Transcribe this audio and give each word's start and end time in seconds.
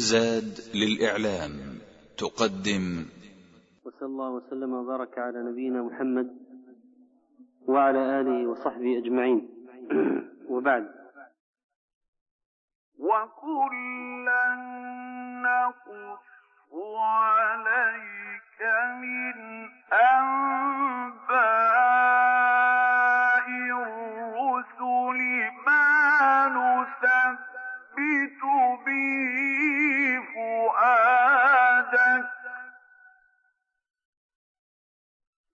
زاد 0.00 0.60
للإعلام 0.74 1.52
تقدم. 2.18 2.84
وصلى 3.84 4.06
الله 4.06 4.30
وسلم 4.30 4.72
وبارك 4.72 5.18
على 5.18 5.38
نبينا 5.42 5.82
محمد 5.82 6.28
وعلى 7.68 8.20
آله 8.20 8.48
وصحبه 8.50 8.98
أجمعين. 8.98 9.40
وبعد. 10.52 10.84
وكلا 12.98 14.44
نقص 15.44 16.26
عليك 16.98 18.60
من 19.02 19.36
أنباء 19.92 21.40
الرسل 23.70 25.20
ما 25.66 26.48
نثبت 26.56 28.40
به 28.86 29.49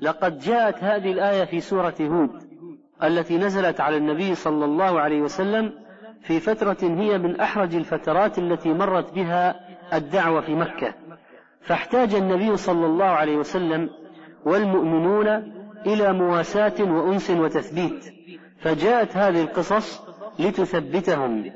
لقد 0.00 0.38
جاءت 0.38 0.84
هذه 0.84 1.12
الآية 1.12 1.44
في 1.44 1.60
سورة 1.60 1.94
هود 2.00 2.30
التي 3.02 3.38
نزلت 3.38 3.80
على 3.80 3.96
النبي 3.96 4.34
صلى 4.34 4.64
الله 4.64 5.00
عليه 5.00 5.20
وسلم 5.22 5.72
في 6.22 6.40
فترة 6.40 6.76
هي 6.82 7.18
من 7.18 7.40
أحرج 7.40 7.74
الفترات 7.74 8.38
التي 8.38 8.68
مرت 8.72 9.14
بها 9.14 9.60
الدعوة 9.92 10.40
في 10.40 10.54
مكة. 10.54 10.94
فاحتاج 11.60 12.14
النبي 12.14 12.56
صلى 12.56 12.86
الله 12.86 13.04
عليه 13.04 13.36
وسلم 13.36 13.90
والمؤمنون 14.44 15.26
إلى 15.86 16.12
مواساة 16.12 16.74
وأنس 16.80 17.30
وتثبيت 17.30 18.14
فجاءت 18.58 19.16
هذه 19.16 19.40
القصص 19.42 20.00
لتثبتهم. 20.38 21.52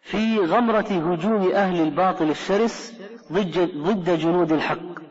في 0.00 0.38
غمرة 0.38 1.12
هجوم 1.12 1.50
أهل 1.52 1.82
الباطل 1.82 2.30
الشرس 2.30 3.00
ضد 3.76 4.18
جنود 4.18 4.52
الحق. 4.52 5.07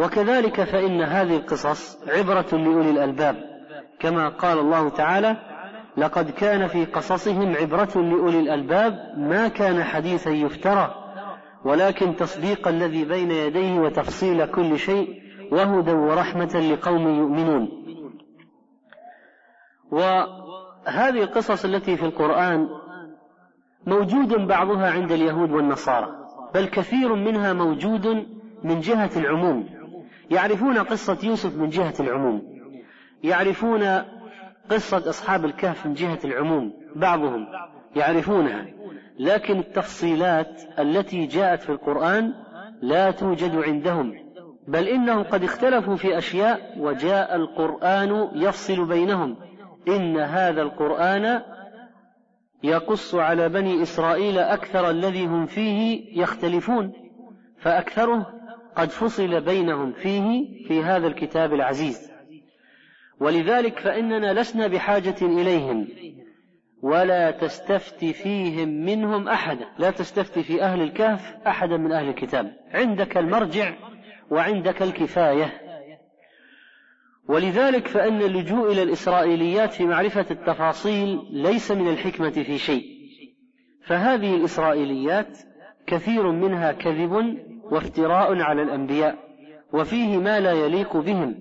وكذلك 0.00 0.62
فإن 0.62 1.00
هذه 1.00 1.36
القصص 1.36 2.08
عبرة 2.08 2.46
لأولي 2.52 2.90
الألباب 2.90 3.36
كما 4.00 4.28
قال 4.28 4.58
الله 4.58 4.88
تعالى 4.88 5.36
لقد 5.96 6.30
كان 6.30 6.66
في 6.66 6.84
قصصهم 6.84 7.56
عبرة 7.56 7.90
لأولي 7.94 8.40
الألباب 8.40 9.14
ما 9.16 9.48
كان 9.48 9.84
حديثا 9.84 10.30
يفترى 10.30 10.94
ولكن 11.64 12.16
تصديق 12.16 12.68
الذي 12.68 13.04
بين 13.04 13.30
يديه 13.30 13.80
وتفصيل 13.80 14.46
كل 14.46 14.78
شيء 14.78 15.22
وهدى 15.52 15.92
ورحمة 15.92 16.60
لقوم 16.72 17.08
يؤمنون. 17.08 17.68
وهذه 19.90 21.22
القصص 21.22 21.64
التي 21.64 21.96
في 21.96 22.02
القرآن 22.06 22.68
موجود 23.86 24.34
بعضها 24.34 24.90
عند 24.90 25.12
اليهود 25.12 25.50
والنصارى 25.50 26.08
بل 26.54 26.66
كثير 26.66 27.14
منها 27.14 27.52
موجود 27.52 28.06
من 28.64 28.80
جهة 28.80 29.10
العموم. 29.16 29.81
يعرفون 30.32 30.78
قصة 30.78 31.18
يوسف 31.22 31.56
من 31.56 31.68
جهة 31.68 31.94
العموم. 32.00 32.42
يعرفون 33.24 34.02
قصة 34.70 35.10
أصحاب 35.10 35.44
الكهف 35.44 35.86
من 35.86 35.94
جهة 35.94 36.18
العموم 36.24 36.72
بعضهم 36.96 37.46
يعرفونها. 37.96 38.66
لكن 39.18 39.58
التفصيلات 39.58 40.62
التي 40.78 41.26
جاءت 41.26 41.62
في 41.62 41.70
القرآن 41.70 42.34
لا 42.82 43.10
توجد 43.10 43.56
عندهم. 43.56 44.14
بل 44.68 44.88
إنهم 44.88 45.22
قد 45.22 45.44
اختلفوا 45.44 45.96
في 45.96 46.18
أشياء 46.18 46.78
وجاء 46.78 47.36
القرآن 47.36 48.28
يفصل 48.34 48.88
بينهم. 48.88 49.36
إن 49.88 50.16
هذا 50.16 50.62
القرآن 50.62 51.42
يقص 52.62 53.14
على 53.14 53.48
بني 53.48 53.82
إسرائيل 53.82 54.38
أكثر 54.38 54.90
الذي 54.90 55.26
هم 55.26 55.46
فيه 55.46 56.04
يختلفون. 56.22 56.92
فأكثره 57.58 58.41
قد 58.76 58.90
فصل 58.90 59.40
بينهم 59.40 59.92
فيه 59.92 60.46
في 60.68 60.82
هذا 60.82 61.06
الكتاب 61.06 61.54
العزيز. 61.54 62.12
ولذلك 63.20 63.78
فإننا 63.78 64.40
لسنا 64.40 64.66
بحاجة 64.66 65.16
إليهم. 65.22 65.88
ولا 66.82 67.30
تستفت 67.30 68.04
فيهم 68.04 68.68
منهم 68.68 69.28
أحدا. 69.28 69.66
لا 69.78 69.90
تستفت 69.90 70.38
في 70.38 70.62
أهل 70.62 70.82
الكهف 70.82 71.36
أحدا 71.46 71.76
من 71.76 71.92
أهل 71.92 72.08
الكتاب. 72.08 72.56
عندك 72.70 73.16
المرجع 73.16 73.74
وعندك 74.30 74.82
الكفاية. 74.82 75.52
ولذلك 77.28 77.86
فإن 77.86 78.22
اللجوء 78.22 78.72
إلى 78.72 78.82
الإسرائيليات 78.82 79.72
في 79.72 79.84
معرفة 79.84 80.26
التفاصيل 80.30 81.20
ليس 81.30 81.70
من 81.70 81.88
الحكمة 81.88 82.30
في 82.30 82.58
شيء. 82.58 82.84
فهذه 83.86 84.36
الإسرائيليات 84.36 85.38
كثير 85.86 86.30
منها 86.32 86.72
كذب 86.72 87.38
وافتراء 87.72 88.40
على 88.40 88.62
الأنبياء 88.62 89.18
وفيه 89.72 90.16
ما 90.16 90.40
لا 90.40 90.52
يليق 90.52 90.96
بهم. 90.96 91.34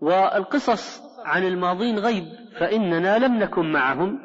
والقصص 0.00 1.00
عن 1.24 1.44
الماضين 1.44 1.98
غيب 1.98 2.24
فإننا 2.58 3.18
لم 3.18 3.38
نكن 3.38 3.72
معهم. 3.72 4.18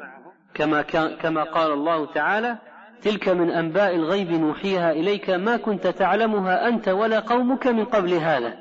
كما, 0.54 0.82
كما 1.22 1.42
قال 1.42 1.72
الله 1.72 2.12
تعالى 2.12 2.58
تلك 3.02 3.28
من 3.28 3.50
أنباء 3.50 3.94
الغيب 3.96 4.30
نوحيها 4.30 4.92
إليك 4.92 5.30
ما 5.30 5.56
كنت 5.56 5.86
تعلمها 5.86 6.68
أنت 6.68 6.88
ولا 6.88 7.20
قومك 7.20 7.66
من 7.66 7.84
قبل 7.84 8.14
هذا. 8.14 8.54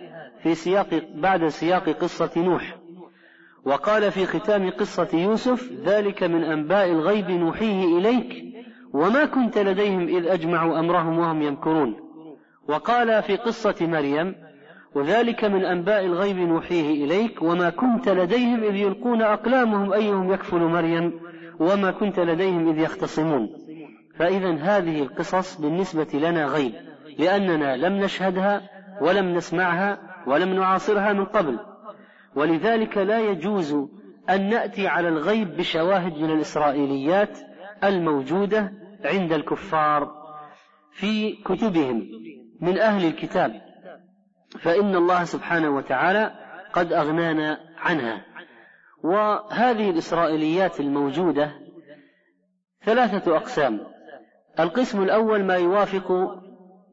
في 0.43 0.55
سياق 0.55 1.01
بعد 1.15 1.47
سياق 1.47 1.89
قصة 1.89 2.31
نوح. 2.37 2.75
وقال 3.65 4.11
في 4.11 4.25
ختام 4.25 4.69
قصة 4.69 5.09
يوسف 5.13 5.71
ذلك 5.85 6.23
من 6.23 6.43
أنباء 6.43 6.91
الغيب 6.91 7.31
نوحيه 7.31 7.97
إليك 7.97 8.53
وما 8.93 9.25
كنت 9.25 9.57
لديهم 9.57 10.07
إذ 10.07 10.27
أجمعوا 10.27 10.79
أمرهم 10.79 11.19
وهم 11.19 11.41
يمكرون. 11.41 11.95
وقال 12.67 13.23
في 13.23 13.35
قصة 13.35 13.75
مريم 13.81 14.35
وذلك 14.95 15.45
من 15.45 15.65
أنباء 15.65 16.05
الغيب 16.05 16.37
نوحيه 16.37 17.05
إليك 17.05 17.41
وما 17.41 17.69
كنت 17.69 18.09
لديهم 18.09 18.63
إذ 18.63 18.75
يلقون 18.75 19.21
أقلامهم 19.21 19.93
أيهم 19.93 20.33
يكفل 20.33 20.59
مريم 20.59 21.19
وما 21.59 21.91
كنت 21.91 22.19
لديهم 22.19 22.69
إذ 22.69 22.77
يختصمون. 22.77 23.49
فإذا 24.17 24.53
هذه 24.53 25.01
القصص 25.01 25.61
بالنسبة 25.61 26.07
لنا 26.13 26.45
غيب 26.45 26.73
لأننا 27.19 27.77
لم 27.77 27.93
نشهدها 27.93 28.61
ولم 29.01 29.33
نسمعها 29.33 29.97
ولم 30.27 30.53
نعاصرها 30.53 31.13
من 31.13 31.25
قبل. 31.25 31.59
ولذلك 32.35 32.97
لا 32.97 33.19
يجوز 33.19 33.73
أن 34.29 34.49
نأتي 34.49 34.87
على 34.87 35.07
الغيب 35.07 35.57
بشواهد 35.57 36.17
من 36.17 36.31
الإسرائيليات 36.31 37.39
الموجودة 37.83 38.82
عند 39.05 39.33
الكفار 39.33 40.23
في 40.91 41.31
كتبهم 41.31 42.09
من 42.61 42.77
أهل 42.77 43.05
الكتاب 43.05 43.61
فإن 44.59 44.95
الله 44.95 45.23
سبحانه 45.23 45.69
وتعالى 45.69 46.31
قد 46.73 46.93
أغنانا 46.93 47.59
عنها. 47.77 48.25
وهذه 49.03 49.89
الإسرائيليات 49.89 50.79
الموجودة 50.79 51.51
ثلاثة 52.83 53.37
أقسام. 53.37 53.79
القسم 54.59 55.03
الأول 55.03 55.43
ما 55.43 55.55
يوافق 55.55 56.11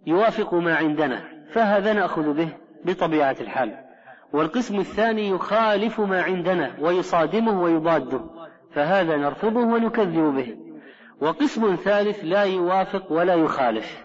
يوافق 0.06 0.54
ما 0.54 0.74
عندنا 0.74 1.44
فهذا 1.52 1.92
نأخذ 1.92 2.34
به 2.34 2.48
بطبيعة 2.84 3.36
الحال. 3.40 3.84
والقسم 4.32 4.80
الثاني 4.80 5.28
يخالف 5.28 6.00
ما 6.00 6.22
عندنا 6.22 6.76
ويصادمه 6.80 7.62
ويضاده 7.62 8.20
فهذا 8.72 9.16
نرفضه 9.16 9.60
ونكذب 9.60 10.34
به. 10.36 10.69
وقسم 11.20 11.76
ثالث 11.76 12.20
لا 12.24 12.42
يوافق 12.42 13.12
ولا 13.12 13.34
يخالف. 13.34 14.04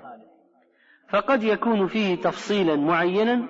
فقد 1.09 1.43
يكون 1.43 1.87
فيه 1.87 2.15
تفصيلا 2.15 2.75
معينا 2.75 3.45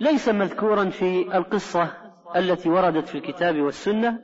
ليس 0.00 0.28
مذكورا 0.28 0.84
في 0.84 1.36
القصة 1.36 1.90
التي 2.36 2.68
وردت 2.68 3.08
في 3.08 3.14
الكتاب 3.18 3.60
والسنة 3.60 4.18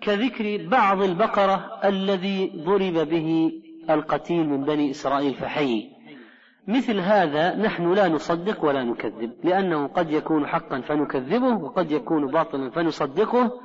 كذكر 0.00 0.68
بعض 0.68 1.02
البقرة 1.02 1.80
الذي 1.84 2.52
ضرب 2.56 3.08
به 3.08 3.52
القتيل 3.90 4.48
من 4.48 4.64
بني 4.64 4.90
إسرائيل 4.90 5.34
فحي. 5.34 5.98
مثل 6.68 7.00
هذا 7.00 7.56
نحن 7.56 7.92
لا 7.92 8.08
نصدق 8.08 8.64
ولا 8.64 8.84
نكذب 8.84 9.32
لأنه 9.44 9.86
قد 9.86 10.10
يكون 10.10 10.46
حقا 10.46 10.80
فنكذبه 10.80 11.56
وقد 11.56 11.90
يكون 11.90 12.26
باطلا 12.26 12.70
فنصدقه 12.70 13.60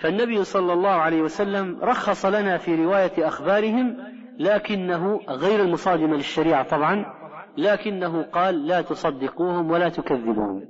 فالنبي 0.00 0.44
صلى 0.44 0.72
الله 0.72 0.90
عليه 0.90 1.22
وسلم 1.22 1.78
رخص 1.82 2.26
لنا 2.26 2.58
في 2.58 2.74
رواية 2.74 3.28
أخبارهم 3.28 3.96
لكنه 4.38 5.20
غير 5.28 5.62
المصادمة 5.62 6.16
للشريعة 6.16 6.68
طبعا 6.68 7.20
لكنه 7.58 8.22
قال 8.22 8.66
لا 8.66 8.82
تصدقوهم 8.82 9.70
ولا 9.70 9.88
تكذبوهم. 9.88 10.68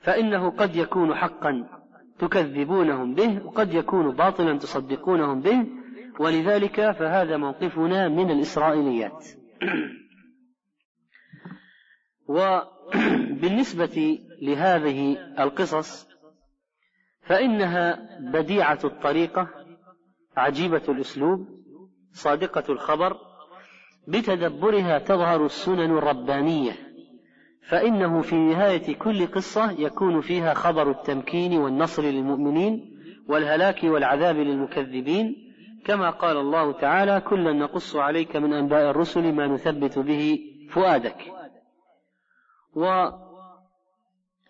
فإنه 0.00 0.50
قد 0.50 0.76
يكون 0.76 1.14
حقا 1.14 1.68
تكذبونهم 2.18 3.14
به 3.14 3.46
وقد 3.46 3.74
يكون 3.74 4.16
باطلا 4.16 4.58
تصدقونهم 4.58 5.40
به 5.40 5.66
ولذلك 6.20 6.90
فهذا 6.90 7.36
موقفنا 7.36 8.08
من 8.08 8.30
الإسرائيليات. 8.30 9.26
وبالنسبة 12.28 14.18
لهذه 14.42 15.16
القصص 15.38 16.11
فإنها 17.22 17.98
بديعة 18.20 18.78
الطريقة 18.84 19.48
عجيبة 20.36 20.82
الأسلوب 20.88 21.48
صادقة 22.12 22.72
الخبر 22.72 23.16
بتدبرها 24.08 24.98
تظهر 24.98 25.44
السنن 25.44 25.98
الربانية. 25.98 26.72
فإنه 27.68 28.20
في 28.20 28.36
نهاية 28.36 28.94
كل 28.94 29.26
قصة 29.26 29.70
يكون 29.70 30.20
فيها 30.20 30.54
خبر 30.54 30.90
التمكين 30.90 31.58
والنصر 31.58 32.02
للمؤمنين 32.02 32.98
والهلاك 33.28 33.84
والعذاب 33.84 34.36
للمكذبين. 34.36 35.36
كما 35.84 36.10
قال 36.10 36.36
الله 36.36 36.72
تعالى 36.72 37.20
كلا 37.20 37.52
نقص 37.52 37.96
عليك 37.96 38.36
من 38.36 38.52
أنباء 38.52 38.90
الرسل 38.90 39.32
ما 39.32 39.46
نثبت 39.46 39.98
به 39.98 40.38
فؤادك. 40.70 41.16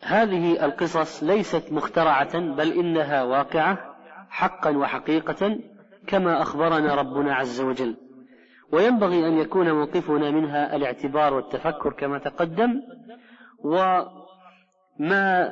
وهذه 0.02 0.64
القصص 0.64 1.22
ليست 1.22 1.72
مخترعة 1.72 2.38
بل 2.38 2.72
إنها 2.72 3.22
واقعة 3.22 3.78
حقا 4.30 4.70
وحقيقة 4.70 5.58
كما 6.06 6.42
أخبرنا 6.42 6.94
ربنا 6.94 7.34
عز 7.34 7.60
وجل. 7.60 7.96
وينبغي 8.72 9.28
أن 9.28 9.38
يكون 9.38 9.72
موقفنا 9.72 10.30
منها 10.30 10.76
الاعتبار 10.76 11.34
والتفكر 11.34 11.92
كما 11.92 12.18
تقدم 12.18 12.82
وما 13.64 15.48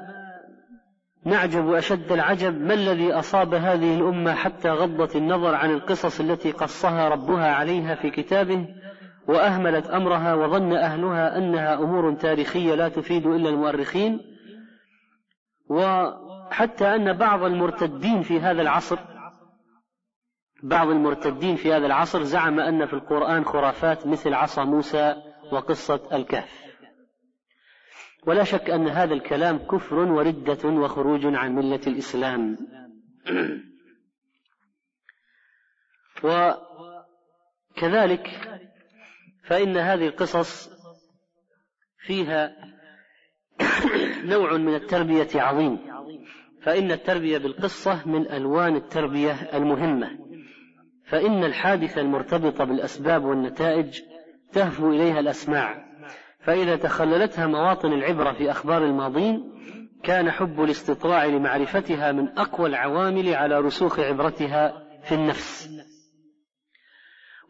نعجب 1.25 1.73
أشد 1.73 2.13
العجب 2.13 2.61
ما 2.61 2.75
الذي 2.75 3.13
أصاب 3.13 3.55
هذه 3.55 3.95
الأمة 3.95 4.35
حتى 4.35 4.69
غضت 4.69 5.17
النظر 5.17 5.55
عن 5.55 5.71
القصص 5.71 6.21
التي 6.21 6.51
قصها 6.51 7.09
ربها 7.09 7.55
عليها 7.55 7.95
في 7.95 8.11
كتابه 8.11 8.67
وأهملت 9.29 9.87
أمرها 9.87 10.35
وظن 10.35 10.73
أهلها 10.73 11.39
أنها 11.39 11.75
أمور 11.75 12.15
تاريخية 12.15 12.75
لا 12.75 12.89
تفيد 12.89 13.27
إلا 13.27 13.49
المؤرخين؟ 13.49 14.31
وحتى 15.71 16.95
أن 16.95 17.13
بعض 17.13 17.43
المرتدين 17.43 18.23
في 18.23 18.41
هذا 18.41 18.63
العصر 18.63 18.99
بعض 20.63 20.89
المرتدين 20.89 21.57
في 21.57 21.73
هذا 21.73 21.87
العصر 21.87 22.23
زعم 22.23 22.61
أن 22.61 22.87
في 22.87 22.93
القرآن 22.93 23.45
خرافات 23.45 24.07
مثل 24.07 24.35
عصا 24.35 24.65
موسى 24.65 25.23
وقصة 25.53 26.09
الكهف. 26.13 26.65
ولا 28.27 28.45
شك 28.45 28.71
أن 28.71 28.89
هذا 28.89 29.15
الكلام 29.15 29.59
كفر 29.59 29.97
وردة 29.97 30.69
وخروج 30.69 31.27
عن 31.27 31.55
ملة 31.55 31.81
الإسلام. 31.87 32.59
وكذلك 37.77 38.29
فإن 39.45 39.77
هذه 39.77 40.07
القصص 40.07 40.71
فيها 41.99 42.57
نوع 44.25 44.57
من 44.57 44.75
التربية 44.75 45.29
عظيم. 45.35 45.79
فإن 46.63 46.93
التربية 46.93 47.39
بالقصة 47.39 48.09
من 48.09 48.31
ألوان 48.31 48.77
التربية 48.77 49.33
المهمة. 49.33 50.11
فإن 51.05 51.45
الحادثة 51.45 52.01
المرتبطة 52.01 52.65
بالأسباب 52.65 53.25
والنتائج 53.25 54.01
تهفو 54.53 54.91
إليها 54.91 55.21
الأسماع. 55.21 55.85
فإذا 56.41 56.77
تخللتها 56.77 57.47
مواطن 57.47 57.93
العبرة 57.93 58.33
في 58.33 58.51
أخبار 58.51 58.85
الماضين 58.85 59.53
كان 60.03 60.31
حب 60.31 60.63
الاستطلاع 60.63 61.25
لمعرفتها 61.25 62.13
من 62.13 62.39
أقوى 62.39 62.69
العوامل 62.69 63.35
على 63.35 63.61
رسوخ 63.61 64.01
عبرتها 64.01 64.83
في 65.03 65.15
النفس. 65.15 65.71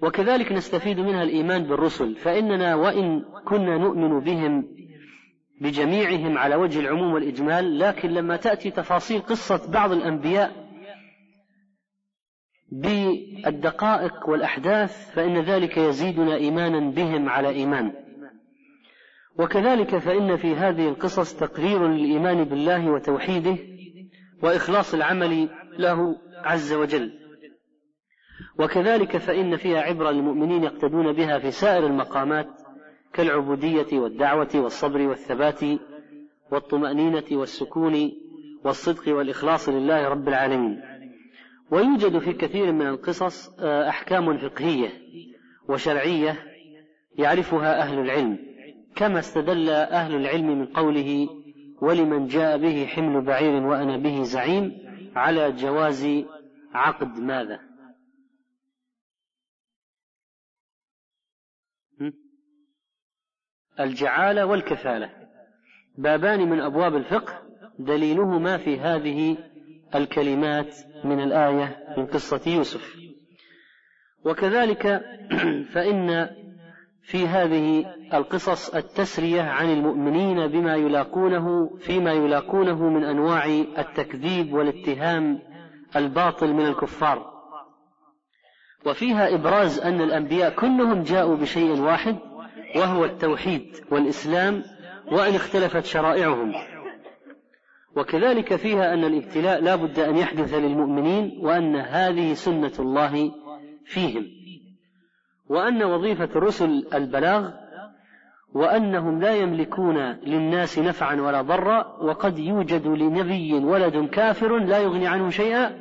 وكذلك 0.02 0.52
نستفيد 0.52 1.00
منها 1.00 1.22
الإيمان 1.22 1.62
بالرسل. 1.62 2.14
فإننا 2.14 2.74
وإن 2.74 3.24
كنا 3.44 3.78
نؤمن 3.78 4.20
بهم 4.20 4.64
بجميعهم 5.60 6.38
على 6.38 6.54
وجه 6.54 6.80
العموم 6.80 7.12
والإجمال 7.12 7.78
لكن 7.78 8.10
لما 8.10 8.36
تأتي 8.36 8.70
تفاصيل 8.70 9.20
قصة 9.20 9.70
بعض 9.70 9.92
الأنبياء 9.92 10.70
بالدقائق 12.72 14.28
والأحداث 14.28 15.10
فإن 15.14 15.40
ذلك 15.40 15.76
يزيدنا 15.76 16.34
إيمانا 16.34 16.90
بهم 16.90 17.28
على 17.28 17.48
إيمان. 17.48 17.92
وكذلك 19.38 19.98
فإن 19.98 20.36
في 20.36 20.54
هذه 20.54 20.88
القصص 20.88 21.36
تقرير 21.36 21.88
للإيمان 21.88 22.44
بالله 22.44 22.90
وتوحيده 22.90 23.56
وإخلاص 24.42 24.94
العمل 24.94 25.48
له 25.78 26.16
عز 26.36 26.72
وجل. 26.72 27.12
وكذلك 28.58 29.16
فإن 29.16 29.56
فيها 29.56 29.80
عبرة 29.80 30.10
للمؤمنين 30.10 30.64
يقتدون 30.64 31.12
بها 31.12 31.38
في 31.38 31.50
سائر 31.50 31.86
المقامات 31.86 32.59
كالعبودية 33.12 33.98
والدعوة 33.98 34.48
والصبر 34.54 35.08
والثبات 35.08 35.60
والطمأنينة 36.52 37.24
والسكون 37.32 38.12
والصدق 38.64 39.16
والإخلاص 39.16 39.68
لله 39.68 40.08
رب 40.08 40.28
العالمين. 40.28 40.80
ويوجد 41.70 42.18
في 42.18 42.32
كثير 42.32 42.72
من 42.72 42.86
القصص 42.86 43.60
آه، 43.60 43.88
أحكام 43.88 44.38
فقهية 44.38 44.88
وشرعية 45.68 46.36
يعرفها 47.18 47.82
أهل 47.82 47.98
العلم 47.98 48.38
كما 48.96 49.18
استدل 49.18 49.70
أهل 49.70 50.14
العلم 50.14 50.58
من 50.58 50.66
قوله 50.66 51.28
ولمن 51.80 52.26
جاء 52.26 52.58
به 52.58 52.86
حمل 52.86 53.20
بعير 53.20 53.66
وأنا 53.66 53.96
به 53.96 54.22
زعيم 54.22 54.72
على 55.16 55.52
جواز 55.52 56.24
عقد 56.74 57.18
ماذا؟ 57.18 57.69
الجعالة 63.80 64.46
والكفالة. 64.46 65.10
بابان 65.98 66.50
من 66.50 66.60
أبواب 66.60 66.96
الفقه 66.96 67.42
دليلهما 67.78 68.56
في 68.56 68.80
هذه 68.80 69.36
الكلمات 69.94 70.76
من 71.04 71.20
الآية 71.20 71.94
من 71.96 72.06
قصة 72.06 72.40
يوسف. 72.46 72.96
وكذلك 74.24 75.02
فإن 75.74 76.28
في 77.02 77.28
هذه 77.28 77.94
القصص 78.14 78.74
التسرية 78.74 79.42
عن 79.42 79.72
المؤمنين 79.72 80.46
بما 80.46 80.76
يلاقونه 80.76 81.76
فيما 81.78 82.12
يلاقونه 82.12 82.88
من 82.88 83.04
أنواع 83.04 83.46
التكذيب 83.78 84.52
والاتهام 84.52 85.38
الباطل 85.96 86.52
من 86.52 86.66
الكفار. 86.66 87.30
وفيها 88.86 89.34
إبراز 89.34 89.78
أن 89.78 90.00
الأنبياء 90.00 90.54
كلهم 90.54 91.02
جاءوا 91.02 91.36
بشيء 91.36 91.80
واحد 91.80 92.16
وهو 92.76 93.04
التوحيد 93.04 93.76
والإسلام 93.90 94.62
وإن 95.12 95.34
اختلفت 95.34 95.84
شرائعهم. 95.84 96.52
وكذلك 97.96 98.56
فيها 98.56 98.94
أن 98.94 99.04
الابتلاء 99.04 99.60
لا 99.60 99.76
بد 99.76 99.98
أن 99.98 100.16
يحدث 100.16 100.54
للمؤمنين 100.54 101.38
وأن 101.40 101.76
هذه 101.76 102.34
سنة 102.34 102.72
الله 102.78 103.32
فيهم. 103.84 104.26
وأن 105.48 105.82
وظيفة 105.82 106.28
الرسل 106.36 106.86
البلاغ 106.94 107.50
وأنهم 108.54 109.20
لا 109.20 109.34
يملكون 109.34 109.98
للناس 110.12 110.78
نفعا 110.78 111.14
ولا 111.14 111.42
ضرا 111.42 111.96
وقد 112.00 112.38
يوجد 112.38 112.86
لنبي 112.86 113.54
ولد 113.54 114.08
كافر 114.08 114.58
لا 114.58 114.78
يغني 114.78 115.06
عنه 115.06 115.30
شيئا 115.30 115.76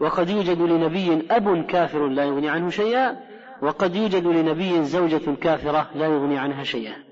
وقد 0.00 0.30
يوجد 0.30 0.58
لنبي 0.58 1.26
أب 1.30 1.64
كافر 1.64 2.06
لا 2.06 2.24
يغني 2.24 2.48
عنه 2.48 2.70
شيئا 2.70 3.16
وقد 3.62 3.94
يوجد 3.94 4.26
لنبي 4.26 4.84
زوجة 4.84 5.34
كافرة 5.34 5.90
لا 5.94 6.06
يغني 6.06 6.38
عنها 6.38 6.62
شيئا. 6.62 7.04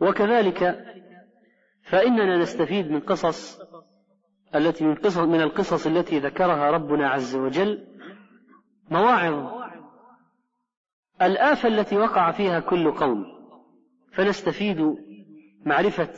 وكذلك 0.00 0.84
فإننا 1.82 2.38
نستفيد 2.38 2.90
من 2.90 3.00
قصص 3.00 3.60
التي 4.54 4.84
من 4.84 4.94
قصص 4.94 5.18
من 5.18 5.40
القصص 5.40 5.86
التي 5.86 6.18
ذكرها 6.18 6.70
ربنا 6.70 7.08
عز 7.08 7.36
وجل 7.36 7.86
مواعظ 8.90 9.62
الآفة 11.22 11.68
التي 11.68 11.96
وقع 11.96 12.30
فيها 12.30 12.60
كل 12.60 12.92
قوم. 12.92 13.24
فنستفيد 14.12 14.96
معرفة 15.66 16.12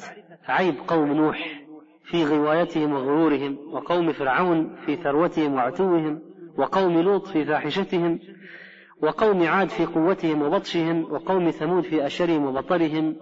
عيب 0.49 0.75
قوم 0.89 1.13
نوح 1.13 1.65
في 2.05 2.25
غوايتهم 2.25 2.93
وغرورهم 2.93 3.59
وقوم 3.73 4.13
فرعون 4.13 4.77
في 4.77 4.97
ثروتهم 4.97 5.55
وعتوهم 5.55 6.23
وقوم 6.57 7.01
لوط 7.01 7.27
في 7.27 7.45
فاحشتهم 7.45 8.21
وقوم 9.03 9.43
عاد 9.47 9.69
في 9.69 9.85
قوتهم 9.87 10.43
وبطشهم 10.43 11.13
وقوم 11.13 11.51
ثمود 11.51 11.85
في 11.85 12.07
أشرهم 12.07 12.47
وبطرهم 12.47 13.17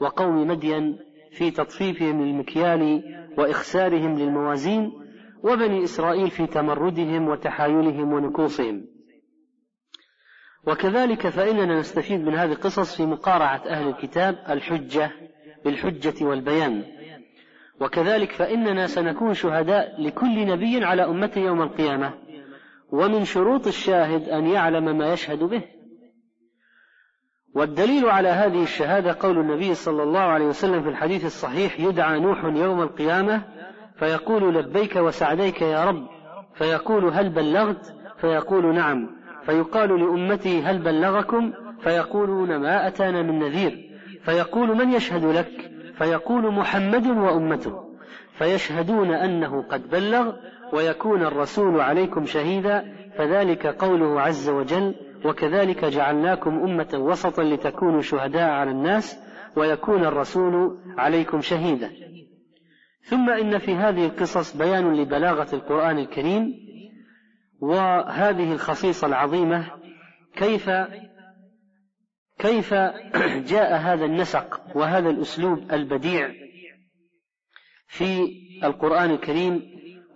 وقوم 0.00 0.46
مدين 0.46 0.98
في 1.32 1.50
تطفيفهم 1.50 2.22
للمكيال 2.22 3.02
وإخسارهم 3.38 4.18
للموازين 4.18 4.92
وبني 5.42 5.84
إسرائيل 5.84 6.30
في 6.30 6.46
تمردهم 6.46 7.28
وتحايلهم 7.28 8.12
ونكوصهم. 8.12 8.86
وكذلك 10.66 11.28
فإننا 11.28 11.78
نستفيد 11.78 12.20
من 12.20 12.34
هذه 12.34 12.52
القصص 12.52 12.96
في 12.96 13.06
مقارعة 13.06 13.62
أهل 13.66 13.88
الكتاب 13.88 14.44
الحجة 14.48 15.10
بالحجة 15.64 16.24
والبيان. 16.24 16.84
وكذلك 17.80 18.32
فإننا 18.32 18.86
سنكون 18.86 19.34
شهداء 19.34 20.02
لكل 20.02 20.46
نبي 20.46 20.84
على 20.84 21.04
أمته 21.04 21.40
يوم 21.40 21.62
القيامة. 21.62 22.14
ومن 22.94 23.24
شروط 23.24 23.66
الشاهد 23.66 24.28
أن 24.28 24.46
يعلم 24.46 24.98
ما 24.98 25.12
يشهد 25.12 25.38
به. 25.38 25.62
والدليل 27.54 28.10
على 28.10 28.28
هذه 28.28 28.62
الشهادة 28.62 29.16
قول 29.20 29.38
النبي 29.38 29.74
صلى 29.74 30.02
الله 30.02 30.20
عليه 30.20 30.44
وسلم 30.44 30.82
في 30.82 30.88
الحديث 30.88 31.24
الصحيح 31.24 31.80
يدعى 31.80 32.20
نوح 32.20 32.44
يوم 32.44 32.82
القيامة 32.82 33.42
فيقول 33.96 34.54
لبيك 34.54 34.96
وسعديك 34.96 35.62
يا 35.62 35.84
رب 35.84 36.06
فيقول 36.54 37.04
هل 37.04 37.28
بلغت؟ 37.28 37.94
فيقول 38.20 38.74
نعم. 38.74 39.10
فيقال 39.46 40.00
لأمتي 40.00 40.62
هل 40.62 40.78
بلغكم؟ 40.78 41.52
فيقولون 41.80 42.56
ما 42.56 42.86
أتانا 42.86 43.22
من 43.22 43.38
نذير. 43.38 43.90
فيقول 44.24 44.76
من 44.76 44.92
يشهد 44.92 45.24
لك؟ 45.24 45.70
فيقول 45.98 46.52
محمد 46.52 47.06
وأمته. 47.06 47.93
فيشهدون 48.38 49.10
أنه 49.10 49.62
قد 49.62 49.90
بلغ 49.90 50.32
ويكون 50.72 51.22
الرسول 51.22 51.80
عليكم 51.80 52.26
شهيدا 52.26 52.94
فذلك 53.18 53.66
قوله 53.66 54.20
عز 54.20 54.48
وجل 54.48 54.94
وكذلك 55.24 55.84
جعلناكم 55.84 56.50
أمة 56.50 56.88
وسطا 56.94 57.42
لتكونوا 57.42 58.00
شهداء 58.00 58.50
على 58.50 58.70
الناس 58.70 59.18
ويكون 59.56 60.04
الرسول 60.04 60.78
عليكم 60.98 61.40
شهيدا. 61.40 61.90
ثم 63.02 63.30
إن 63.30 63.58
في 63.58 63.74
هذه 63.74 64.06
القصص 64.06 64.56
بيان 64.56 64.94
لبلاغة 64.94 65.54
القرآن 65.54 65.98
الكريم 65.98 66.54
وهذه 67.60 68.52
الخصيصة 68.52 69.06
العظيمة 69.06 69.66
كيف 70.36 70.70
كيف 72.38 72.74
جاء 73.52 73.76
هذا 73.76 74.04
النسق 74.04 74.60
وهذا 74.74 75.10
الأسلوب 75.10 75.72
البديع 75.72 76.43
في 77.86 78.32
القرآن 78.64 79.10
الكريم 79.10 79.62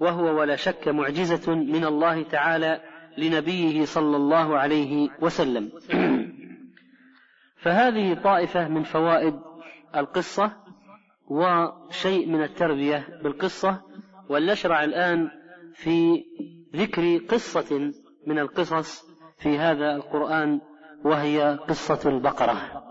وهو 0.00 0.40
ولا 0.40 0.56
شك 0.56 0.88
معجزة 0.88 1.54
من 1.54 1.84
الله 1.84 2.22
تعالى 2.22 2.80
لنبيه 3.18 3.84
صلى 3.84 4.16
الله 4.16 4.58
عليه 4.58 5.08
وسلم. 5.20 5.72
فهذه 7.62 8.14
طائفة 8.14 8.68
من 8.68 8.82
فوائد 8.82 9.40
القصة 9.96 10.52
وشيء 11.26 12.28
من 12.28 12.42
التربية 12.42 13.08
بالقصة 13.22 13.82
ولنشرع 14.28 14.84
الآن 14.84 15.30
في 15.74 16.24
ذكر 16.76 17.16
قصة 17.28 17.92
من 18.26 18.38
القصص 18.38 19.02
في 19.38 19.58
هذا 19.58 19.96
القرآن 19.96 20.60
وهي 21.04 21.58
قصة 21.68 22.10
البقرة. 22.10 22.84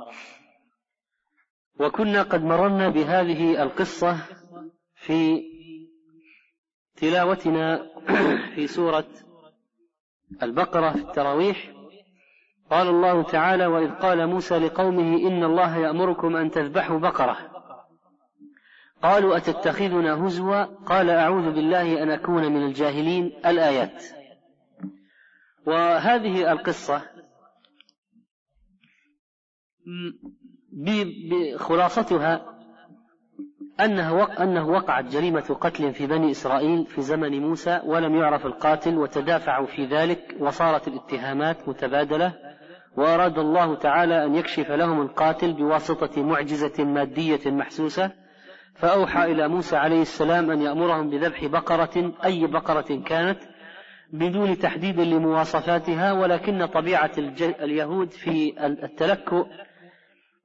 وكنا 1.80 2.22
قد 2.22 2.44
مررنا 2.44 2.90
بهذه 2.90 3.64
القصة 3.64 4.18
في 4.98 5.44
تلاوتنا 6.96 7.90
في 8.56 8.68
سورة 8.68 9.08
البقرة 10.44 10.92
في 10.92 11.02
التراويح. 11.02 11.74
قال 12.72 12.88
الله 12.88 13.24
تعالى 13.24 13.66
وإذ 13.66 13.92
قال 13.92 14.28
موسى 14.28 14.58
لقومه 14.58 15.28
إن 15.28 15.44
الله 15.44 15.78
يأمركم 15.78 16.36
أن 16.36 16.52
تذبحوا 16.52 17.00
بقرة. 17.00 17.38
قالوا 19.04 19.38
أتتخذنا 19.38 20.28
هزوا؟ 20.28 20.64
قال 20.64 21.10
أعوذ 21.10 21.52
بالله 21.52 22.04
أن 22.04 22.10
أكون 22.12 22.52
من 22.52 22.66
الجاهلين. 22.66 23.26
الآيات. 23.46 24.04
وهذه 25.66 26.52
القصة 26.52 27.02
خلاصتها 31.58 32.57
أنه 33.80 34.24
أنه 34.44 34.68
وقعت 34.68 35.06
جريمة 35.06 35.58
قتل 35.62 35.94
في 35.94 36.08
بني 36.08 36.32
إسرائيل 36.32 36.86
في 36.86 37.02
زمن 37.02 37.42
موسى 37.42 37.82
ولم 37.86 38.16
يعرف 38.16 38.46
القاتل 38.46 38.98
وتدافعوا 38.98 39.66
في 39.66 39.86
ذلك 39.86 40.36
وصارت 40.40 40.88
الاتهامات 40.88 41.70
متبادلة 41.70 42.34
وأراد 42.98 43.40
الله 43.40 43.76
تعالى 43.76 44.26
أن 44.26 44.36
يكشف 44.36 44.72
لهم 44.72 45.02
القاتل 45.02 45.54
بواسطة 45.54 46.24
معجزة 46.24 46.84
مادية 46.84 47.52
محسوسة 47.52 48.12
فأوحى 48.76 49.32
إلى 49.32 49.48
موسى 49.48 49.76
عليه 49.76 50.02
السلام 50.02 50.52
أن 50.52 50.62
يأمرهم 50.62 51.10
بذبح 51.10 51.46
بقرة 51.46 52.14
أي 52.26 52.48
بقرة 52.48 53.02
كانت 53.06 53.40
بدون 54.14 54.58
تحديد 54.58 55.00
لمواصفاتها 55.00 56.14
ولكن 56.14 56.66
طبيعة 56.66 57.12
اليهود 57.42 58.12
في 58.12 58.66
التلكؤ 58.66 59.48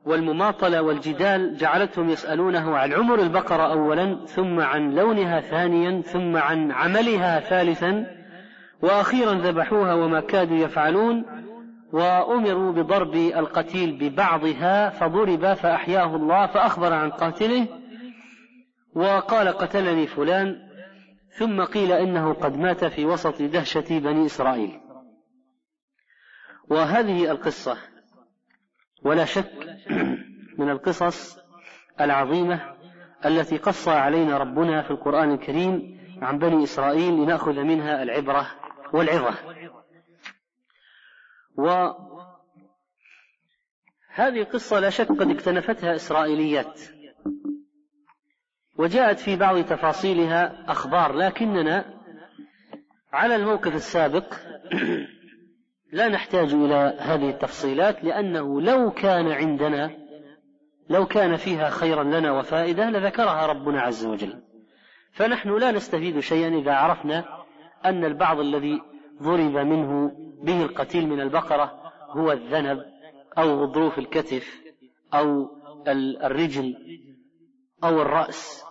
والمماطلة 0.05 0.83
والجدال 0.83 1.57
جعلتهم 1.57 2.11
يسألونه 2.11 2.77
عن 2.77 2.93
عمر 2.93 3.21
البقرة 3.21 3.73
أولا 3.73 4.27
ثم 4.27 4.61
عن 4.61 4.95
لونها 4.95 5.41
ثانيا 5.41 6.03
ثم 6.03 6.37
عن 6.37 6.73
عملها 6.73 7.41
ثالثا 7.41 8.07
وأخيرا 8.83 9.35
ذبحوها 9.35 9.95
وما 9.95 10.21
كادوا 10.21 10.57
يفعلون 10.57 11.25
وأمروا 11.93 12.73
بضرب 12.73 13.15
القتيل 13.15 13.93
ببعضها 13.93 14.91
فضرب 14.91 15.55
فأحياه 15.55 16.17
الله 16.17 16.47
فأخبر 16.47 16.93
عن 16.93 17.11
قاتله 17.11 17.67
وقال 18.95 19.49
قتلني 19.49 20.07
فلان 20.07 20.57
ثم 21.39 21.65
قيل 21.65 21.93
إنه 21.93 22.33
قد 22.33 22.59
مات 22.59 22.85
في 22.85 23.05
وسط 23.05 23.43
دهشة 23.43 23.99
بني 23.99 24.27
إسرائيل. 24.27 24.81
وهذه 26.71 27.31
القصة 27.31 27.92
ولا 29.05 29.25
شك 29.25 29.53
من 30.59 30.71
القصص 30.71 31.39
العظيمة 32.01 32.75
التي 33.25 33.57
قص 33.57 33.89
علينا 33.89 34.39
ربنا 34.39 34.83
في 34.83 34.91
القرآن 34.91 35.33
الكريم 35.33 36.01
عن 36.23 36.39
بني 36.39 36.65
إسرائيل 36.65 37.13
لنأخذ 37.13 37.53
منها 37.53 38.03
العبرة 38.03 38.47
والعظة. 38.93 39.35
وهذه 41.57 41.97
القصة 44.19 44.81
لا 44.81 44.91
شك 44.91 45.09
قد 45.09 45.31
اكتنفتها 45.31 45.95
إسرائيليات 45.95 46.81
وجاءت 48.79 49.19
في 49.19 49.37
بعض 49.37 49.65
تفاصيلها 49.65 50.65
أخبار 50.69 51.13
لكننا 51.13 52.03
على 53.13 53.37
الموقف 53.37 53.75
السابق 53.75 54.35
لا 55.93 56.09
نحتاج 56.09 56.55
إلى 56.55 56.97
هذه 56.99 57.31
التفصيلات 57.31 58.05
لأنه 58.05 58.61
لو 58.61 58.91
كان 58.91 59.33
عندنا 59.33 59.91
لو 60.89 61.07
كان 61.07 61.37
فيها 61.37 61.71
خيرا 61.71 62.05
لنا 62.05 62.33
وفائدة 62.33 62.91
لذكرها 62.91 63.47
ربنا 63.47 63.81
عز 63.81 64.07
وجل. 64.07 64.43
فنحن 65.13 65.59
لا 65.59 65.71
نستفيد 65.71 66.21
شيئا 66.21 66.49
إذا 66.49 66.73
عرفنا 66.73 67.25
أن 67.85 68.05
البعض 68.05 68.41
الذي 68.41 68.83
ضرب 69.23 69.57
منه 69.57 70.13
به 70.43 70.63
القتيل 70.63 71.09
من 71.09 71.21
البقرة 71.21 71.93
هو 72.11 72.33
الذنب 72.33 72.85
أو 73.39 73.63
غضروف 73.63 73.99
الكتف 73.99 74.63
أو 75.15 75.49
الرجل 75.89 76.77
أو 77.85 78.03
الرأس. 78.03 78.65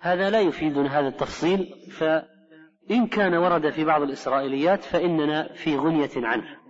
هذا 0.00 0.30
لا 0.30 0.40
يفيدنا 0.40 0.98
هذا 1.00 1.08
التفصيل 1.08 1.74
ف 1.90 2.04
إن 2.90 3.06
كان 3.06 3.34
ورد 3.34 3.70
في 3.70 3.84
بعض 3.84 4.02
الإسرائيليات 4.02 4.84
فإننا 4.84 5.52
في 5.52 5.76
غنية 5.76 6.10
عنه. 6.16 6.60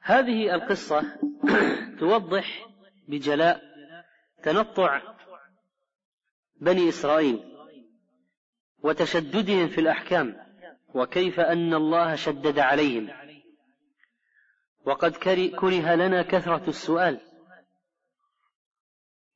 هذه 0.00 0.54
القصة 0.54 1.18
توضح 2.00 2.66
بجلاء 3.08 3.62
تنطع 4.42 5.02
بني 6.60 6.88
إسرائيل 6.88 7.44
وتشددهم 8.78 9.68
في 9.68 9.80
الأحكام 9.80 10.36
وكيف 10.94 11.40
أن 11.40 11.74
الله 11.74 12.14
شدد 12.14 12.58
عليهم. 12.58 13.10
وقد 14.86 15.16
كره 15.60 15.94
لنا 15.94 16.22
كثرة 16.22 16.68
السؤال. 16.68 17.20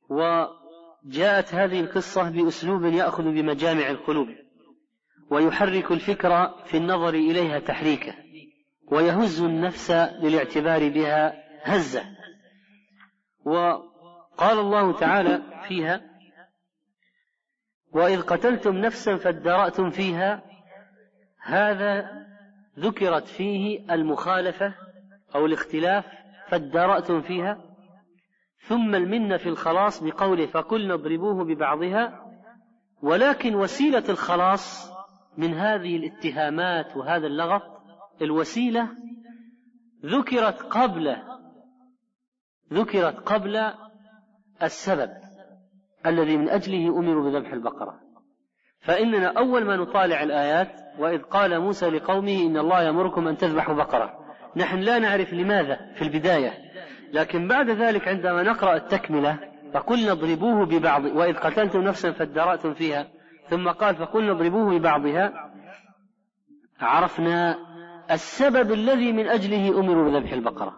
و 0.09 0.45
جاءت 1.09 1.53
هذه 1.53 1.79
القصة 1.79 2.29
بأسلوب 2.29 2.85
يأخذ 2.85 3.23
بمجامع 3.23 3.89
القلوب 3.89 4.27
ويحرك 5.31 5.91
الفكر 5.91 6.63
في 6.65 6.77
النظر 6.77 7.09
إليها 7.09 7.59
تحريكا 7.59 8.13
ويهز 8.91 9.41
النفس 9.41 9.91
للاعتبار 9.91 10.89
بها 10.89 11.33
هزة. 11.63 12.03
وقال 13.45 14.59
الله 14.59 14.97
تعالى 14.97 15.41
فيها 15.67 16.01
وإذ 17.91 18.21
قتلتم 18.21 18.75
نفسا 18.75 19.15
فادارأتم 19.15 19.89
فيها 19.89 20.43
هذا 21.43 22.09
ذكرت 22.79 23.27
فيه 23.27 23.93
المخالفة 23.93 24.75
أو 25.35 25.45
الاختلاف 25.45 26.05
فادارأتم 26.49 27.21
فيها. 27.21 27.68
ثم 28.59 28.95
المنة 28.95 29.37
في 29.37 29.49
الخلاص 29.49 30.03
بقوله 30.03 30.45
فقلنا 30.45 30.93
اضربوه 30.93 31.43
ببعضها. 31.43 32.25
ولكن 33.01 33.55
وسيلة 33.55 34.03
الخلاص 34.09 34.91
من 35.37 35.53
هذه 35.53 35.95
الاتهامات 35.95 36.97
وهذا 36.97 37.27
اللغط 37.27 37.81
الوسيلة 38.21 38.87
ذكرت 40.05 40.61
قبل 40.61 41.15
ذكرت 42.73 43.19
قبل 43.19 43.71
السبب 44.63 45.09
الذي 46.05 46.37
من 46.37 46.49
أجله 46.49 46.99
أمروا 46.99 47.31
بذبح 47.31 47.53
البقرة. 47.53 47.99
فإننا 48.79 49.27
أول 49.37 49.65
ما 49.65 49.75
نطالع 49.75 50.23
الآيات 50.23 50.71
وإذ 50.99 51.21
قال 51.21 51.59
موسى 51.59 51.89
لقومه 51.89 52.41
إن 52.41 52.57
الله 52.57 52.81
يأمركم 52.81 53.27
أن 53.27 53.37
تذبحوا 53.37 53.75
بقرة. 53.75 54.19
نحن 54.55 54.79
لا 54.79 54.99
نعرف 54.99 55.33
لماذا 55.33 55.93
في 55.95 56.01
البداية. 56.01 56.68
لكن 57.13 57.47
بعد 57.47 57.69
ذلك 57.69 58.07
عندما 58.07 58.43
نقرأ 58.43 58.75
التكملة 58.75 59.39
فقلنا 59.73 60.11
اضربوه 60.11 60.65
ببعض 60.65 61.05
وإذ 61.05 61.37
قتلتم 61.37 61.81
نفسا 61.81 62.11
فادرأتم 62.11 62.73
فيها. 62.73 63.07
ثم 63.49 63.69
قال 63.69 63.95
فقلنا 63.95 64.31
اضربوه 64.31 64.79
ببعضها. 64.79 65.51
عرفنا 66.79 67.57
السبب 68.11 68.71
الذي 68.71 69.13
من 69.13 69.27
أجله 69.27 69.79
أمروا 69.79 70.11
بذبح 70.11 70.31
البقرة. 70.31 70.75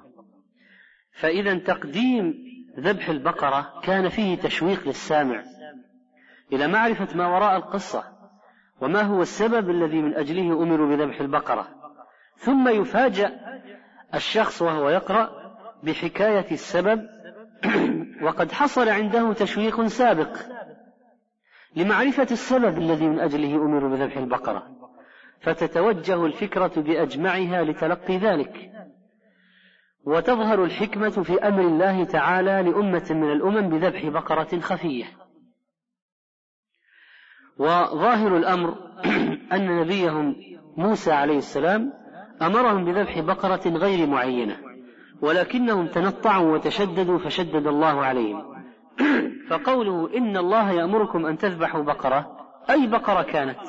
فإذا 1.11 1.57
تقديم 1.57 2.33
ذبح 2.79 3.09
البقرة 3.09 3.73
كان 3.83 4.09
فيه 4.09 4.37
تشويق 4.37 4.87
للسامع 4.87 5.43
إلى 6.53 6.67
معرفة 6.67 7.17
ما 7.17 7.27
وراء 7.27 7.57
القصة 7.57 8.03
وما 8.81 9.01
هو 9.01 9.21
السبب 9.21 9.69
الذي 9.69 10.01
من 10.01 10.15
أجله 10.15 10.63
أمروا 10.63 10.95
بذبح 10.95 11.21
البقرة. 11.21 11.67
ثم 12.35 12.69
يفاجأ 12.69 13.39
الشخص 14.15 14.61
وهو 14.61 14.89
يقرأ 14.89 15.40
بحكاية 15.83 16.51
السبب 16.51 17.07
وقد 18.25 18.51
حصل 18.51 18.89
عنده 18.89 19.33
تشويق 19.33 19.85
سابق 19.85 20.37
لمعرفة 21.75 22.27
السبب 22.31 22.77
الذي 22.77 23.07
من 23.07 23.19
أجله 23.19 23.55
أمروا 23.55 23.89
بذبح 23.89 24.17
البقرة. 24.17 24.67
فتتوجه 25.41 26.25
الفكرة 26.25 26.81
بأجمعها 26.81 27.63
لتلقي 27.63 28.17
ذلك. 28.17 28.71
وتظهر 30.05 30.63
الحكمة 30.63 31.09
في 31.09 31.47
أمر 31.47 31.61
الله 31.61 32.03
تعالى 32.03 32.71
لأمة 32.71 33.07
من 33.09 33.31
الأمم 33.31 33.69
بذبح 33.69 34.05
بقرة 34.07 34.59
خفية. 34.59 35.05
وظاهر 37.57 38.37
الأمر 38.37 38.75
أن 39.55 39.81
نبيهم 39.81 40.35
موسى 40.77 41.11
عليه 41.11 41.37
السلام 41.37 41.93
أمرهم 42.41 42.85
بذبح 42.85 43.19
بقرة 43.19 43.69
غير 43.69 44.07
معينة. 44.07 44.70
ولكنهم 45.21 45.87
تنطعوا 45.87 46.53
وتشددوا 46.53 47.19
فشدد 47.19 47.67
الله 47.67 48.05
عليهم. 48.05 48.51
فقوله 49.49 50.17
إن 50.17 50.37
الله 50.37 50.71
يأمركم 50.71 51.25
أن 51.25 51.37
تذبحوا 51.37 51.83
بقرة 51.83 52.37
أي 52.69 52.87
بقرة 52.87 53.21
كانت؟ 53.21 53.59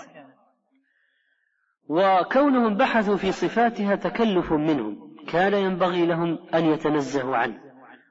وكونهم 1.88 2.74
بحثوا 2.74 3.16
في 3.16 3.32
صفاتها 3.32 3.94
تكلف 3.94 4.52
منهم 4.52 5.16
كان 5.28 5.54
ينبغي 5.54 6.06
لهم 6.06 6.38
أن 6.54 6.64
يتنزهوا 6.64 7.36
عنه 7.36 7.58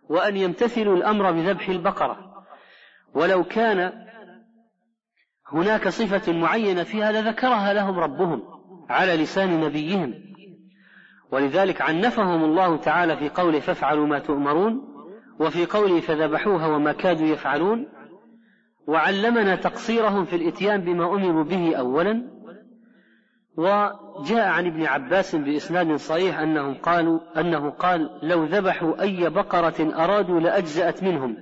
وأن 0.09 0.37
يمتثلوا 0.37 0.95
الأمر 0.95 1.31
بذبح 1.31 1.69
البقرة. 1.69 2.45
ولو 3.13 3.43
كان 3.43 3.91
هناك 5.51 5.87
صفة 5.87 6.33
معينة 6.33 6.83
فيها 6.83 7.11
لذكرها 7.11 7.73
لهم 7.73 7.99
ربهم 7.99 8.43
على 8.89 9.15
لسان 9.15 9.61
نبيهم. 9.61 10.30
ولذلك 11.31 11.81
عنفهم 11.81 12.43
الله 12.43 12.77
تعالى 12.77 13.17
في 13.17 13.29
قوله 13.29 13.59
فافعلوا 13.59 14.07
ما 14.07 14.19
تؤمرون 14.19 14.91
وفي 15.39 15.65
قوله 15.65 15.99
فذبحوها 15.99 16.67
وما 16.67 16.91
كادوا 16.91 17.27
يفعلون 17.27 17.87
وعلمنا 18.87 19.55
تقصيرهم 19.55 20.25
في 20.25 20.35
الإتيان 20.35 20.81
بما 20.81 21.15
أمروا 21.15 21.43
به 21.43 21.75
اولا. 21.75 22.41
وجاء 23.57 24.47
عن 24.47 24.65
ابن 24.65 24.83
عباس 24.83 25.35
بإسناد 25.35 25.95
صحيح 25.95 26.39
أنهم 26.39 26.73
قالوا 26.73 27.19
أنه 27.39 27.69
قال 27.69 28.19
لو 28.23 28.43
ذبحوا 28.43 29.01
أي 29.01 29.29
بقرة 29.29 30.03
أرادوا 30.03 30.39
لأجزأت 30.39 31.03
منهم 31.03 31.37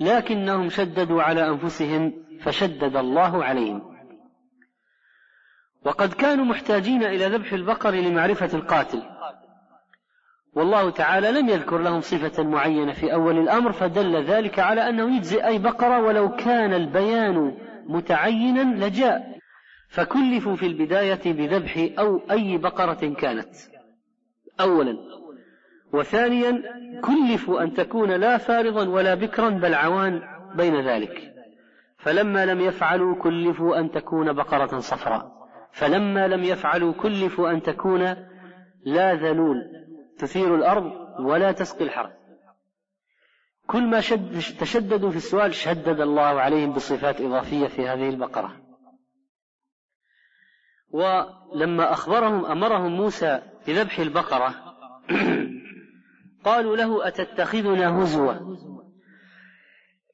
لكنهم 0.00 0.68
شددوا 0.68 1.22
على 1.22 1.48
أنفسهم 1.48 2.12
فشدد 2.40 2.96
الله 2.96 3.44
عليهم. 3.44 3.82
وقد 5.84 6.12
كانوا 6.12 6.44
محتاجين 6.44 7.04
إلى 7.04 7.26
ذبح 7.26 7.52
البقر 7.52 7.90
لمعرفة 7.90 8.58
القاتل 8.58 9.02
والله 10.54 10.90
تعالى 10.90 11.32
لم 11.32 11.48
يذكر 11.48 11.78
لهم 11.78 12.00
صفة 12.00 12.42
معينة 12.42 12.92
في 12.92 13.12
أول 13.12 13.38
الأمر 13.38 13.72
فدل 13.72 14.24
ذلك 14.24 14.58
على 14.58 14.88
أنه 14.88 15.16
يجزي 15.16 15.46
أي 15.46 15.58
بقرة 15.58 16.00
ولو 16.00 16.30
كان 16.30 16.74
البيان 16.74 17.56
متعينا 17.86 18.86
لجاء. 18.86 19.34
فكلفوا 19.88 20.56
في 20.56 20.66
البداية 20.66 21.32
بذبح 21.32 21.88
أو 21.98 22.20
أي 22.30 22.58
بقرة 22.58 23.14
كانت. 23.14 23.54
أولا. 24.60 24.96
وثانيا 25.92 26.62
كلفوا 27.04 27.62
أن 27.62 27.72
تكون 27.72 28.10
لا 28.10 28.38
فارضا 28.38 28.88
ولا 28.88 29.14
بكرا 29.14 29.48
بل 29.50 29.74
عوان 29.74 30.22
بين 30.56 30.80
ذلك. 30.80 31.34
فلما 31.98 32.46
لم 32.46 32.60
يفعلوا 32.60 33.14
كلفوا 33.22 33.78
أن 33.78 33.90
تكون 33.90 34.32
بقرة 34.32 34.78
صفراء. 34.78 35.32
فلما 35.72 36.28
لم 36.28 36.44
يفعلوا 36.44 36.92
كلفوا 36.92 37.50
أن 37.50 37.62
تكون 37.62 38.02
لا 38.84 39.14
ذلول. 39.14 39.83
تثير 40.18 40.54
الأرض 40.54 40.92
ولا 41.18 41.52
تسقي 41.52 41.84
الحرث. 41.84 42.12
كل 43.66 43.86
ما 43.86 44.00
شد 44.00 44.40
تشددوا 44.60 45.10
في 45.10 45.16
السؤال 45.16 45.54
شدد 45.54 46.00
الله 46.00 46.22
عليهم 46.22 46.72
بصفات 46.72 47.20
إضافية 47.20 47.66
في 47.66 47.88
هذه 47.88 48.08
البقرة. 48.08 48.64
ولما 50.94 51.92
أخبرهم 51.92 52.46
أمرهم 52.46 52.92
موسى 52.92 53.42
بذبح 53.66 53.98
البقرة 53.98 54.54
قالوا 56.44 56.76
له 56.76 57.08
أتتخذنا 57.08 58.02
هزوا؟ 58.02 58.34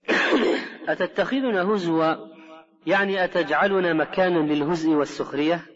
أتتخذنا 0.89 1.63
هزوا 1.63 2.15
يعني 2.87 3.25
أتجعلنا 3.25 3.93
مكانا 3.93 4.39
للهزء 4.39 4.91
والسخرية؟ 4.91 5.67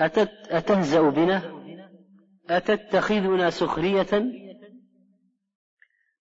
أتت 0.00 0.32
أتهزأ 0.48 1.00
بنا؟ 1.00 1.59
أتتخذنا 2.50 3.50
سخرية 3.50 4.24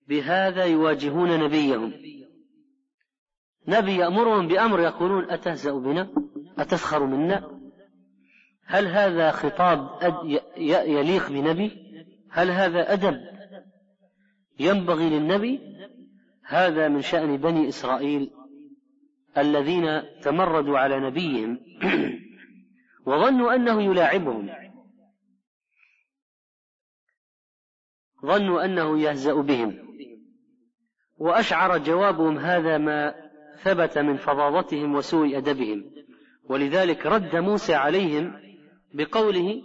بهذا 0.07 0.65
يواجهون 0.65 1.39
نبيهم. 1.39 1.93
نبي 3.67 3.95
يأمرهم 3.95 4.47
بأمر 4.47 4.79
يقولون 4.79 5.31
أتهزأ 5.31 5.71
بنا؟ 5.71 6.09
أتسخر 6.57 7.05
منا؟ 7.05 7.59
هل 8.65 8.87
هذا 8.87 9.31
خطاب 9.31 9.89
يليق 10.57 11.29
بنبي؟ 11.29 11.71
هل 12.31 12.51
هذا 12.51 12.93
أدب 12.93 13.21
ينبغي 14.59 15.09
للنبي؟ 15.09 15.59
هذا 16.45 16.87
من 16.87 17.01
شأن 17.01 17.37
بني 17.37 17.69
إسرائيل 17.69 18.31
الذين 19.37 20.01
تمردوا 20.21 20.79
على 20.79 20.99
نبيهم. 20.99 21.59
وظنوا 23.07 23.55
أنه 23.55 23.81
يلاعبهم. 23.81 24.68
ظنوا 28.25 28.65
أنه 28.65 28.99
يهزأ 28.99 29.34
بهم. 29.34 29.77
وأشعر 31.17 31.77
جوابهم 31.77 32.38
هذا 32.38 32.77
ما 32.77 33.15
ثبت 33.63 33.97
من 33.97 34.17
فظاظتهم 34.17 34.95
وسوء 34.95 35.38
أدبهم. 35.38 35.91
ولذلك 36.49 37.05
رد 37.05 37.36
موسى 37.36 37.73
عليهم 37.73 38.34
بقوله 38.93 39.62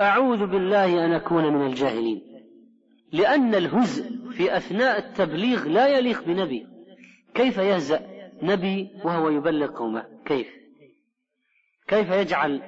أعوذ 0.00 0.46
بالله 0.46 1.04
أن 1.04 1.12
أكون 1.12 1.52
من 1.54 1.66
الجاهلين. 1.66 2.22
لأن 3.12 3.54
الهزء 3.54 4.30
في 4.30 4.56
أثناء 4.56 4.98
التبليغ 4.98 5.68
لا 5.68 5.98
يليق 5.98 6.24
بنبي. 6.24 6.66
كيف 7.34 7.58
يهزأ 7.58 8.06
نبي 8.42 8.90
وهو 9.04 9.28
يبلغ 9.28 9.78
قومه؟ 9.78 10.04
كيف؟ 10.24 10.60
كيف 11.88 12.10
يجعل 12.10 12.62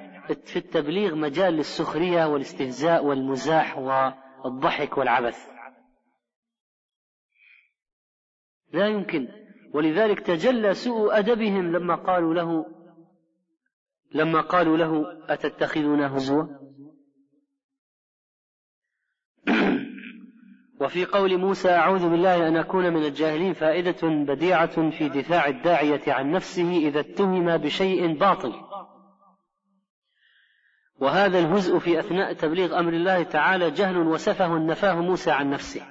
في 0.45 0.55
التبليغ 0.55 1.15
مجال 1.15 1.53
للسخرية 1.53 2.25
والاستهزاء 2.25 3.05
والمزاح 3.05 3.77
والضحك 4.43 4.97
والعبث. 4.97 5.49
لا 8.73 8.87
يمكن. 8.87 9.27
ولذلك 9.73 10.19
تجلى 10.19 10.73
سوء 10.73 11.19
أدبهم 11.19 11.71
لما 11.71 11.95
قالوا 11.95 12.33
له 12.33 12.65
لما 14.13 14.41
قالوا 14.41 14.77
له 14.77 15.05
أتتخذنا 15.29 16.17
هزوا؟ 16.17 16.43
وفي 20.81 21.05
قول 21.05 21.37
موسى 21.37 21.69
أعوذ 21.69 22.09
بالله 22.09 22.47
أن 22.47 22.57
أكون 22.57 22.93
من 22.93 23.05
الجاهلين 23.05 23.53
فائدة 23.53 24.09
بديعة 24.09 24.89
في 24.89 25.09
دفاع 25.09 25.47
الداعية 25.47 26.01
عن 26.07 26.31
نفسه 26.31 26.77
إذا 26.77 26.99
اتهم 26.99 27.57
بشيء 27.57 28.17
باطل. 28.17 28.53
وهذا 31.03 31.39
الهزء 31.39 31.79
في 31.79 31.99
أثناء 31.99 32.33
تبليغ 32.33 32.79
أمر 32.79 32.93
الله 32.93 33.23
تعالى 33.23 33.71
جهل 33.71 33.97
وسفه 33.97 34.57
نفاه 34.57 35.01
موسى 35.01 35.31
عن 35.31 35.49
نفسه. 35.49 35.81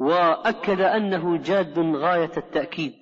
وأكد 0.00 0.80
أنه 0.80 1.36
جاد 1.36 1.78
غاية 1.78 2.30
التأكيد. 2.36 2.94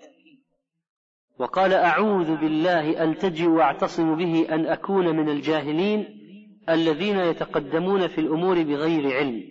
وقال 1.38 1.72
أعوذ 1.72 2.36
بالله 2.36 3.04
ألتجئ 3.04 3.46
وأعتصم 3.46 4.16
به 4.16 4.46
أن 4.54 4.66
أكون 4.66 5.16
من 5.16 5.28
الجاهلين 5.28 6.20
الذين 6.68 7.18
يتقدمون 7.18 8.06
في 8.06 8.20
الأمور 8.20 8.62
بغير 8.62 9.16
علم. 9.16 9.42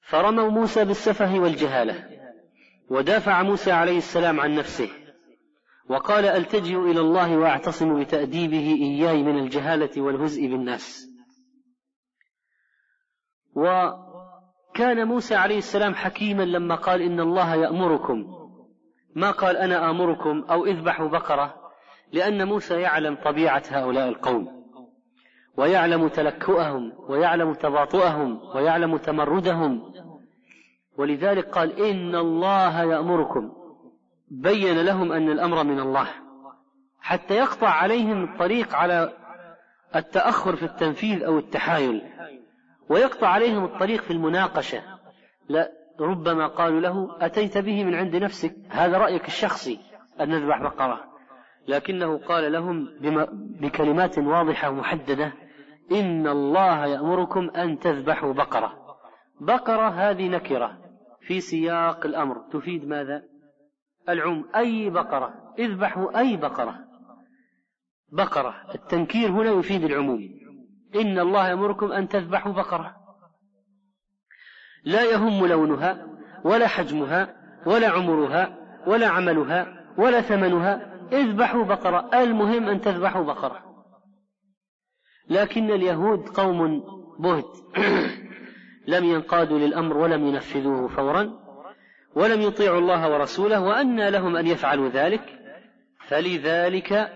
فرموا 0.00 0.50
موسى 0.50 0.84
بالسفه 0.84 1.38
والجهالة 1.38 2.08
ودافع 2.90 3.42
موسى 3.42 3.72
عليه 3.72 3.98
السلام 3.98 4.40
عن 4.40 4.54
نفسه. 4.54 5.07
وقال 5.88 6.24
ألتجئ 6.24 6.78
إلى 6.78 7.00
الله 7.00 7.38
وأعتصم 7.38 8.00
بتأديبه 8.00 8.76
إياي 8.80 9.22
من 9.22 9.38
الجهالة 9.38 10.02
والهزء 10.02 10.46
بالناس. 10.46 11.08
وكان 13.56 15.08
موسى 15.08 15.34
عليه 15.34 15.58
السلام 15.58 15.94
حكيما 15.94 16.42
لما 16.42 16.74
قال 16.74 17.02
إن 17.02 17.20
الله 17.20 17.54
يأمركم. 17.54 18.26
ما 19.14 19.30
قال 19.30 19.56
أنا 19.56 19.90
آمركم 19.90 20.44
أو 20.50 20.66
إذبحوا 20.66 21.08
بقرة؟ 21.08 21.54
لأن 22.12 22.48
موسى 22.48 22.74
يعلم 22.74 23.16
طبيعة 23.24 23.62
هؤلاء 23.68 24.08
القوم. 24.08 24.58
ويعلم 25.56 26.08
تلكؤهم 26.08 26.92
ويعلم 27.08 27.54
تباطؤهم 27.54 28.40
ويعلم 28.56 28.96
تمردهم. 28.96 29.92
ولذلك 30.98 31.48
قال 31.48 31.80
إن 31.82 32.14
الله 32.14 32.82
يأمركم. 32.82 33.57
بين 34.30 34.80
لهم 34.80 35.12
أن 35.12 35.30
الأمر 35.30 35.64
من 35.64 35.80
الله 35.80 36.08
حتى 37.00 37.34
يقطع 37.34 37.68
عليهم 37.68 38.24
الطريق 38.24 38.74
على 38.74 39.12
التأخر 39.96 40.56
في 40.56 40.62
التنفيذ 40.62 41.22
أو 41.22 41.38
التحايل 41.38 42.02
ويقطع 42.88 43.28
عليهم 43.28 43.64
الطريق 43.64 44.02
في 44.02 44.10
المناقشة. 44.10 44.82
لا 45.48 45.72
ربما 46.00 46.46
قالوا 46.46 46.80
له 46.80 47.16
أتيت 47.20 47.58
به 47.58 47.84
من 47.84 47.94
عند 47.94 48.16
نفسك 48.16 48.54
هذا 48.70 48.98
رأيك 48.98 49.26
الشخصي 49.26 49.78
أن 50.20 50.28
نذبح 50.28 50.62
بقرة. 50.62 51.04
لكنه 51.68 52.18
قال 52.18 52.52
لهم 52.52 52.88
بكلمات 53.60 54.18
واضحة 54.18 54.70
ومحددة 54.70 55.32
إن 55.92 56.26
الله 56.26 56.86
يأمركم 56.86 57.50
أن 57.50 57.78
تذبحوا 57.78 58.32
بقرة. 58.32 58.72
بقرة 59.40 59.88
هذه 59.88 60.28
نكرة 60.28 60.78
في 61.20 61.40
سياق 61.40 62.06
الأمر. 62.06 62.38
تفيد 62.52 62.88
ماذا؟ 62.88 63.22
العم 64.08 64.44
أي 64.56 64.90
بقرة 64.90 65.54
اذبحوا 65.58 66.18
أي 66.18 66.36
بقرة. 66.36 66.78
بقرة 68.12 68.54
التنكير 68.74 69.30
هنا 69.30 69.50
يفيد 69.50 69.84
العموم. 69.84 70.28
إن 70.94 71.18
الله 71.18 71.48
يأمركم 71.48 71.92
أن 71.92 72.08
تذبحوا 72.08 72.52
بقرة. 72.52 72.96
لا 74.84 75.04
يهم 75.04 75.46
لونها 75.46 76.06
ولا 76.44 76.66
حجمها 76.66 77.36
ولا 77.66 77.88
عمرها 77.88 78.58
ولا 78.86 79.08
عملها 79.08 79.84
ولا 79.98 80.20
ثمنها. 80.20 80.94
اذبحوا 81.12 81.64
بقرة. 81.64 82.10
المهم 82.14 82.68
أن 82.68 82.80
تذبحوا 82.80 83.24
بقرة. 83.24 83.84
لكن 85.28 85.70
اليهود 85.70 86.28
قوم 86.28 86.82
بهت. 87.18 87.56
لم 88.94 89.04
ينقادوا 89.04 89.58
للأمر 89.58 89.96
ولم 89.96 90.26
ينفذوه 90.26 90.88
فورا. 90.88 91.47
ولم 92.18 92.40
يطيعوا 92.40 92.78
الله 92.78 93.12
ورسوله 93.12 93.60
وأنى 93.60 94.10
لهم 94.10 94.36
أن 94.36 94.46
يفعلوا 94.46 94.88
ذلك 94.88 95.38
فلذلك 96.06 97.12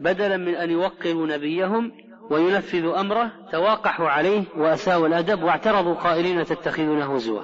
بدلا 0.00 0.36
من 0.36 0.54
أن 0.54 0.70
يوقروا 0.70 1.26
نبيهم 1.26 1.92
وينفذوا 2.30 3.00
أمره 3.00 3.32
تواقحوا 3.52 4.08
عليه 4.08 4.44
وأساءوا 4.56 5.06
الأدب 5.06 5.42
واعترضوا 5.42 5.94
قائلين 5.94 6.44
تتخذونه 6.44 7.14
هزوا. 7.14 7.42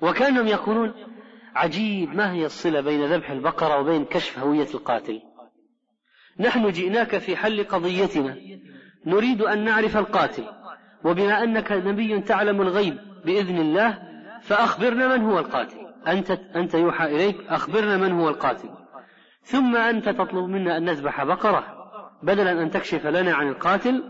وكأنهم 0.00 0.46
يقولون 0.46 0.94
عجيب 1.54 2.14
ما 2.14 2.32
هي 2.32 2.46
الصلة 2.46 2.80
بين 2.80 3.04
ذبح 3.12 3.30
البقرة 3.30 3.80
وبين 3.80 4.04
كشف 4.04 4.38
هوية 4.38 4.68
القاتل؟ 4.74 5.20
نحن 6.40 6.70
جئناك 6.70 7.18
في 7.18 7.36
حل 7.36 7.64
قضيتنا 7.64 8.36
نريد 9.06 9.42
أن 9.42 9.64
نعرف 9.64 9.96
القاتل 9.96 10.44
وبما 11.04 11.42
أنك 11.44 11.72
نبي 11.72 12.20
تعلم 12.20 12.62
الغيب 12.62 12.98
بإذن 13.24 13.58
الله 13.58 14.07
فأخبرنا 14.48 15.16
من 15.16 15.24
هو 15.24 15.38
القاتل. 15.38 15.76
أنت 16.06 16.30
أنت 16.30 16.74
يوحى 16.74 17.06
إليك 17.06 17.36
أخبرنا 17.48 17.96
من 17.96 18.12
هو 18.12 18.28
القاتل. 18.28 18.68
ثم 19.42 19.76
أنت 19.76 20.08
تطلب 20.08 20.48
منا 20.48 20.76
أن 20.76 20.84
نذبح 20.84 21.24
بقرة 21.24 21.64
بدلا 22.22 22.62
أن 22.62 22.70
تكشف 22.70 23.06
لنا 23.06 23.34
عن 23.34 23.48
القاتل. 23.48 24.02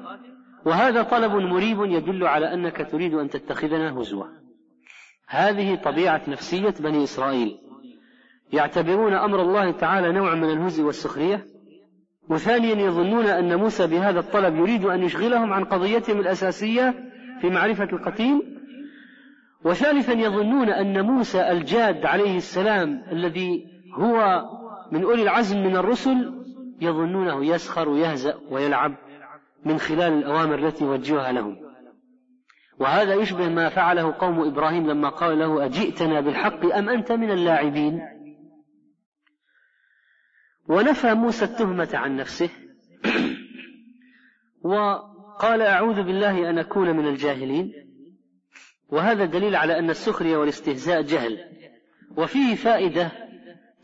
وهذا 0.67 1.03
طلب 1.03 1.33
مريب 1.33 1.79
يدل 1.81 2.27
على 2.27 2.55
أنك 2.55 2.91
تريد 2.91 3.15
أن 3.15 3.31
تتخذنا 3.31 4.01
هزوا. 4.01 4.25
هذه 5.29 5.75
طبيعة 5.75 6.23
نفسية 6.29 6.75
بني 6.81 7.05
إسرائيل. 7.05 7.59
يعتبرون 8.53 9.15
أمر 9.15 9.43
الله 9.43 9.71
تعالى 9.71 10.13
نوعا 10.13 10.35
من 10.35 10.51
الهزء 10.51 10.83
والسخرية. 10.83 11.47
وثانيا 12.29 12.75
يظنون 12.75 13.27
أن 13.27 13.57
موسى 13.57 13.87
بهذا 13.87 14.21
الطلب 14.21 14.57
يريد 14.57 14.85
أن 14.85 15.03
يشغلهم 15.03 15.53
عن 15.53 15.65
قضيتهم 15.65 16.21
الأساسية 16.21 16.95
في 17.41 17.51
معرفة 17.51 17.89
القتيل. 17.93 18.58
وثالثا 19.65 20.13
يظنون 20.13 20.69
أن 20.69 21.01
موسى 21.07 21.51
الجاد 21.51 22.07
عليه 22.07 22.37
السلام 22.37 23.05
الذي 23.13 23.65
هو 23.95 24.45
من 24.93 25.03
أولي 25.03 25.23
العزم 25.23 25.59
من 25.59 25.77
الرسل 25.77 26.45
يظنونه 26.81 27.45
يسخر 27.45 27.89
ويهزأ 27.89 28.35
ويلعب 28.51 28.95
من 29.65 29.79
خلال 29.79 30.13
الأوامر 30.13 30.67
التي 30.67 30.85
يوجهها 30.85 31.33
لهم. 31.33 31.57
وهذا 32.79 33.15
يشبه 33.15 33.49
ما 33.49 33.69
فعله 33.69 34.15
قوم 34.19 34.41
إبراهيم 34.41 34.91
لما 34.91 35.09
قال 35.09 35.39
له 35.39 35.65
أجئتنا 35.65 36.21
بالحق 36.21 36.75
أم 36.75 36.89
أنت 36.89 37.13
من 37.13 37.31
اللاعبين؟ 37.31 38.01
ونفى 40.69 41.15
موسى 41.15 41.45
التهمة 41.45 41.89
عن 41.95 42.17
نفسه 42.17 42.51
وقال 44.71 45.63
أعوذ 45.63 46.03
بالله 46.03 46.51
أن 46.51 46.59
أكون 46.59 46.97
من 46.97 47.09
الجاهلين. 47.09 47.88
وهذا 48.89 49.25
دليل 49.25 49.57
على 49.57 49.79
أن 49.79 49.91
السخرية 49.91 50.37
والاستهزاء 50.37 51.03
جهل. 51.03 51.39
وفيه 52.17 52.55
فائدة 52.55 53.13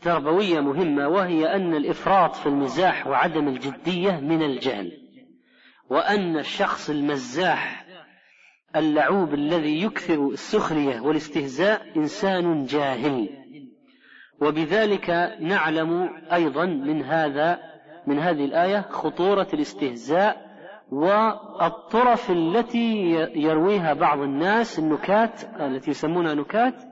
تربوية 0.01 0.59
مهمة 0.59 1.07
وهي 1.07 1.55
أن 1.55 1.75
الإفراط 1.75 2.35
في 2.35 2.45
المزاح 2.45 3.07
وعدم 3.07 3.47
الجدية 3.47 4.11
من 4.11 4.43
الجهل. 4.43 4.91
وأن 5.89 6.37
الشخص 6.37 6.89
المزاح 6.89 7.85
اللعوب 8.75 9.33
الذي 9.33 9.81
يكثر 9.81 10.29
السخرية 10.29 10.99
والاستهزاء 10.99 11.97
إنسان 11.97 12.65
جاهل. 12.65 13.29
وبذلك 14.41 15.37
نعلم 15.39 16.09
أيضا 16.33 16.65
من 16.65 17.03
هذا 17.03 17.59
من 18.07 18.19
هذه 18.19 18.45
الآية 18.45 18.81
خطورة 18.81 19.47
الاستهزاء 19.53 20.44
والطرف 20.91 22.31
التي 22.31 23.11
يرويها 23.35 23.93
بعض 23.93 24.19
الناس 24.19 24.79
النكات 24.79 25.43
التي 25.59 25.91
يسمونها 25.91 26.33
نكات 26.33 26.83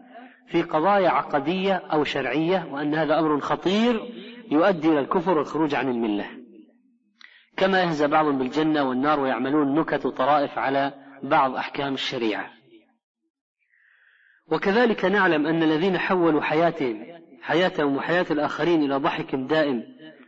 في 0.47 0.61
قضايا 0.61 1.09
عقدية 1.09 1.73
أو 1.73 2.03
شرعية 2.03 2.67
وأن 2.71 2.95
هذا 2.95 3.19
أمر 3.19 3.39
خطير 3.39 4.01
يؤدي 4.51 4.89
إلى 4.89 4.99
الكفر 4.99 5.37
والخروج 5.37 5.75
عن 5.75 5.89
الملة. 5.89 6.25
كما 7.57 7.81
يهزأ 7.81 8.07
بعضهم 8.07 8.37
بالجنة 8.37 8.83
والنار 8.83 9.19
ويعملون 9.19 9.79
نكت 9.79 10.05
وطرائف 10.05 10.57
على 10.57 10.93
بعض 11.23 11.55
أحكام 11.55 11.93
الشريعة. 11.93 12.49
وكذلك 14.51 15.05
نعلم 15.05 15.47
أن 15.47 15.63
الذين 15.63 15.97
حولوا 15.97 16.41
حياتهم 16.41 17.13
حياتهم 17.41 17.95
وحياة 17.95 18.25
الآخرين 18.31 18.83
إلى 18.83 18.95
ضحك 18.95 19.35
دائم 19.35 19.83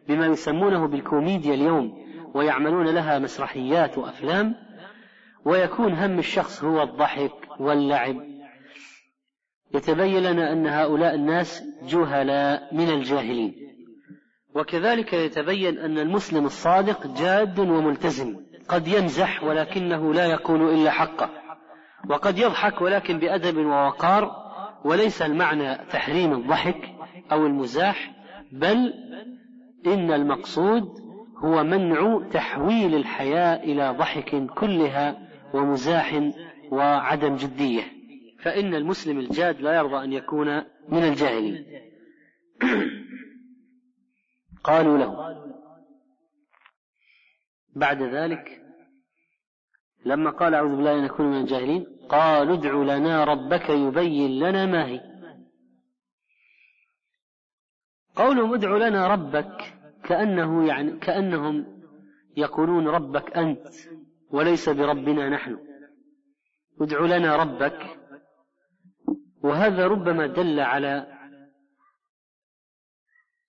بما 0.08 0.25
يسمونه 0.25 0.88
بالكوميديا 0.88 1.54
اليوم 1.54 2.04
ويعملون 2.35 2.87
لها 2.87 3.19
مسرحيات 3.19 3.97
وأفلام 3.97 4.55
ويكون 5.45 5.93
هم 5.93 6.19
الشخص 6.19 6.63
هو 6.63 6.83
الضحك 6.83 7.59
واللعب. 7.59 8.15
يتبين 9.73 10.23
لنا 10.23 10.53
أن 10.53 10.67
هؤلاء 10.67 11.15
الناس 11.15 11.63
جهلاء 11.83 12.75
من 12.75 12.89
الجاهلين. 12.89 13.55
وكذلك 14.55 15.13
يتبين 15.13 15.77
أن 15.77 15.97
المسلم 15.97 16.45
الصادق 16.45 17.07
جاد 17.07 17.59
وملتزم. 17.59 18.35
قد 18.69 18.87
يمزح 18.87 19.43
ولكنه 19.43 20.13
لا 20.13 20.25
يقول 20.25 20.61
إلا 20.61 20.91
حقه. 20.91 21.29
وقد 22.09 22.37
يضحك 22.37 22.81
ولكن 22.81 23.19
بأدب 23.19 23.57
ووقار 23.57 24.31
وليس 24.85 25.21
المعنى 25.21 25.75
تحريم 25.75 26.33
الضحك 26.33 26.95
أو 27.31 27.45
المزاح 27.45 28.11
بل 28.51 28.93
إن 29.87 30.11
المقصود 30.11 31.04
هو 31.37 31.63
منع 31.63 32.29
تحويل 32.31 32.95
الحياة 32.95 33.63
إلى 33.63 33.89
ضحك 33.89 34.45
كلها 34.45 35.27
ومزاح 35.53 36.31
وعدم 36.71 37.35
جدية. 37.35 37.83
فإن 38.39 38.75
المسلم 38.75 39.19
الجاد 39.19 39.61
لا 39.61 39.75
يرضى 39.75 40.03
أن 40.03 40.13
يكون 40.13 40.57
من 40.89 41.03
الجاهلين. 41.03 41.65
قالوا 44.63 44.97
له. 44.97 45.35
بعد 47.75 48.01
ذلك 48.01 48.61
لما 50.05 50.29
قال 50.29 50.55
أعوذ 50.55 50.75
بالله 50.75 50.99
أن 50.99 51.03
نكون 51.03 51.25
من 51.25 51.41
الجاهلين 51.41 51.85
قالوا 52.09 52.55
ادع 52.55 52.73
لنا 52.73 53.23
ربك 53.23 53.69
يبين 53.69 54.39
لنا 54.39 54.65
ما 54.65 54.85
هي. 54.85 55.01
قولهم 58.15 58.53
ادع 58.53 58.77
لنا 58.77 59.07
ربك 59.07 59.74
كأنه 60.05 60.67
يعني 60.67 60.99
كأنهم 60.99 61.81
يقولون 62.37 62.87
ربك 62.87 63.37
أنت 63.37 63.67
وليس 64.29 64.69
بربنا 64.69 65.29
نحن. 65.29 65.57
ادع 66.81 66.99
لنا 66.99 67.35
ربك. 67.35 67.99
وهذا 69.43 69.87
ربما 69.87 70.27
دل 70.27 70.59
على 70.59 71.07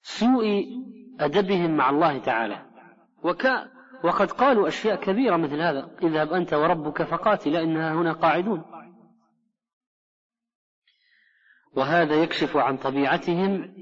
سوء 0.03 0.65
أدبهم 1.21 1.77
مع 1.77 1.91
الله 1.91 2.19
تعالى. 2.19 2.67
وك 3.23 3.47
وقد 4.05 4.31
قالوا 4.31 4.69
أشياء 4.69 5.01
كبيرة 5.01 5.37
مثل 5.37 5.61
هذا. 5.61 5.97
اذهب 6.03 6.33
أنت 6.33 6.55
وربك 6.55 7.03
فقاتلا 7.03 7.63
إنها 7.63 7.95
هنا 7.95 8.13
قاعدون. 8.13 8.65
وهذا 11.77 12.15
يكشف 12.15 12.57
عن 12.57 12.77
طبيعتهم 12.77 13.75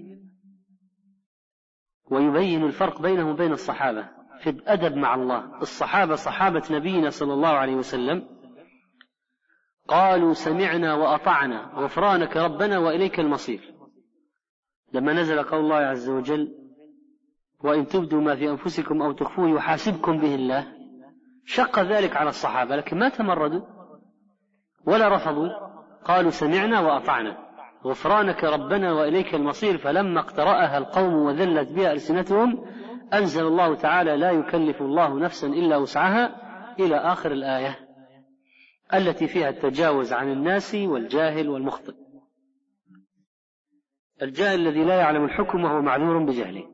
ويبين 2.15 2.65
الفرق 2.65 3.03
بينهم 3.03 3.29
وبين 3.29 3.53
الصحابة 3.53 4.09
في 4.41 4.51
الأدب 4.51 4.97
مع 4.97 5.15
الله. 5.15 5.61
الصحابة 5.63 6.15
صحابة 6.15 6.63
نبينا 6.71 7.11
صلى 7.11 7.33
الله 7.33 7.49
عليه 7.49 7.75
وسلم. 7.75 8.29
قالوا 9.89 10.33
سمعنا 10.33 10.95
وأطعنا 10.95 11.71
غفرانك 11.75 12.37
ربنا 12.37 12.79
وإليك 12.79 13.21
المصير. 13.21 13.75
لما 14.93 15.13
نزل 15.13 15.43
قول 15.43 15.61
الله 15.61 15.77
عز 15.77 16.09
وجل 16.09 16.55
وإن 17.61 17.87
تبدوا 17.87 18.21
ما 18.21 18.37
في 18.37 18.51
أنفسكم 18.51 19.03
أو 19.03 19.13
تخفوه 19.13 19.51
يحاسبكم 19.51 20.19
به 20.19 20.35
الله 20.35 20.67
شق 21.45 21.79
ذلك 21.79 22.17
على 22.17 22.29
الصحابة 22.29 22.77
لكن 22.77 22.99
ما 22.99 23.09
تمردوا 23.09 23.63
ولا 24.87 25.17
رفضوا. 25.17 25.49
قالوا 26.05 26.31
سمعنا 26.31 26.81
وأطعنا. 26.81 27.44
غفرانك 27.87 28.45
ربنا 28.45 28.93
وإليك 28.93 29.35
المصير 29.35 29.79
فلما 29.79 30.21
اقترأها 30.21 30.79
القوم 30.79 31.15
وذلت 31.15 31.73
بها 31.73 31.93
ألسنتهم 31.93 32.65
أنزل 33.13 33.47
الله 33.47 33.75
تعالى 33.75 34.17
لا 34.17 34.31
يكلف 34.31 34.83
الله 34.83 35.19
نفسا 35.19 35.47
إلا 35.47 35.77
وسعها 35.77 36.45
إلى 36.81 36.97
آخر 36.97 37.33
الآية 37.33 37.79
التي 38.95 39.27
فيها 39.27 39.49
التجاوز 39.49 40.13
عن 40.13 40.33
الناس 40.33 40.75
والجاهل 40.75 41.49
والمخطئ. 41.49 41.95
الجاهل 44.23 44.61
الذي 44.61 44.85
لا 44.85 44.95
يعلم 44.95 45.25
الحكم 45.25 45.65
وهو 45.65 45.83
معذور 45.83 46.19
بجهله. 46.19 46.65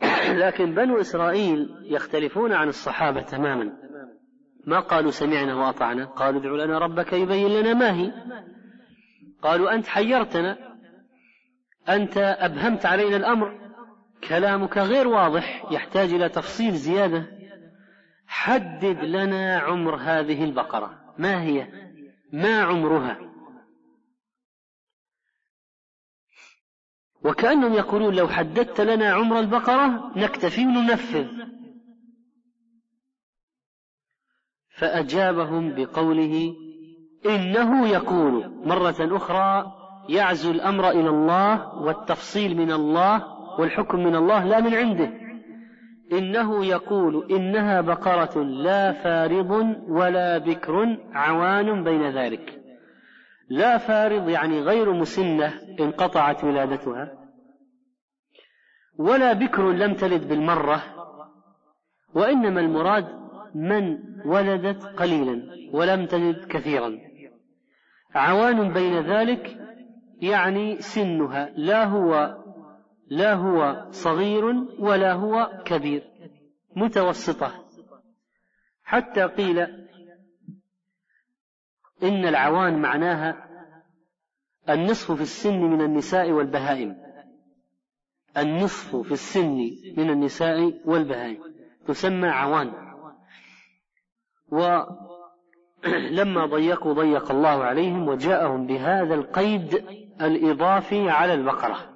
لكن 0.46 0.74
بنو 0.74 1.00
إسرائيل 1.00 1.68
يختلفون 1.82 2.52
عن 2.52 2.68
الصحابة 2.68 3.22
تماما. 3.22 3.72
ما 4.66 4.80
قالوا 4.80 5.10
سمعنا 5.10 5.54
وأطعنا؟ 5.54 6.04
قالوا 6.04 6.40
ادع 6.40 6.64
لنا 6.64 6.78
ربك 6.78 7.12
يبين 7.12 7.48
لنا 7.48 7.74
ما 7.74 7.94
هي. 7.94 8.12
قالوا 9.42 9.74
أنت 9.74 9.86
حيرتنا. 9.86 10.76
أنت 11.88 12.16
أبهمت 12.16 12.86
علينا 12.86 13.16
الأمر. 13.16 13.70
كلامك 14.28 14.78
غير 14.78 15.08
واضح 15.08 15.72
يحتاج 15.72 16.12
إلى 16.12 16.28
تفصيل 16.28 16.74
زيادة. 16.74 17.26
حدد 18.26 19.04
لنا 19.04 19.58
عمر 19.58 19.96
هذه 19.96 20.44
البقرة. 20.44 21.14
ما 21.18 21.42
هي؟ 21.42 21.68
ما 22.32 22.62
عمرها؟ 22.62 23.18
وكأنهم 27.24 27.72
يقولون 27.72 28.14
لو 28.14 28.28
حددت 28.28 28.80
لنا 28.80 29.12
عمر 29.12 29.40
البقرة 29.40 30.12
نكتفي 30.18 30.66
وننفذ. 30.66 31.26
فأجابهم 34.68 35.74
بقوله 35.74 36.54
إنه 37.26 37.88
يقول 37.88 38.52
مرة 38.64 39.16
أخرى 39.16 39.72
يعزو 40.08 40.50
الأمر 40.50 40.90
إلى 40.90 41.08
الله 41.08 41.74
والتفصيل 41.74 42.56
من 42.56 42.72
الله 42.72 43.24
والحكم 43.58 43.98
من 43.98 44.16
الله 44.16 44.44
لا 44.44 44.60
من 44.60 44.74
عنده. 44.74 45.10
إنه 46.12 46.64
يقول 46.64 47.32
إنها 47.32 47.80
بقرة 47.80 48.42
لا 48.42 48.92
فارض 48.92 49.76
ولا 49.88 50.38
بكر 50.38 50.98
عوان 51.12 51.84
بين 51.84 52.10
ذلك. 52.10 52.60
لا 53.48 53.78
فارض 53.78 54.28
يعني 54.28 54.60
غير 54.60 54.92
مسنة 54.92 55.52
انقطعت 55.80 56.44
ولادتها. 56.44 57.12
ولا 58.98 59.32
بكر 59.32 59.72
لم 59.72 59.94
تلد 59.94 60.28
بالمرة 60.28 60.82
وإنما 62.14 62.60
المراد 62.60 63.06
من 63.54 63.98
ولدت 64.24 64.84
قليلا 64.84 65.42
ولم 65.72 66.06
تلد 66.06 66.44
كثيرا. 66.44 67.09
عوان 68.14 68.72
بين 68.72 69.00
ذلك 69.00 69.56
يعني 70.20 70.80
سنها. 70.80 71.50
لا 71.56 71.84
هو 71.84 72.36
لا 73.06 73.34
هو 73.34 73.86
صغير 73.90 74.44
ولا 74.78 75.12
هو 75.12 75.62
كبير. 75.64 76.10
متوسطة. 76.76 77.64
حتى 78.82 79.22
قيل 79.22 79.58
إن 82.02 82.26
العوان 82.26 82.82
معناها 82.82 83.46
النصف 84.68 85.12
في 85.12 85.22
السن 85.22 85.60
من 85.60 85.80
النساء 85.80 86.30
والبهائم. 86.30 86.96
النصف 88.36 88.96
في 88.96 89.12
السن 89.12 89.70
من 89.96 90.10
النساء 90.10 90.80
والبهائم. 90.84 91.38
تسمى 91.86 92.28
عوان. 92.28 92.72
ولما 96.20 96.46
ضيقوا 96.46 96.92
ضيق 96.92 97.30
الله 97.30 97.64
عليهم 97.64 98.08
وجاءهم 98.08 98.66
بهذا 98.66 99.14
القيد 99.14 99.74
الإضافي 100.20 101.10
على 101.10 101.34
البقرة. 101.34 101.90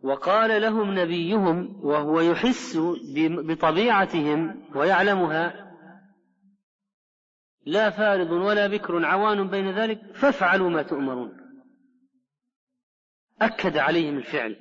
وقال 0.00 0.62
لهم 0.62 0.98
نبيهم 0.98 1.84
وهو 1.84 2.20
يحس 2.20 2.78
بطبيعتهم 3.18 4.64
ويعلمها 4.74 5.66
لا 7.66 7.90
فارض 7.90 8.30
ولا 8.30 8.66
بكر 8.66 9.04
عوان 9.04 9.48
بين 9.48 9.70
ذلك 9.70 10.00
فافعلوا 10.14 10.70
ما 10.70 10.82
تؤمرون. 10.82 11.36
أكد 13.42 13.76
عليهم 13.76 14.16
الفعل 14.16 14.56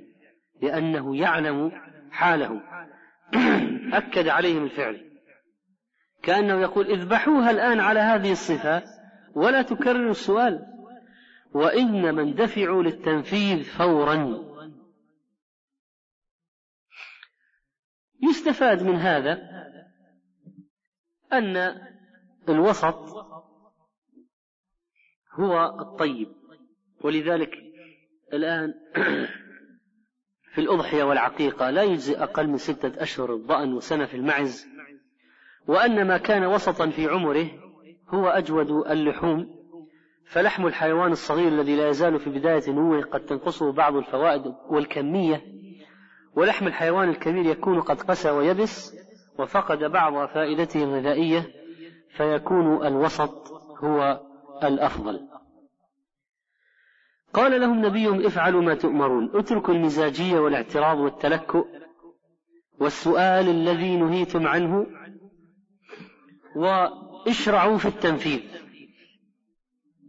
لأنه 0.61 1.17
يعلم 1.17 1.71
حالهم. 2.11 2.61
أكد 3.93 4.27
عليهم 4.27 4.63
الفعل. 4.63 5.14
كأنه 6.25 6.61
يقول 6.61 6.91
اذبحوها 6.91 7.51
الآن 7.51 7.79
على 7.79 7.99
هذه 7.99 8.31
الصفة 8.31 8.83
ولا 9.35 9.61
تكرروا 9.61 10.11
السؤال. 10.11 10.65
وإنما 11.53 12.21
اندفعوا 12.21 12.83
للتنفيذ 12.83 13.63
فورا. 13.63 14.45
يستفاد 18.29 18.83
من 18.83 18.95
هذا 18.95 19.37
أن 21.33 21.57
الوسط 22.49 22.95
هو 25.33 25.79
الطيب. 25.79 26.27
ولذلك 27.03 27.51
الآن 28.33 28.73
في 30.53 30.61
الأضحية 30.61 31.03
والعقيقة 31.03 31.69
لا 31.69 31.83
يجزي 31.83 32.15
أقل 32.15 32.47
من 32.47 32.57
ستة 32.57 33.03
أشهر 33.03 33.33
الضأن 33.35 33.73
وسنة 33.73 34.05
في 34.05 34.17
المعز. 34.17 34.74
وأن 35.67 36.07
ما 36.07 36.17
كان 36.17 36.45
وسطا 36.45 36.89
في 36.89 37.07
عمره 37.07 37.47
هو 38.09 38.27
أجود 38.27 38.69
اللحوم 38.69 39.55
فلحم 40.25 40.67
الحيوان 40.67 41.11
الصغير 41.11 41.47
الذي 41.47 41.75
لا 41.75 41.89
يزال 41.89 42.19
في 42.19 42.29
بداية 42.29 42.71
نموه 42.71 43.01
قد 43.01 43.25
تنقصه 43.25 43.71
بعض 43.71 43.95
الفوائد 43.95 44.55
والكمية 44.69 45.41
ولحم 46.35 46.67
الحيوان 46.67 47.09
الكبير 47.09 47.45
يكون 47.45 47.81
قد 47.81 48.01
قسى 48.01 48.31
ويبس 48.31 48.95
وفقد 49.39 49.83
بعض 49.83 50.29
فائدته 50.29 50.83
الغذائية 50.83 51.47
فيكون 52.09 52.87
الوسط 52.87 53.51
هو 53.83 54.21
الأفضل. 54.63 55.19
قال 57.33 57.61
لهم 57.61 57.85
نبيهم 57.85 58.25
افعلوا 58.25 58.61
ما 58.61 58.75
تؤمرون 58.75 59.31
اتركوا 59.33 59.73
المزاجية 59.73 60.39
والاعتراض 60.39 60.99
والتلكؤ 60.99 61.65
والسؤال 62.79 63.49
الذي 63.49 63.97
نهيتم 63.97 64.47
عنه 64.47 64.87
واشرعوا 66.55 67.77
في 67.77 67.87
التنفيذ. 67.87 68.41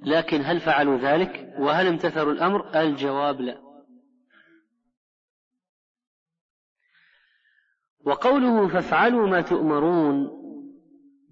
لكن 0.02 0.40
هل 0.44 0.60
فعلوا 0.60 0.98
ذلك؟ 0.98 1.54
وهل 1.58 1.86
امتثلوا 1.86 2.32
الأمر؟ 2.32 2.80
الجواب 2.80 3.40
لا. 3.40 3.66
وقوله 8.04 8.68
فافعلوا 8.68 9.28
ما 9.28 9.40
تؤمرون 9.40 10.30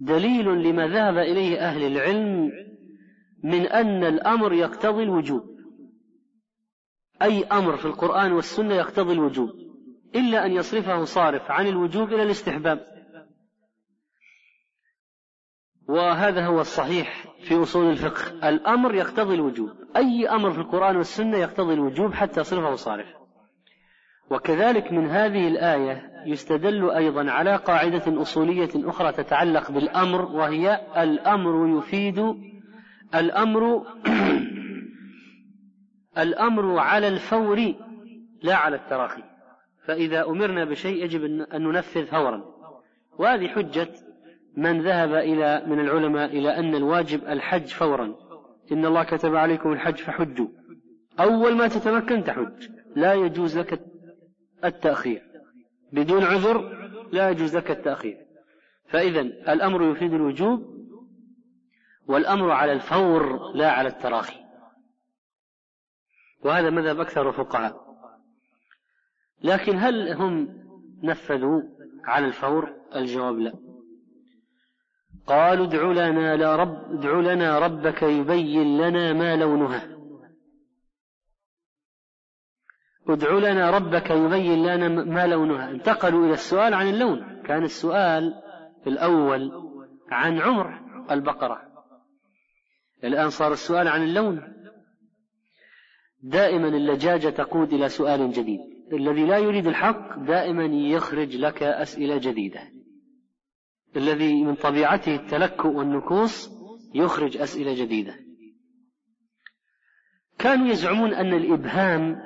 دليل 0.00 0.46
لما 0.46 0.88
ذهب 0.88 1.18
إليه 1.18 1.58
أهل 1.58 1.82
العلم 1.82 2.52
من 3.44 3.66
أن 3.66 4.04
الأمر 4.04 4.52
يقتضي 4.52 5.02
الوجوب. 5.02 5.42
أي 7.22 7.44
أمر 7.44 7.76
في 7.76 7.84
القرآن 7.84 8.32
والسنة 8.32 8.74
يقتضي 8.74 9.12
الوجوب. 9.12 9.50
إلا 10.14 10.46
أن 10.46 10.52
يصرفه 10.52 11.04
صارف 11.04 11.50
عن 11.50 11.66
الوجوب 11.66 12.12
إلى 12.12 12.22
الاستحباب. 12.22 12.93
وهذا 15.88 16.46
هو 16.46 16.60
الصحيح 16.60 17.24
في 17.42 17.62
أصول 17.62 17.90
الفقه. 17.90 18.48
الأمر 18.48 18.94
يقتضي 18.94 19.34
الوجوب. 19.34 19.70
أي 19.96 20.28
أمر 20.28 20.50
في 20.50 20.58
القرآن 20.58 20.96
والسنة 20.96 21.36
يقتضي 21.36 21.74
الوجوب 21.74 22.14
حتى 22.14 22.44
صرفه 22.44 22.74
صارف 22.74 23.06
وكذلك 24.30 24.92
من 24.92 25.10
هذه 25.10 25.48
الآية 25.48 26.10
يستدل 26.26 26.90
أيضا 26.90 27.30
على 27.30 27.56
قاعدة 27.56 28.22
أصولية 28.22 28.70
أخرى 28.74 29.12
تتعلق 29.12 29.70
بالأمر 29.70 30.22
وهي 30.22 30.80
الأمر 30.96 31.78
يفيد 31.78 32.34
الأمر 33.14 33.86
الأمر 36.18 36.78
على 36.78 37.08
الفور 37.08 37.74
لا 38.42 38.56
على 38.56 38.76
التراخي. 38.76 39.22
فإذا 39.86 40.24
أمرنا 40.24 40.64
بشيء 40.64 41.04
يجب 41.04 41.24
أن 41.24 41.62
ننفذ 41.62 42.06
فورا 42.06 42.44
وهذه 43.18 43.48
حجة 43.48 43.88
من 44.56 44.82
ذهب 44.82 45.14
إلى 45.14 45.64
من 45.66 45.80
العلماء 45.80 46.26
إلى 46.30 46.58
أن 46.58 46.74
الواجب 46.74 47.24
الحج 47.24 47.66
فورا. 47.66 48.14
إن 48.72 48.86
الله 48.86 49.04
كتب 49.04 49.34
عليكم 49.34 49.72
الحج 49.72 49.96
فحجوا. 49.96 50.48
أول 51.20 51.56
ما 51.56 51.68
تتمكن 51.68 52.24
تحج. 52.24 52.68
لا 52.96 53.14
يجوز 53.14 53.58
لك 53.58 53.80
التأخير. 54.64 55.22
بدون 55.92 56.24
عذر 56.24 56.60
لا 57.12 57.30
يجوز 57.30 57.56
لك 57.56 57.70
التأخير. 57.70 58.16
فإذا 58.88 59.20
الأمر 59.20 59.90
يفيد 59.90 60.12
الوجوب 60.12 60.74
والأمر 62.06 62.50
على 62.50 62.72
الفور 62.72 63.52
لا 63.54 63.70
على 63.70 63.88
التراخي. 63.88 64.44
وهذا 66.44 66.70
مذهب 66.70 67.00
أكثر 67.00 67.28
الفقهاء 67.28 67.84
لكن 69.42 69.76
هل 69.76 70.12
هم 70.12 70.48
نفذوا 71.02 71.62
على 72.04 72.26
الفور؟ 72.26 72.72
الجواب 72.94 73.38
لا. 73.38 73.52
قالوا 75.26 75.66
ادع 75.66 76.08
لنا 76.08 76.56
رب 76.56 76.92
ادع 76.92 77.20
لنا 77.20 77.58
ربك 77.58 78.02
يبين 78.02 78.78
لنا 78.78 79.12
ما 79.12 79.36
لونها. 79.36 79.88
ادع 83.08 83.32
لنا 83.32 83.70
ربك 83.70 84.10
يبين 84.10 84.66
لنا 84.66 84.88
ما 84.88 85.26
لونها. 85.26 85.70
انتقلوا 85.70 86.24
إلى 86.24 86.32
السؤال 86.32 86.74
عن 86.74 86.88
اللون. 86.88 87.42
كان 87.42 87.64
السؤال 87.64 88.34
الأول 88.86 89.52
عن 90.10 90.38
عمر 90.38 90.80
البقرة. 91.10 91.62
الآن 93.04 93.30
صار 93.30 93.52
السؤال 93.52 93.88
عن 93.88 94.02
اللون. 94.02 94.54
دائما 96.22 96.68
اللجاجة 96.68 97.28
تقود 97.28 97.72
إلى 97.72 97.88
سؤال 97.88 98.32
جديد. 98.32 98.60
الذي 98.92 99.26
لا 99.26 99.38
يريد 99.38 99.66
الحق 99.66 100.18
دائما 100.18 100.64
يخرج 100.64 101.36
لك 101.36 101.62
أسئلة 101.62 102.16
جديدة. 102.16 102.73
الذي 103.96 104.44
من 104.44 104.54
طبيعته 104.54 105.14
التلكؤ 105.14 105.68
والنكوص 105.68 106.50
يخرج 106.94 107.36
أسئلة 107.36 107.84
جديدة. 107.84 108.14
كانوا 110.38 110.66
يزعمون 110.66 111.14
أن 111.14 111.34
الإبهام 111.34 112.16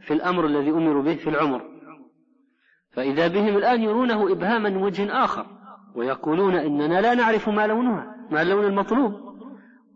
في 0.00 0.14
الأمر 0.14 0.46
الذي 0.46 0.70
أمروا 0.70 1.02
به 1.02 1.14
في 1.14 1.30
العمر. 1.30 1.62
فإذا 2.90 3.28
بهم 3.28 3.56
الآن 3.56 3.82
يرونه 3.82 4.32
إبهاما 4.32 4.70
من 4.70 4.82
وجه 4.82 5.24
آخر 5.24 5.46
ويقولون 5.94 6.54
إننا 6.54 7.00
لا 7.00 7.14
نعرف 7.14 7.48
ما 7.48 7.66
لونها 7.66 8.16
ما 8.30 8.42
اللون 8.42 8.64
المطلوب. 8.64 9.12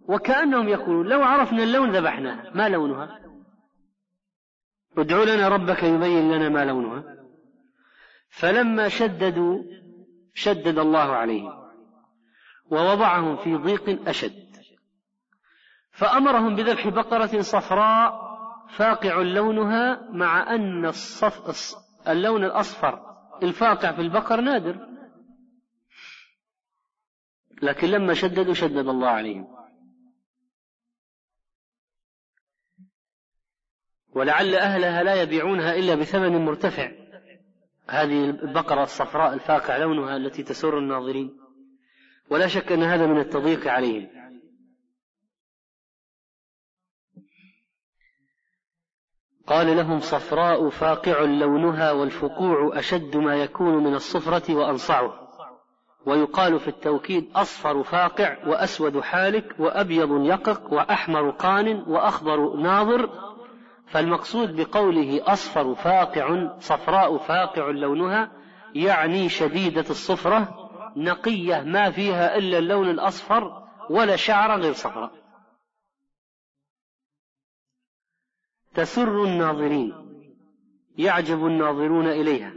وكأنهم 0.08 0.68
يقولون 0.68 1.06
لو 1.06 1.22
عرفنا 1.22 1.62
اللون 1.62 1.96
ذبحناه 1.96 2.50
ما 2.54 2.68
لونها؟ 2.68 3.20
ادع 4.98 5.22
لنا 5.22 5.48
ربك 5.48 5.82
يبين 5.82 6.32
لنا 6.32 6.48
ما 6.48 6.64
لونها. 6.64 7.04
فلما 8.28 8.88
شددوا 8.88 9.62
شدد 10.34 10.78
الله 10.78 11.12
عليهم 11.12 11.62
ووضعهم 12.70 13.36
في 13.36 13.54
ضيق 13.54 14.08
أشد. 14.08 14.52
فأمرهم 15.90 16.56
بذبح 16.56 16.88
بقرة 16.88 17.40
صفراء 17.40 18.32
فاقع 18.68 19.22
لونها 19.22 20.08
مع 20.10 20.54
أن 20.54 20.86
الصف 20.86 21.76
اللون 22.08 22.44
الأصفر 22.44 23.16
الفاقع 23.42 23.92
في 23.92 24.00
البقر 24.00 24.40
نادر. 24.40 24.88
لكن 27.62 27.88
لما 27.88 28.14
شددوا 28.14 28.54
شدد 28.54 28.88
الله 28.88 29.08
عليهم. 29.08 29.56
ولعل 34.08 34.54
أهلها 34.54 35.02
لا 35.02 35.22
يبيعونها 35.22 35.74
إلا 35.74 35.94
بثمن 35.94 36.44
مرتفع. 36.44 37.01
هذه 37.92 38.24
البقرة 38.24 38.82
الصفراء 38.82 39.34
الفاقع 39.34 39.76
لونها 39.76 40.16
التي 40.16 40.42
تسر 40.42 40.78
الناظرين. 40.78 41.38
ولا 42.30 42.46
شك 42.46 42.72
أن 42.72 42.82
هذا 42.82 43.06
من 43.06 43.18
التضييق 43.20 43.66
عليهم. 43.66 44.08
قال 49.46 49.76
لهم 49.76 50.00
صفراء 50.00 50.68
فاقع 50.68 51.20
لونها 51.20 51.92
والفقوع 51.92 52.78
أشد 52.78 53.16
ما 53.16 53.36
يكون 53.36 53.84
من 53.84 53.94
الصفرة 53.94 54.54
وأنصعه. 54.54 55.22
ويقال 56.06 56.60
في 56.60 56.68
التوكيد 56.68 57.30
أصفر 57.34 57.82
فاقع 57.82 58.46
وأسود 58.46 59.00
حالك 59.00 59.54
وأبيض 59.58 60.24
يقق 60.24 60.72
وأحمر 60.72 61.30
قان 61.30 61.82
وأخضر 61.86 62.56
ناظر 62.56 63.31
فالمقصود 63.92 64.60
بقوله 64.60 65.32
أصفر 65.32 65.74
فاقع 65.74 66.56
صفراء 66.58 67.18
فاقع 67.18 67.70
لونها 67.70 68.32
يعني 68.74 69.28
شديدة 69.28 69.84
الصفرة 69.90 70.70
نقية 70.96 71.60
ما 71.60 71.90
فيها 71.90 72.36
إلا 72.36 72.58
اللون 72.58 72.90
الأصفر 72.90 73.68
ولا 73.90 74.16
شعر 74.16 74.60
غير 74.60 74.72
صفراء. 74.72 75.12
تسر 78.74 79.24
الناظرين 79.24 79.92
يعجب 80.98 81.46
الناظرون 81.46 82.06
إليها. 82.06 82.54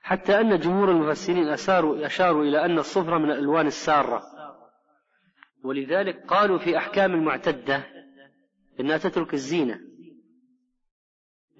حتى 0.00 0.40
أن 0.40 0.58
جمهور 0.58 0.90
المفسرين 0.90 1.48
أشاروا, 1.48 2.06
أشاروا 2.06 2.44
إلى 2.44 2.64
أن 2.64 2.78
الصفرة 2.78 3.18
من 3.18 3.30
الألوان 3.30 3.66
السارة. 3.66 4.22
ولذلك 5.64 6.26
قالوا 6.26 6.58
في 6.58 6.78
أحكام 6.78 7.14
المعتدة 7.14 7.86
إنها 8.80 8.96
تترك 8.96 9.34
الزينة. 9.34 9.95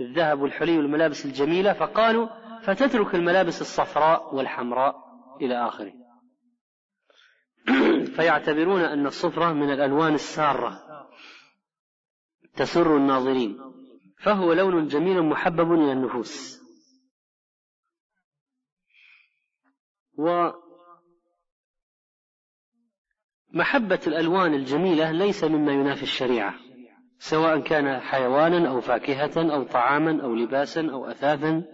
الذهب 0.00 0.40
والحلي 0.40 0.78
والملابس 0.78 1.26
الجميلة 1.26 1.72
فقالوا 1.72 2.28
فتترك 2.60 3.14
الملابس 3.14 3.60
الصفراء 3.60 4.34
والحمراء 4.34 4.96
إلى 5.40 5.68
آخره. 5.68 5.92
فيعتبرون 8.16 8.80
أن 8.80 9.06
الصفرة 9.06 9.52
من 9.52 9.70
الألوان 9.70 10.14
السارة 10.14 10.80
تسر 12.56 12.96
الناظرين. 12.96 13.58
فهو 14.22 14.52
لون 14.52 14.86
جميل 14.86 15.22
محبب 15.22 15.72
إلى 15.72 15.92
النفوس. 15.92 16.62
ومحبة 23.54 24.00
الألوان 24.06 24.54
الجميلة 24.54 25.12
ليس 25.12 25.44
مما 25.44 25.72
ينافي 25.72 26.02
الشريعة. 26.02 26.65
سواء 27.18 27.60
كان 27.60 28.00
حيوانا 28.00 28.68
أو 28.68 28.80
فاكهة 28.80 29.54
أو 29.54 29.62
طعاما 29.62 30.22
أو 30.22 30.34
لباسا 30.34 30.90
أو 30.92 31.06
أثاثا. 31.06 31.64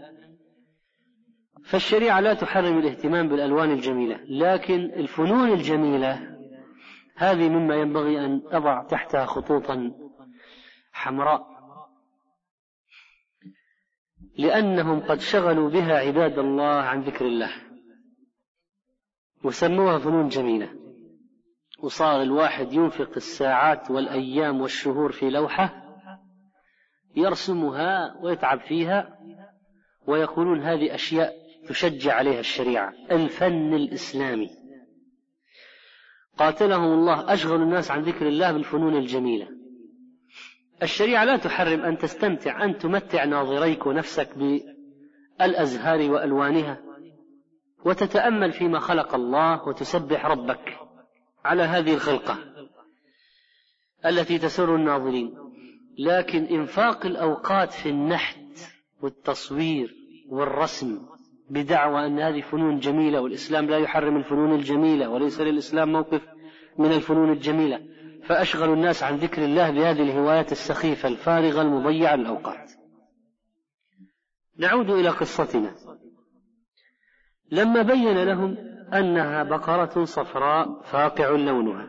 فالشريعة 1.65 2.21
لا 2.21 2.35
تحرم 2.35 2.79
الاهتمام 2.79 3.29
بالألوان 3.29 3.71
الجميلة 3.71 4.21
لكن 4.29 4.81
الفنون 4.81 5.53
الجميلة 5.53 6.39
هذه 7.17 7.49
مما 7.49 7.75
ينبغي 7.75 8.25
أن 8.25 8.43
أضع 8.47 8.83
تحتها 8.83 9.27
خطوطا 9.27 9.93
حمراء. 10.93 11.53
لأنهم 14.39 15.01
قد 15.01 15.21
شغلوا 15.21 15.71
بها 15.71 15.99
عباد 15.99 16.39
الله 16.39 16.75
عن 16.75 17.01
ذكر 17.01 17.27
الله 17.27 17.51
وسموها 19.45 19.99
فنون 19.99 20.29
جميلة. 20.29 20.83
وصار 21.83 22.23
الواحد 22.23 22.73
ينفق 22.73 23.11
الساعات 23.17 23.91
والأيام 23.91 24.61
والشهور 24.61 25.13
في 25.13 25.31
لوحة 25.31 25.83
يرسمها 27.17 28.17
ويتعب 28.21 28.61
فيها 28.61 29.19
ويقولون 30.07 30.63
هذه 30.63 30.95
أشياء 30.95 31.33
تشجع 31.69 32.15
عليها 32.15 32.41
الشريعة 32.41 32.93
الفن 33.11 33.75
الإسلامي. 33.75 34.51
قاتلهم 36.39 36.93
الله 36.93 37.33
أشغل 37.33 37.63
الناس 37.63 37.91
عن 37.91 38.03
ذكر 38.03 38.29
الله 38.29 38.53
بالفنون 38.53 38.97
الجميلة. 38.97 39.49
الشريعة 40.83 41.25
لا 41.25 41.37
تحرم 41.37 41.81
أن 41.81 41.99
تستمتع 41.99 42.65
أن 42.65 42.79
تمتع 42.79 43.25
ناظريك 43.25 43.87
ونفسك 43.87 44.29
بالأزهار 45.39 46.11
وألوانها 46.11 46.81
وتتأمل 47.85 48.53
فيما 48.53 48.79
خلق 48.79 49.15
الله 49.15 49.69
وتسبح 49.69 50.27
ربك. 50.27 50.82
على 51.45 51.63
هذه 51.63 51.95
الخلقة 51.95 52.39
التي 54.07 54.39
تسر 54.39 54.77
الناظرين. 54.77 55.35
لكن 55.99 56.45
إنفاق 56.45 57.07
الأوقات 57.07 57.73
في 57.73 57.89
النحت 57.89 58.39
والتصوير 59.03 59.95
والرسم 60.29 61.07
بدعوى 61.51 62.07
أن 62.07 62.21
هذه 62.21 62.41
فنون 62.41 62.79
جميلة 62.79 63.21
والإسلام 63.21 63.67
لا 63.67 63.79
يحرم 63.79 64.17
الفنون 64.17 64.55
الجميلة 64.55 65.09
وليس 65.09 65.41
للإسلام 65.41 65.93
موقف 65.93 66.23
من 66.79 66.93
الفنون 66.93 67.33
الجميلة. 67.33 67.81
فأشغلوا 68.25 68.75
الناس 68.75 69.03
عن 69.03 69.17
ذكر 69.17 69.45
الله 69.45 69.71
بهذه 69.71 70.03
الهوايات 70.03 70.53
السخيفة 70.53 71.09
الفارغة 71.09 71.63
المضيعة 71.63 72.17
للأوقات. 72.17 72.73
نعود 74.59 74.91
إلى 74.91 75.09
قصتنا. 75.09 75.75
لما 77.51 77.83
بين 77.83 78.25
لهم 78.25 78.72
أنها 78.93 79.43
بقرة 79.43 80.05
صفراء 80.05 80.83
فاقع 80.83 81.31
لونها. 81.31 81.89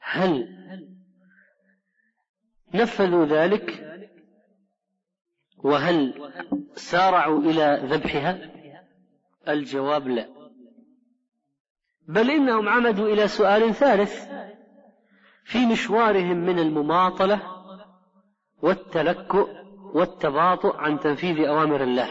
هل 0.00 0.48
نفذوا 2.74 3.26
ذلك؟ 3.26 3.86
وهل 5.58 6.30
سارعوا 6.74 7.40
إلى 7.40 7.80
ذبحها؟ 7.84 8.50
الجواب 9.48 10.08
لا. 10.08 10.28
بل 12.08 12.30
إنهم 12.30 12.68
عمدوا 12.68 13.08
إلى 13.08 13.28
سؤال 13.28 13.74
ثالث. 13.74 14.30
في 15.44 15.66
مشوارهم 15.66 16.36
من 16.36 16.58
المماطلة 16.58 17.42
والتلكؤ 18.62 19.48
والتباطؤ 19.94 20.76
عن 20.76 20.98
تنفيذ 20.98 21.46
أوامر 21.46 21.82
الله. 21.82 22.08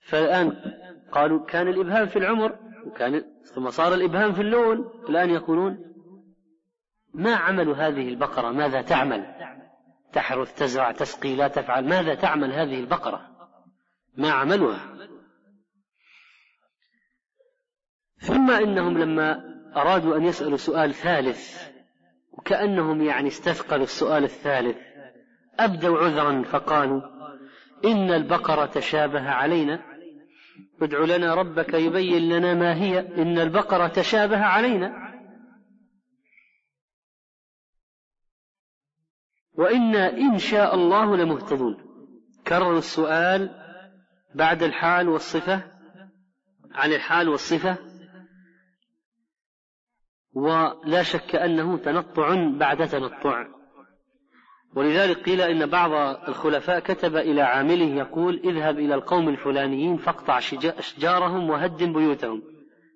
فالآن 0.00 0.52
قالوا 1.12 1.46
كان 1.46 1.68
الإبهام 1.68 2.06
في 2.06 2.18
العمر 2.18 2.58
وكان 2.86 3.24
ثم 3.54 3.70
صار 3.70 3.94
الإبهام 3.94 4.32
في 4.32 4.40
اللون 4.40 4.90
الآن 5.08 5.30
يقولون 5.30 5.90
ما 7.14 7.34
عمل 7.34 7.68
هذه 7.68 8.08
البقرة؟ 8.08 8.50
ماذا 8.50 8.82
تعمل؟ 8.82 9.26
تحرث 10.12 10.54
تزرع 10.54 10.92
تسقي 10.92 11.36
لا 11.36 11.48
تفعل. 11.48 11.88
ماذا 11.88 12.14
تعمل 12.14 12.52
هذه 12.52 12.80
البقرة؟ 12.80 13.30
ما 14.16 14.30
عملها. 14.30 14.96
ثم 18.18 18.50
إنهم 18.50 18.98
لما 18.98 19.40
أرادوا 19.76 20.16
أن 20.16 20.24
يسألوا 20.24 20.56
سؤال 20.56 20.94
ثالث 20.94 21.70
وكأنهم 22.32 23.02
يعني 23.02 23.28
استثقلوا 23.28 23.84
السؤال 23.84 24.24
الثالث 24.24 24.76
أبدوا 25.58 25.98
عذرا 25.98 26.42
فقالوا 26.42 27.02
إن 27.84 28.10
البقرة 28.10 28.66
تشابه 28.66 29.30
علينا. 29.30 29.89
ادع 30.82 30.98
لنا 30.98 31.34
ربك 31.34 31.74
يبين 31.74 32.28
لنا 32.28 32.54
ما 32.54 32.74
هي. 32.74 32.98
إن 32.98 33.38
البقرة 33.38 33.88
تشابه 33.88 34.44
علينا. 34.44 34.92
وإنا 39.52 40.12
إن 40.12 40.38
شاء 40.38 40.74
الله 40.74 41.16
لمهتدون. 41.16 41.76
كرروا 42.46 42.78
السؤال 42.78 43.50
بعد 44.34 44.62
الحال 44.62 45.08
والصفة 45.08 45.72
عن 46.72 46.92
الحال 46.92 47.28
والصفة. 47.28 47.76
ولا 50.32 51.02
شك 51.02 51.34
أنه 51.34 51.76
تنطع 51.78 52.58
بعد 52.58 52.88
تنطع. 52.88 53.59
ولذلك 54.74 55.22
قيل 55.22 55.40
إن 55.40 55.66
بعض 55.66 55.90
الخلفاء 56.28 56.80
كتب 56.80 57.16
إلى 57.16 57.42
عامله 57.42 57.84
يقول 57.84 58.40
اذهب 58.44 58.78
إلى 58.78 58.94
القوم 58.94 59.28
الفلانيين 59.28 59.96
فاقطع 59.96 60.38
أشجارهم 60.78 61.50
وهدم 61.50 61.92
بيوتهم. 61.92 62.42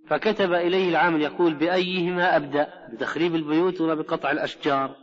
فكتب 0.08 0.52
إليه 0.52 0.88
العامل 0.88 1.22
يقول 1.22 1.54
بأيهما 1.54 2.36
أبدأ؟ 2.36 2.68
بتخريب 2.92 3.34
البيوت 3.34 3.80
ولا 3.80 3.94
بقطع 3.94 4.30
الأشجار. 4.30 4.96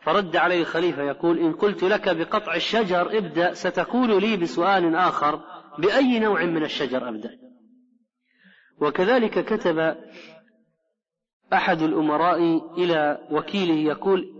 فرد 0.00 0.36
عليه 0.36 0.60
الخليفة 0.60 1.02
يقول 1.02 1.38
إن 1.38 1.52
قلت 1.52 1.82
لك 1.82 2.16
بقطع 2.16 2.54
الشجر 2.54 3.18
ابدأ 3.18 3.54
ستقول 3.54 4.20
لي 4.20 4.36
بسؤال 4.36 4.96
آخر 4.96 5.40
بأي 5.78 6.18
نوع 6.18 6.44
من 6.44 6.64
الشجر 6.64 7.08
أبدأ؟ 7.08 7.30
وكذلك 8.80 9.44
كتب 9.44 9.96
أحد 11.52 11.82
الأمراء 11.82 12.40
إلى 12.78 13.18
وكيله 13.30 13.74
يقول 13.74 14.37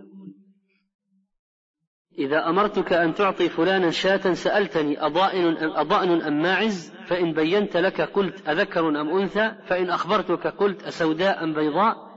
إذا 2.18 2.48
أمرتك 2.48 2.92
أن 2.92 3.14
تعطي 3.14 3.48
فلانا 3.48 3.90
شاة 3.90 4.32
سألتني 4.32 5.06
أضائن 5.06 5.56
أم 5.56 5.70
أضأن 5.70 6.22
أم 6.22 6.42
ماعز؟ 6.42 6.92
فإن 7.06 7.32
بينت 7.32 7.76
لك 7.76 8.00
قلت 8.00 8.48
أذكر 8.48 8.88
أم 8.88 9.18
أنثى 9.18 9.52
فإن 9.66 9.90
أخبرتك 9.90 10.46
قلت 10.46 10.82
أسوداء 10.82 11.44
أم 11.44 11.54
بيضاء 11.54 12.08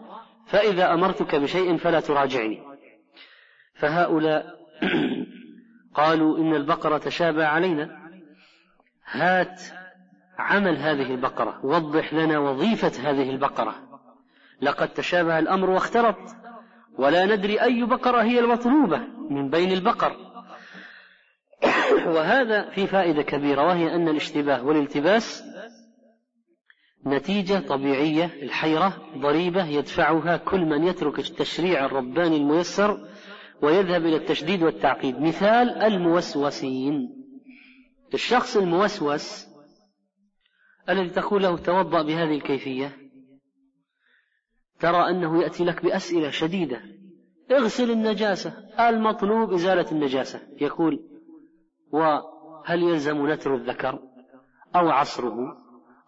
فإذا 0.46 0.94
أمرتك 0.94 1.36
بشيء 1.36 1.78
فلا 1.78 2.00
تراجعني. 2.00 2.64
فهؤلاء 3.74 4.46
قالوا 5.96 6.38
إن 6.38 6.56
البقرة 6.56 6.98
تشابه 6.98 7.46
علينا. 7.46 7.90
هات 9.06 9.62
عمل 10.38 10.78
هذه 10.78 11.14
البقرة 11.14 11.66
وضح 11.66 12.14
لنا 12.14 12.40
وظيفة 12.40 13.10
هذه 13.10 13.30
البقرة. 13.30 13.76
لقد 14.62 14.88
تشابه 14.88 15.40
الأمر 15.40 15.70
واختلط. 15.70 16.18
ولا 17.02 17.26
ندري 17.26 17.62
أي 17.62 17.84
بقرة 17.84 18.24
هي 18.24 18.40
المطلوبة 18.40 19.02
من 19.30 19.50
بين 19.50 19.72
البقر. 19.72 20.18
وهذا 22.16 22.70
في 22.70 22.88
فائدة 22.88 23.22
كبيرة 23.22 23.64
وهي 23.64 23.96
أن 23.96 24.08
الاشتباه 24.08 24.66
والالتباس 24.66 25.44
نتيجة 27.06 27.60
طبيعية. 27.60 28.26
الحيرة 28.26 28.94
ضريبة 29.18 29.66
يدفعها 29.66 30.38
كل 30.38 30.60
من 30.66 30.84
يترك 30.84 31.20
التشريع 31.20 31.86
الرباني 31.86 32.38
الميسر 32.38 33.08
ويذهب 33.62 34.06
إلى 34.06 34.16
التشديد 34.16 34.64
والتعقيد. 34.64 35.22
مثال 35.22 35.70
الموسوسين. 35.70 37.10
الشخص 38.14 38.58
الموسوس 38.58 39.48
الذي 40.90 41.10
تقول 41.10 41.44
له 41.44 41.58
توضأ 41.58 42.02
بهذه 42.02 42.36
الكيفية. 42.36 43.01
ترى 44.82 45.10
أنه 45.10 45.44
يأتي 45.44 45.64
لك 45.64 45.84
بأسئلة 45.84 46.30
شديدة. 46.30 46.82
اغسل 47.52 47.92
النجاسة. 47.92 48.54
المطلوب 48.90 49.54
إزالة 49.54 49.92
النجاسة. 49.92 50.42
يقول 50.62 51.00
وهل 51.92 52.84
يلزم 52.84 53.28
نتر 53.28 53.56
الذكر؟ 53.56 54.00
أو 54.76 54.90
عصره؟ 54.90 55.38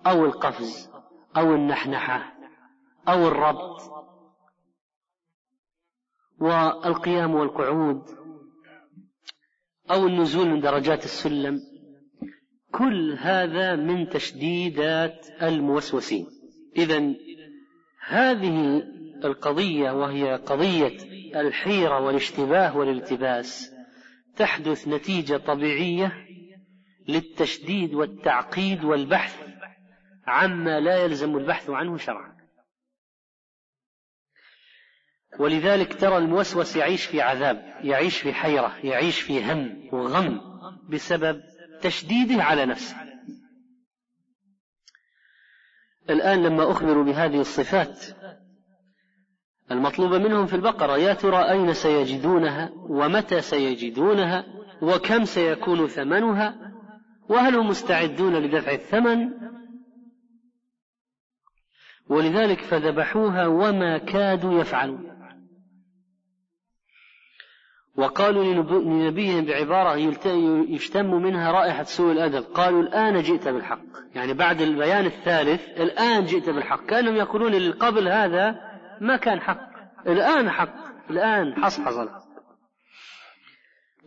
أو 0.07 0.25
القفز؟ 0.25 0.89
أو 1.37 1.55
النحنحة؟ 1.55 2.33
أو 3.07 3.27
الربط؟ 3.27 3.81
والقيام 6.39 7.35
والقعود؟ 7.35 8.01
أو 9.91 10.07
النزول 10.07 10.49
من 10.49 10.59
درجات 10.59 11.03
السلم؟ 11.03 11.59
كل 12.71 13.17
هذا 13.19 13.75
من 13.75 14.09
تشديدات 14.09 15.27
الموسوسين. 15.41 16.27
إذا 16.77 17.13
هذه 18.07 18.83
القضية 19.25 19.91
وهي 19.91 20.35
قضية 20.35 20.97
الحيرة 21.35 21.99
والاشتباه 21.99 22.77
والالتباس 22.77 23.73
تحدث 24.35 24.87
نتيجة 24.87 25.37
طبيعية 25.37 26.27
للتشديد 27.07 27.93
والتعقيد 27.93 28.83
والبحث 28.83 29.43
عما 30.27 30.79
لا 30.79 30.97
يلزم 30.97 31.37
البحث 31.37 31.69
عنه 31.69 31.97
شرعا. 31.97 32.33
ولذلك 35.39 35.99
ترى 35.99 36.17
الموسوس 36.17 36.75
يعيش 36.75 37.05
في 37.05 37.21
عذاب 37.21 37.75
يعيش 37.83 38.17
في 38.17 38.33
حيرة 38.33 38.77
يعيش 38.83 39.21
في 39.21 39.51
هم 39.51 39.89
وغم 39.91 40.41
بسبب 40.89 41.43
تشديده 41.81 42.43
على 42.43 42.65
نفسه. 42.65 43.02
الآن 46.09 46.43
لما 46.43 46.71
أخبروا 46.71 47.03
بهذه 47.03 47.39
الصفات 47.39 48.05
المطلوبة 49.71 50.17
منهم 50.17 50.45
في 50.45 50.55
البقرة 50.55 50.97
يا 50.97 51.13
ترى 51.13 51.51
أين 51.51 51.73
سيجدونها؟ 51.73 52.69
ومتى 52.75 53.41
سيجدونها؟ 53.41 54.45
وكم 54.81 55.25
سيكون 55.25 55.87
ثمنها؟ 55.87 56.55
وهل 57.29 57.55
هم 57.55 57.67
مستعدون 57.67 58.35
لدفع 58.35 58.71
الثمن؟ 58.71 59.29
ولذلك 62.09 62.61
فذبحوها 62.61 63.47
وما 63.47 63.97
كادوا 63.97 64.61
يفعلون. 64.61 65.12
وقالوا 67.95 68.43
لنبيهم 68.83 69.45
بعبارة 69.45 69.95
يشتم 70.69 71.05
منها 71.05 71.51
رائحة 71.51 71.83
سوء 71.83 72.11
الأدب. 72.11 72.43
قالوا 72.43 72.81
الآن 72.81 73.21
جئت 73.21 73.47
بالحق. 73.47 73.81
يعني 74.15 74.33
بعد 74.33 74.61
البيان 74.61 75.05
الثالث 75.05 75.67
الآن 75.67 76.25
جئت 76.25 76.49
بالحق. 76.49 76.85
كانوا 76.85 77.13
يقولون 77.13 77.53
اللي 77.53 77.71
قبل 77.71 78.07
هذا 78.07 78.55
ما 79.01 79.17
كان 79.17 79.41
حق. 79.41 79.69
الآن 80.07 80.49
حق. 80.49 81.09
الآن 81.09 81.63
حصحص 81.63 81.93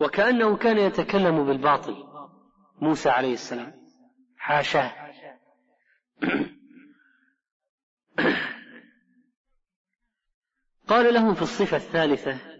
وكأنه 0.01 0.57
كان 0.57 0.77
يتكلم 0.77 1.45
بالباطل. 1.45 1.95
موسى 2.81 3.09
عليه 3.09 3.33
السلام. 3.33 3.73
حاشاه 4.37 4.91
قال 10.87 11.13
لهم 11.13 11.33
في 11.33 11.41
الصفة 11.41 11.77
الثالثة 11.77 12.56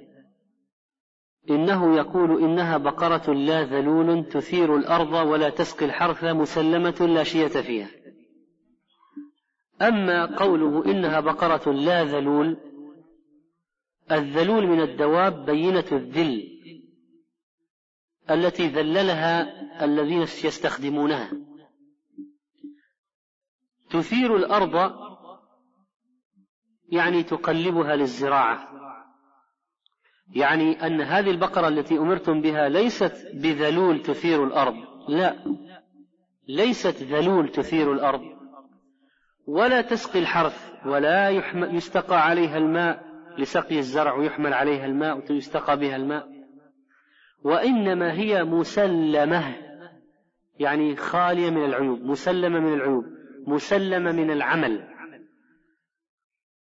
إنه 1.50 1.96
يقول 1.96 2.44
إنها 2.44 2.78
بقرة 2.78 3.34
لا 3.34 3.64
ذلول 3.64 4.26
تثير 4.26 4.76
الأرض 4.76 5.28
ولا 5.28 5.50
تسقي 5.50 5.86
الحرث 5.86 6.24
مسلمة 6.24 7.08
لا 7.10 7.24
شية 7.24 7.48
فيها. 7.48 7.90
أما 9.82 10.36
قوله 10.36 10.86
إنها 10.86 11.20
بقرة 11.20 11.72
لا 11.72 12.04
ذلول 12.04 12.58
الذلول 14.12 14.68
من 14.68 14.82
الدواب 14.82 15.46
بينة 15.46 15.86
الذل 15.92 16.58
التي 18.30 18.68
ذللها 18.68 19.48
الذين 19.86 20.22
يستخدمونها. 20.22 21.32
تثير 23.90 24.36
الأرض 24.36 24.92
يعني 26.90 27.24
تقلبها 27.24 27.96
للزراعة. 27.96 28.78
يعني 30.36 30.88
أن 30.88 31.02
هذه 31.02 31.32
البقرة 31.32 31.68
التي 31.68 31.98
أمرتم 31.98 32.42
بها 32.42 32.70
ليست 32.70 33.28
بذلول 33.34 34.02
تثير 34.02 34.44
الأرض. 34.44 34.76
لا. 35.08 35.36
ليست 36.48 37.04
ذلول 37.04 37.50
تثير 37.50 37.94
الأرض. 37.94 38.22
ولا 39.48 39.82
تسقي 39.82 40.20
الحرث 40.20 40.74
ولا 40.86 41.30
يستقى 41.54 42.22
عليها 42.22 42.58
الماء 42.58 43.04
لسقي 43.38 43.80
الزرع 43.80 44.14
ويحمل 44.14 44.54
عليها 44.54 44.86
الماء 44.86 45.32
ويستقى 45.32 45.78
بها 45.78 45.96
الماء. 45.96 46.28
وإنما 47.44 48.14
هي 48.14 48.44
مسلمة 48.44 49.56
يعني 50.60 50.96
خالية 50.96 51.50
من 51.50 51.66
العيوب 51.66 52.00
مسلمة 52.00 52.60
من 52.60 52.74
العيوب 52.74 53.06
مسلمة 53.48 54.12
من 54.12 54.32
العمل. 54.32 54.88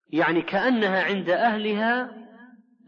يعني 0.09 0.41
كأنها 0.41 1.03
عند 1.03 1.30
أهلها 1.30 2.22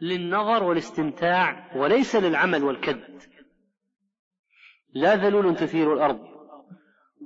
للنظر 0.02 0.64
والاستمتاع 0.64 1.76
وليس 1.76 2.16
للعمل 2.16 2.64
والكد 2.64 3.04
لا 4.94 5.16
ذلول 5.16 5.56
تثير 5.56 5.94
الأرض 5.94 6.20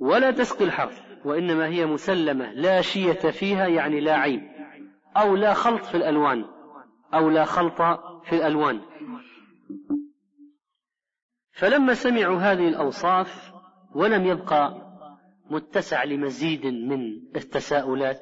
ولا 0.00 0.30
تسقي 0.30 0.64
الحرث 0.64 1.02
وإنما 1.24 1.66
هي 1.66 1.86
مسلمة 1.86 2.52
لا 2.52 2.80
شية 2.80 3.30
فيها 3.30 3.66
يعني 3.66 4.00
لا 4.00 4.16
عيب 4.16 4.42
أو 5.16 5.36
لا 5.36 5.54
خلط 5.54 5.84
في 5.84 5.96
الألوان 5.96 6.44
أو 7.14 7.30
لا 7.30 7.44
خلط 7.44 7.82
في 8.24 8.32
الألوان. 8.36 8.80
فلما 11.52 11.94
سمعوا 11.94 12.38
هذه 12.38 12.68
الأوصاف 12.68 13.52
ولم 13.94 14.26
يبقى 14.26 14.88
متسع 15.50 16.04
لمزيد 16.04 16.66
من 16.66 17.00
التساؤلات 17.36 18.20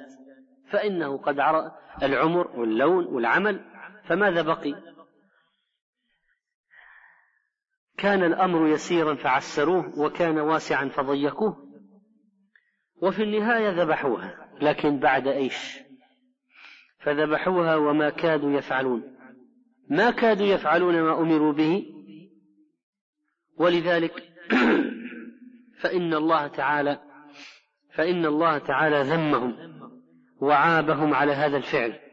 فإنه 0.71 1.19
قد 1.19 1.41
عرف 1.41 1.73
العمر 2.03 2.61
واللون 2.61 3.05
والعمل 3.05 3.65
فماذا 4.07 4.43
بقي؟ 4.43 4.75
كان 7.99 8.25
الأمر 8.25 8.67
يسيرا 8.67 9.15
فعسروه 9.15 9.99
وكان 9.99 10.39
واسعا 10.39 10.89
فضيقوه 10.89 11.67
وفي 13.03 13.23
النهاية 13.23 13.83
ذبحوها 13.83 14.49
لكن 14.61 14.99
بعد 14.99 15.27
إيش؟ 15.27 15.79
فذبحوها 16.99 17.77
وما 17.77 18.11
كادوا 18.11 18.53
يفعلون. 18.53 19.17
ما 19.91 20.11
كادوا 20.11 20.47
يفعلون 20.47 21.03
ما 21.03 21.21
أمروا 21.21 21.53
به. 21.53 21.87
ولذلك 23.57 24.13
فإن 25.83 26.15
الله 26.15 26.47
تعالى 26.47 27.01
فإن 27.91 28.27
الله 28.27 28.59
تعالى 28.59 29.03
ذمهم 29.03 29.57
وعابهم 30.41 31.15
على 31.15 31.33
هذا 31.33 31.57
الفعل. 31.57 32.06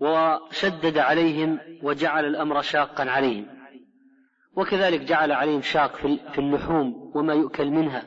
وشدد 0.00 0.98
عليهم 0.98 1.58
وجعل 1.82 2.24
الأمر 2.24 2.62
شاقا 2.62 3.10
عليهم. 3.10 3.46
وكذلك 4.56 5.00
جعل 5.00 5.32
عليهم 5.32 5.62
شاق 5.62 5.96
في 6.32 6.38
اللحوم 6.38 7.12
وما 7.14 7.34
يؤكل 7.34 7.70
منها 7.70 8.06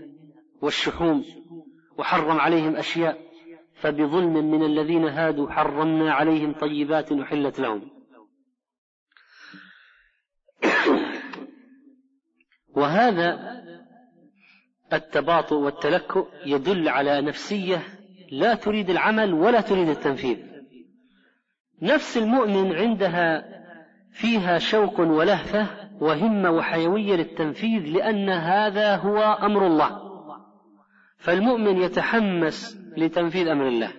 والشحوم 0.62 1.26
وحرم 1.98 2.40
عليهم 2.40 2.76
أشياء. 2.76 3.28
فبظلم 3.76 4.52
من 4.52 4.66
الذين 4.66 5.08
هادوا 5.08 5.50
حرمنا 5.50 6.14
عليهم 6.14 6.54
طيبات 6.54 7.12
أحلت 7.12 7.60
لهم. 7.60 7.90
وهذا 12.78 13.58
التباطؤ 14.94 15.56
والتلكؤ 15.56 16.28
يدل 16.46 16.90
على 16.90 17.22
نفسية 17.22 17.84
لا 18.32 18.56
تريد 18.56 18.90
العمل 18.90 19.34
ولا 19.34 19.62
تريد 19.62 19.90
التنفيذ. 19.90 20.57
نفس 21.82 22.18
المؤمن 22.18 22.76
عندها 22.76 23.46
فيها 24.12 24.58
شوق 24.58 25.00
ولهفة 25.00 25.68
وهمة 26.02 26.52
وحيوية 26.52 27.16
للتنفيذ 27.16 27.82
لأن 27.82 28.30
هذا 28.30 28.96
هو 28.96 29.20
أمر 29.22 29.68
الله. 29.68 30.02
فالمؤمن 31.18 31.78
يتحمس 31.78 32.78
لتنفيذ 32.98 33.48
أمر 33.48 33.68
الله 33.68 33.92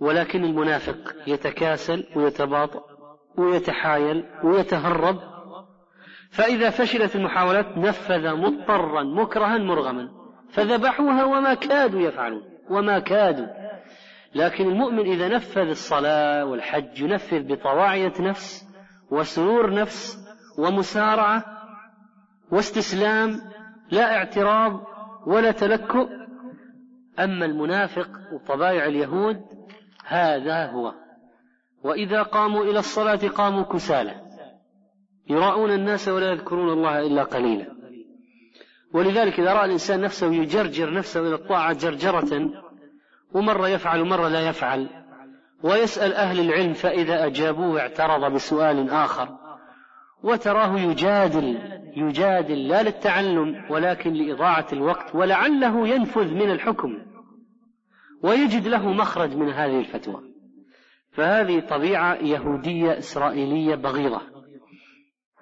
ولكن 0.00 0.44
المنافق 0.44 1.14
يتكاسل 1.26 2.06
ويتباطأ 2.16 2.82
ويتحايل 3.38 4.24
ويتهرب. 4.44 5.20
فإذا 6.30 6.70
فشلت 6.70 7.16
المحاولات 7.16 7.78
نفذ 7.78 8.36
مضطرا 8.36 9.02
مكرها 9.02 9.58
مرغما 9.58 10.08
فذبحوها 10.50 11.24
وما 11.24 11.54
كادوا 11.54 12.00
يفعلون 12.00 12.42
وما 12.70 12.98
كادوا. 12.98 13.61
لكن 14.34 14.68
المؤمن 14.68 15.12
إذا 15.12 15.28
نفذ 15.28 15.68
الصلاة 15.68 16.44
والحج 16.44 17.00
ينفذ 17.00 17.42
بطواعية 17.42 18.12
نفس 18.20 18.66
وسرور 19.10 19.74
نفس 19.74 20.18
ومسارعة 20.58 21.44
واستسلام 22.50 23.40
لا 23.90 24.16
اعتراض 24.16 24.80
ولا 25.26 25.50
تلكؤ. 25.50 26.08
أما 27.18 27.44
المنافق 27.44 28.08
وطبائع 28.32 28.86
اليهود 28.86 29.40
هذا 30.06 30.66
هو. 30.66 30.94
وإذا 31.84 32.22
قاموا 32.22 32.64
إلى 32.64 32.78
الصلاة 32.78 33.28
قاموا 33.28 33.62
كسالى. 33.62 34.20
يراؤون 35.30 35.70
الناس 35.70 36.08
ولا 36.08 36.30
يذكرون 36.30 36.72
الله 36.72 37.06
إلا 37.06 37.22
قليلا. 37.22 37.66
ولذلك 38.94 39.40
إذا 39.40 39.52
رأى 39.52 39.64
الإنسان 39.64 40.00
نفسه 40.00 40.32
يجرجر 40.34 40.94
نفسه 40.94 41.20
إلى 41.20 41.34
الطاعة 41.34 41.72
جرجرة 41.72 42.50
ومرة 43.34 43.68
يفعل 43.68 44.00
ومرة 44.00 44.28
لا 44.28 44.48
يفعل. 44.48 44.88
ويسأل 45.62 46.14
أهل 46.14 46.40
العلم 46.40 46.72
فإذا 46.72 47.26
أجابوه 47.26 47.80
اعترض 47.80 48.32
بسؤال 48.32 48.90
آخر. 48.90 49.38
وتراه 50.22 50.80
يجادل 50.80 51.58
يجادل 51.96 52.68
لا 52.68 52.82
للتعلم 52.82 53.64
ولكن 53.70 54.12
لإضاعة 54.12 54.66
الوقت 54.72 55.14
ولعله 55.14 55.88
ينفذ 55.88 56.34
من 56.34 56.50
الحكم. 56.50 56.98
ويجد 58.22 58.68
له 58.68 58.92
مخرج 58.92 59.36
من 59.36 59.48
هذه 59.48 59.78
الفتوى. 59.78 60.22
فهذه 61.10 61.60
طبيعة 61.60 62.14
يهودية 62.14 62.98
إسرائيلية 62.98 63.74
بغيضة 63.74 64.20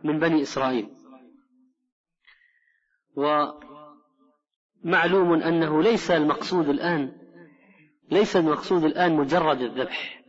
من 0.04 0.18
بني 0.18 0.42
إسرائيل. 0.42 0.88
ومعلوم 4.84 5.32
أنه 5.42 5.82
ليس 5.82 6.10
المقصود 6.10 6.68
الآن 6.68 7.19
ليس 8.10 8.36
المقصود 8.36 8.84
الآن 8.84 9.16
مجرد 9.16 9.60
الذبح. 9.60 10.22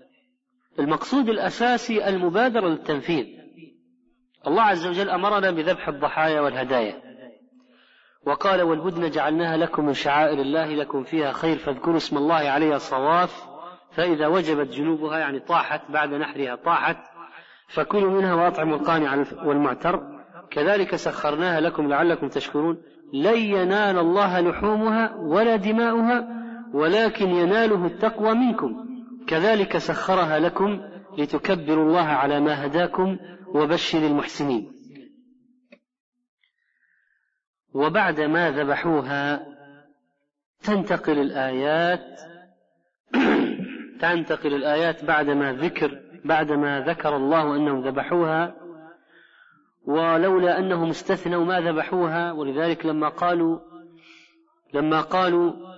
المقصود 0.80 1.30
الأساسي 1.30 2.08
المبادرة 2.08 2.68
للتنفيذ. 2.68 3.26
الله 4.48 4.62
عز 4.62 4.88
وجل 4.88 5.10
أمرنا 5.10 5.52
بذبح 5.52 5.88
الضحايا 5.88 6.42
والهدايا. 6.42 7.02
وقال 8.26 8.62
والبدن 8.62 9.10
جعلناها 9.10 9.58
لكم 9.58 9.86
من 9.86 9.94
شعائر 9.94 10.42
الله 10.42 10.76
لكم 10.76 11.04
فيها 11.04 11.32
خير 11.32 11.58
فاذكروا 11.58 11.98
اسم 11.98 12.18
الله 12.18 12.36
عليها 12.36 12.78
صواف 12.78 13.44
فإذا 13.92 14.28
وجبت 14.28 14.68
جنوبها 14.68 15.20
يعني 15.20 15.40
طاحت 15.40 15.82
بعد 15.92 16.14
نحرها 16.14 16.56
طاحت 16.56 16.98
فكلوا 17.68 18.12
منها 18.12 18.34
وأطعموا 18.34 18.78
القانع 18.78 19.26
والمعتر. 19.44 20.02
كذلك 20.52 20.96
سخرناها 20.96 21.60
لكم 21.62 21.90
لعلكم 21.90 22.28
تشكرون. 22.28 22.82
لن 23.14 23.38
ينال 23.38 23.98
الله 23.98 24.42
لحومها 24.42 25.16
ولا 25.16 25.56
دماؤها 25.56 26.41
ولكن 26.74 27.30
يناله 27.30 27.86
التقوى 27.86 28.34
منكم. 28.34 28.88
كذلك 29.28 29.78
سخرها 29.78 30.40
لكم 30.40 30.82
لتكبروا 31.18 31.86
الله 31.86 32.06
على 32.06 32.40
ما 32.40 32.66
هداكم 32.66 33.18
وبشر 33.48 33.98
المحسنين. 33.98 34.72
وبعد 37.74 38.22
ما 38.22 38.52
ذبحوها 38.52 39.48
تنتقل 40.64 41.20
الآيات 41.20 42.20
تنتقل 44.02 44.54
الآيات 44.54 45.06
بعدما 45.06 45.54
ذكر 45.54 46.02
بعدما 46.26 46.80
ذكر 46.80 47.16
الله 47.16 47.56
أنهم 47.56 47.88
ذبحوها. 47.88 48.62
ولولا 49.86 50.60
أنهم 50.60 50.90
استثنوا 50.90 51.46
ما 51.46 51.60
ذبحوها 51.60 52.32
ولذلك 52.32 52.86
لما 52.86 53.10
قالوا 53.10 53.60
لما 54.74 55.02
قالوا 55.02 55.71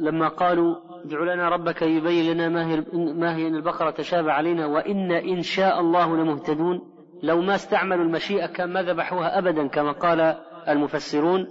لما 0.00 0.28
قالوا 0.28 0.76
ادع 1.04 1.34
لنا 1.34 1.48
ربك 1.48 1.82
يبين 1.82 2.32
لنا 2.32 2.48
ما 2.48 2.66
هي 2.66 2.84
ما 2.92 3.36
هي 3.36 3.46
إن 3.46 3.54
البقرة 3.54 3.90
تشابه 3.90 4.32
علينا 4.32 4.66
وإن 4.66 5.12
إن 5.12 5.42
شاء 5.42 5.80
الله 5.80 6.16
لمهتدون. 6.16 6.80
لو 7.22 7.40
ما 7.40 7.54
استعملوا 7.54 8.04
المشيئة 8.04 8.46
كان 8.46 8.72
ما 8.72 8.82
ذبحوها 8.82 9.38
ابدا 9.38 9.66
كما 9.68 9.92
قال 9.92 10.20
المفسرون. 10.68 11.46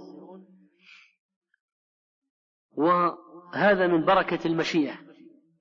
هذا 3.54 3.86
من 3.86 4.04
بركة 4.04 4.46
المشيئة 4.46 4.94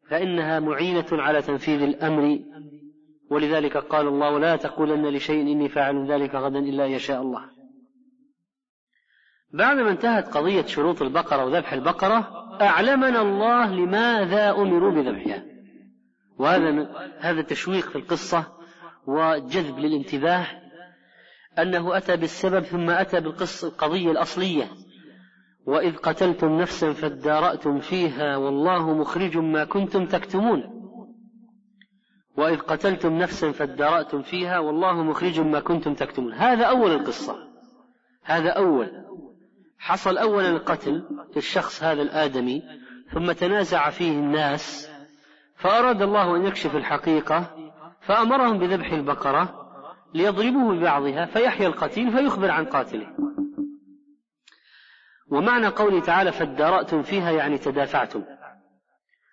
فإنها 0.10 0.60
معينة 0.60 1.08
على 1.12 1.42
تنفيذ 1.42 1.82
الأمر. 1.82 2.40
ولذلك 3.32 3.78
قال 3.78 4.08
الله 4.08 4.40
لا 4.40 4.56
تقولن 4.56 5.06
لشيء 5.06 5.42
إني 5.42 5.70
فاعل 5.70 6.12
ذلك 6.12 6.36
غدا 6.36 6.60
إلا 6.60 6.86
يشاء 6.86 7.22
الله. 7.22 7.59
بعدما 9.54 9.92
انتهت 9.92 10.38
قضية 10.38 10.66
شروط 10.66 11.02
البقرة 11.02 11.46
وذبح 11.46 11.74
البقرة 11.74 12.48
أعلمنا 12.62 13.22
الله 13.22 13.72
لماذا 13.72 14.52
أمروا 14.52 14.92
بذبحها. 14.92 15.44
وهذا 16.38 16.90
هذا 17.20 17.42
تشويق 17.42 17.90
في 17.90 17.96
القصة 17.96 18.44
وجذب 19.08 19.80
للانتباه 19.80 20.48
أنه 21.60 21.98
أتى 21.98 22.18
بالسبب 22.18 22.64
ثم 22.64 22.90
أتى 22.90 23.20
بالقصة 23.20 23.68
القضية 23.68 24.12
الأصلية. 24.12 24.68
وإذ 25.66 25.96
قتلتم 25.96 26.62
نفسا 26.62 26.94
فادارأتم 26.94 27.80
فيها 27.80 28.38
والله 28.38 28.94
مخرج 28.94 29.38
ما 29.38 29.66
كنتم 29.66 30.06
تكتمون. 30.06 30.64
وإذ 32.38 32.58
قتلتم 32.58 33.18
نفسا 33.18 33.52
فادارأتم 33.52 34.22
فيها 34.22 34.60
والله 34.60 35.04
مخرج 35.04 35.40
ما 35.40 35.60
كنتم 35.60 35.94
تكتمون. 35.94 36.34
هذا 36.34 36.66
أول 36.66 36.92
القصة. 36.92 37.36
هذا 38.24 38.50
أول. 38.50 39.09
حصل 39.80 40.18
أولا 40.18 40.50
القتل 40.50 41.04
للشخص 41.36 41.84
هذا 41.84 42.02
الآدمي 42.02 42.64
ثم 43.14 43.32
تنازع 43.32 43.90
فيه 43.90 44.12
الناس 44.12 44.90
فأراد 45.56 46.02
الله 46.02 46.36
أن 46.36 46.46
يكشف 46.46 46.76
الحقيقة 46.76 47.56
فأمرهم 48.02 48.58
بذبح 48.60 48.92
البقرة 48.92 49.70
ليضربوه 50.14 50.76
ببعضها 50.76 51.26
فيحيى 51.26 51.68
القتيل 51.68 52.12
فيخبر 52.12 52.52
عن 52.52 52.66
قاتله. 52.66 53.08
ومعنى 55.32 55.68
قوله 55.68 56.02
تعالى 56.02 56.32
فادارأتم 56.32 57.02
فيها 57.02 57.32
يعني 57.32 57.58
تدافعتم. 57.58 58.24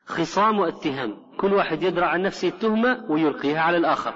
خصام 0.04 0.58
واتهام. 0.58 1.36
كل 1.36 1.54
واحد 1.54 1.82
يدرع 1.82 2.06
عن 2.06 2.22
نفسه 2.22 2.48
التهمة 2.48 3.04
ويلقيها 3.08 3.60
على 3.60 3.76
الآخر. 3.76 4.14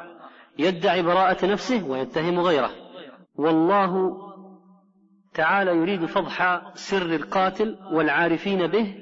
يدعي 0.58 1.02
براءة 1.02 1.46
نفسه 1.46 1.84
ويتهم 1.84 2.40
غيره. 2.40 2.70
والله 3.34 4.16
تعالى 5.34 5.70
يريد 5.70 6.06
فضح 6.06 6.62
سر 6.74 7.14
القاتل 7.14 7.78
والعارفين 7.92 8.66
به. 8.66 8.94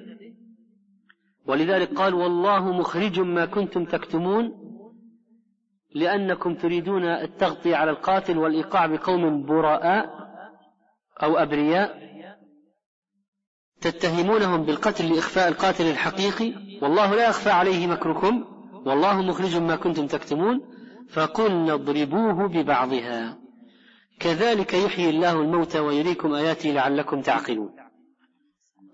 ولذلك 1.47 1.95
قال 1.95 2.15
والله 2.15 2.73
مخرج 2.73 3.21
ما 3.21 3.47
كنتم 3.47 3.85
تكتمون 3.85 4.53
لأنكم 5.95 6.55
تريدون 6.55 7.05
التغطية 7.05 7.77
على 7.77 7.91
القاتل 7.91 8.39
والإيقاع 8.39 8.87
بقوم 8.87 9.47
براء 9.47 10.11
أو 11.23 11.37
أبرياء 11.37 12.09
تتهمونهم 13.81 14.63
بالقتل 14.63 15.13
لإخفاء 15.15 15.49
القاتل 15.49 15.85
الحقيقي. 15.85 16.55
والله 16.83 17.15
لا 17.15 17.29
يخفى 17.29 17.51
عليه 17.51 17.87
مكركم 17.87 18.45
والله 18.87 19.23
مخرج 19.23 19.57
ما 19.57 19.77
كنتم 19.77 20.07
تكتمون 20.07 20.61
فقلنا 21.09 21.75
اضربوه 21.75 22.49
ببعضها. 22.49 23.48
كذلك 24.21 24.75
يحيي 24.75 25.11
الله 25.11 25.41
الموتى 25.41 25.79
ويريكم 25.81 26.35
آياته 26.35 26.71
لعلكم 26.71 27.21
تعقلون. 27.21 27.77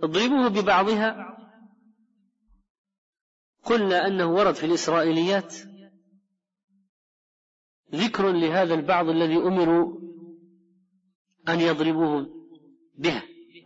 اضربوه 0.02 0.48
ببعضها. 0.48 1.36
قلنا 3.64 4.06
أنه 4.06 4.26
ورد 4.26 4.54
في 4.54 4.66
الإسرائيليات 4.66 5.54
ذكر 7.94 8.32
لهذا 8.32 8.74
البعض 8.74 9.08
الذي 9.08 9.36
أمروا 9.36 9.98
أن 11.48 11.60
يضربوه 11.60 12.26
به 12.98 13.22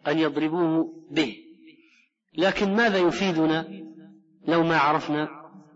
أن 0.06 0.18
يضربوه 0.18 0.94
به. 1.10 1.36
لكن 2.38 2.76
ماذا 2.76 2.98
يفيدنا 2.98 3.68
لو 4.48 4.62
ما 4.62 4.76
عرفنا؟ 4.76 5.28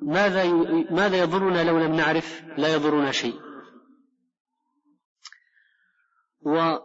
ماذا 0.02 0.52
ماذا 0.90 1.18
يضرنا 1.18 1.64
لو 1.64 1.78
لم 1.78 1.94
نعرف؟ 1.94 2.44
لا 2.56 2.74
يضرنا 2.74 3.10
شيء. 3.10 3.51
و 6.44 6.76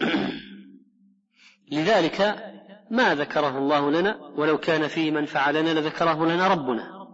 لذلك 1.72 2.50
ما 2.90 3.14
ذكره 3.14 3.58
الله 3.58 3.90
لنا 3.90 4.20
ولو 4.36 4.58
كان 4.58 4.86
فيه 4.88 5.10
من 5.10 5.24
فعلنا 5.24 5.80
لذكره 5.80 6.26
لنا 6.26 6.48
ربنا. 6.48 7.06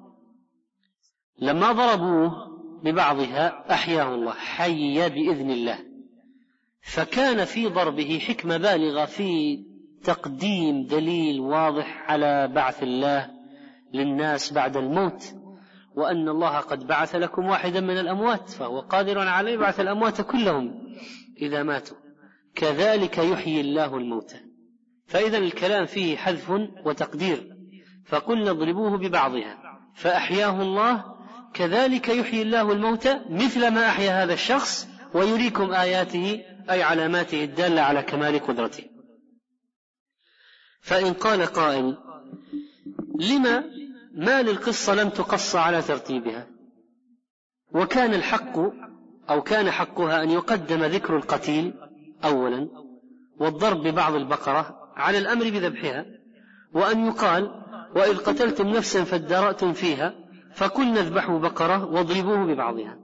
لما 1.38 1.72
ضربوه 1.72 2.32
ببعضها 2.82 3.72
أحياه 3.72 4.14
الله 4.14 4.32
حي 4.32 5.09
بإذن 5.09 5.51
الله. 5.51 5.78
فكان 6.82 7.44
في 7.44 7.66
ضربه 7.66 8.18
حكمة 8.28 8.57
بالغة 8.57 9.05
في 9.05 9.59
تقديم 10.05 10.86
دليل 10.86 11.40
واضح 11.40 12.11
على 12.11 12.49
بعث 12.49 12.82
الله 12.82 13.30
للناس 13.94 14.53
بعد 14.53 14.76
الموت 14.76 15.34
وأن 15.97 16.28
الله 16.28 16.59
قد 16.59 16.86
بعث 16.86 17.14
لكم 17.14 17.47
واحدا 17.47 17.80
من 17.80 17.99
الأموات 17.99 18.51
فهو 18.51 18.80
قادر 18.80 19.18
على 19.18 19.53
يبعث 19.53 19.80
الأموات 19.80 20.20
كلهم. 20.20 20.86
إذا 21.43 21.62
ماتوا. 21.62 21.97
كذلك 22.55 23.18
يحيي 23.18 23.61
الله 23.61 23.97
الموتى. 23.97 24.41
فإذا 25.07 25.39
الكلام 25.39 25.87
فيه 25.87 26.16
حذف 26.16 26.51
وتقدير. 26.84 27.57
فقلنا 28.07 28.51
اضربوه 28.51 28.99
ببعضها. 28.99 29.80
فأحياه 29.95 30.62
الله. 30.62 31.05
كذلك 31.55 32.09
يحيي 32.09 32.43
الله 32.43 32.72
الموتى 32.72 33.20
مثل 33.30 33.68
ما 33.68 33.87
أحيا 33.89 34.24
هذا 34.24 34.34
الشخص 34.34 34.89
ويريكم 35.14 35.72
آياته 35.72 36.45
أي 36.70 36.82
علاماته 36.82 37.45
الدالة 37.45 37.80
على 37.80 38.03
كمال 38.03 38.39
قدرته. 38.39 38.84
فإن 40.80 41.12
قال 41.12 41.47
قائل 41.47 41.97
لما 43.20 43.64
ما 44.12 44.43
للقصة 44.43 44.95
لم 44.95 45.09
تقص 45.09 45.57
على 45.57 45.82
ترتيبها؟ 45.82 46.47
وكان 47.72 48.14
الحق 48.14 48.59
أو 49.31 49.43
كان 49.43 49.70
حقها 49.70 50.22
أن 50.22 50.31
يقدم 50.31 50.85
ذكر 50.85 51.16
القتيل 51.16 51.74
أولا 52.24 52.68
والضرب 53.41 53.83
ببعض 53.83 54.14
البقرة 54.14 54.93
على 54.97 55.18
الأمر 55.18 55.45
بذبحها 55.45 56.07
وأن 56.74 57.07
يقال 57.07 57.64
وإذ 57.97 58.18
قتلتم 58.18 58.68
نفسا 58.68 59.05
فادارأتم 59.05 59.72
فيها 59.72 60.14
فقلنا 60.55 61.01
اذبحوا 61.01 61.39
بقرة 61.39 61.85
واضربوه 61.85 62.47
ببعضها. 62.47 62.99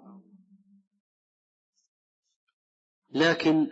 لكن 3.14 3.66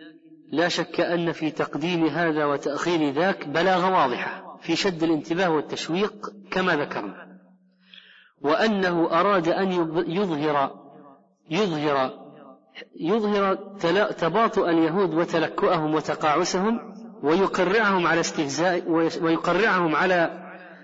لا 0.51 0.67
شك 0.67 0.99
أن 0.99 1.31
في 1.31 1.51
تقديم 1.51 2.05
هذا 2.05 2.45
وتأخير 2.45 3.11
ذاك 3.11 3.47
بلاغة 3.47 3.91
واضحة 3.91 4.57
في 4.61 4.75
شد 4.75 5.03
الانتباه 5.03 5.49
والتشويق 5.49 6.29
كما 6.51 6.75
ذكرنا 6.75 7.39
وأنه 8.41 9.19
أراد 9.19 9.47
أن 9.47 9.71
يظهر 10.07 10.81
يظهر 11.49 12.20
يظهر 12.95 13.55
تباطؤ 14.11 14.69
اليهود 14.69 15.13
وتلكؤهم 15.13 15.95
وتقاعسهم 15.95 16.93
ويقرعهم 17.23 18.07
على 18.07 18.19
استهزاء 18.19 18.89
ويقرعهم 19.21 19.95
على 19.95 20.41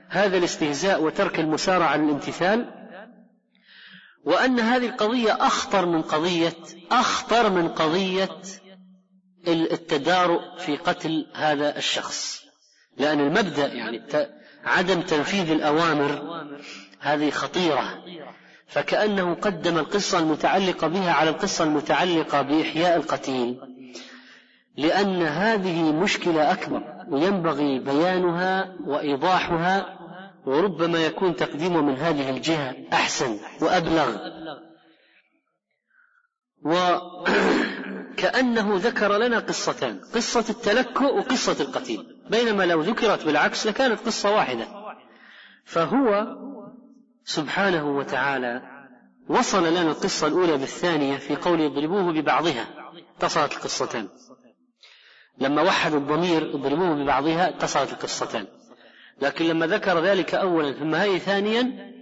هذا 0.09 0.37
الاستهزاء 0.37 1.03
وترك 1.03 1.39
المسارعة 1.39 1.87
على 1.87 2.03
الامتثال 2.03 2.77
وأن 4.25 4.59
هذه 4.59 4.85
القضية 4.85 5.31
أخطر 5.31 5.85
من 5.85 6.01
قضية 6.01 6.55
أخطر 6.91 7.49
من 7.49 7.69
قضية 7.69 8.29
التدارؤ 9.47 10.57
في 10.57 10.77
قتل 10.77 11.27
هذا 11.35 11.77
الشخص. 11.77 12.43
لأن 12.97 13.19
المبدأ 13.19 13.67
يعني 13.67 14.03
عدم 14.63 15.01
تنفيذ 15.01 15.51
الأوامر 15.51 16.43
هذه 16.99 17.29
خطيرة. 17.29 18.03
فكأنه 18.67 19.33
قدم 19.33 19.77
القصة 19.77 20.19
المتعلقة 20.19 20.87
بها 20.87 21.11
على 21.11 21.29
القصة 21.29 21.63
المتعلقة 21.63 22.41
بإحياء 22.41 22.97
القتيل. 22.97 23.59
لأن 24.77 25.21
هذه 25.21 25.91
مشكلة 25.91 26.51
أكبر 26.51 26.83
وينبغي 27.09 27.79
بيانها 27.79 28.75
وإيضاحها 28.85 29.97
وربما 30.45 31.05
يكون 31.05 31.35
تقديمه 31.35 31.81
من 31.81 31.97
هذه 31.97 32.29
الجهة 32.29 32.75
أحسن 32.93 33.39
وأبلغ. 33.61 34.17
وكأنه 38.13 38.71
ذكر 38.75 39.17
لنا 39.17 39.39
قصتان 39.39 39.99
قصة 40.15 40.45
التلكؤ 40.49 41.17
وقصة 41.17 41.63
القتيل. 41.63 42.23
بينما 42.29 42.63
لو 42.63 42.81
ذكرت 42.81 43.25
بالعكس 43.25 43.67
لكانت 43.67 43.99
قصة 43.99 44.35
واحدة. 44.35 44.67
فهو 45.65 46.27
سبحانه 47.27 47.97
وتعالى 47.97 48.61
وصل 49.29 49.67
لنا 49.67 49.81
القصة 49.81 50.27
الأولى 50.27 50.57
بالثانية 50.57 51.17
في 51.17 51.35
قول 51.35 51.61
اضربوه 51.61 52.13
ببعضها. 52.13 52.67
اتصلت 53.17 53.53
القصتان. 53.53 54.07
لما 55.37 55.61
وحد 55.61 55.93
الضمير 55.93 56.55
اضربوه 56.55 57.03
ببعضها 57.03 57.49
اتصلت 57.49 57.91
القصتان. 57.91 58.47
لكن 59.21 59.45
لما 59.45 59.67
ذكر 59.67 60.03
ذلك 60.03 60.35
أولا 60.35 60.79
ثم 60.79 60.95
هي 60.95 61.19
ثانيا 61.19 61.93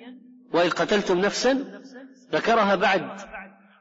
وإذ 0.53 0.71
قتلتم 0.71 1.17
نفسا 1.17 1.81
ذكرها 2.33 2.75
بعد. 2.75 3.21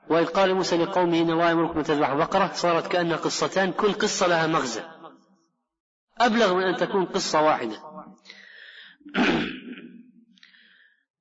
وإذ 0.08 0.26
قال 0.26 0.54
موسى 0.54 0.76
لقومه 0.76 1.20
إن 1.20 1.30
الله 1.30 1.48
يأمركم 1.48 1.78
أن 1.78 1.84
تذبحوا 1.84 2.18
بقرة 2.18 2.50
صارت 2.54 2.86
كأنها 2.86 3.16
قصتان 3.16 3.72
كل 3.72 3.92
قصة 3.92 4.26
لها 4.26 4.46
مغزى. 4.46 4.82
أبلغ 6.18 6.54
من 6.54 6.62
أن 6.62 6.76
تكون 6.76 7.04
قصة 7.04 7.42
واحدة. 7.42 7.76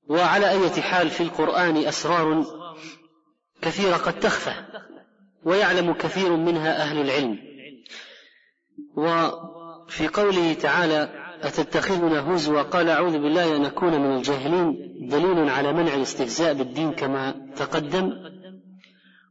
وعلى 0.10 0.52
أية 0.52 0.82
حال 0.82 1.10
في 1.10 1.24
القرآن 1.24 1.78
أسرار 1.78 2.46
كثيرة 3.62 3.96
قد 3.96 4.20
تخفى 4.20 4.54
ويعلم 5.44 5.94
كثير 5.94 6.36
منها 6.36 6.82
أهل 6.82 7.02
العلم. 7.02 7.40
وفي 8.96 10.08
قوله 10.08 10.54
تعالى 10.54 11.10
أتتخذنا 11.42 12.34
هزوا؟ 12.34 12.62
قال 12.62 12.90
أعوذ 12.90 13.12
بالله 13.12 13.56
أن 13.56 13.66
أكون 13.66 14.02
من 14.02 14.18
الجاهلين. 14.18 14.76
دليل 15.10 15.50
على 15.50 15.74
منع 15.74 15.94
الاستهزاء 15.94 16.54
بالدين 16.54 16.92
كما 16.92 17.36
تقدم. 17.56 18.14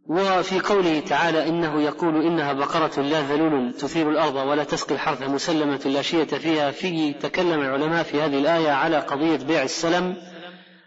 وفي 0.06 0.60
قوله 0.60 1.00
تعالى 1.00 1.48
إنه 1.48 1.82
يقول 1.82 2.26
إنها 2.26 2.52
بقرة 2.52 3.00
لا 3.00 3.20
ذلول 3.20 3.72
تثير 3.72 4.10
الأرض 4.10 4.34
ولا 4.34 4.64
تسقي 4.64 4.94
الحرث 4.94 5.22
مسلمة 5.22 5.80
لا 5.84 6.02
شية 6.02 6.24
فيها. 6.24 6.70
فيه 6.70 7.12
تكلم 7.12 7.60
العلماء 7.60 8.02
في 8.02 8.22
هذه 8.22 8.38
الآية 8.38 8.70
على 8.70 8.98
قضية 8.98 9.36
بيع 9.36 9.62
السلم. 9.62 10.31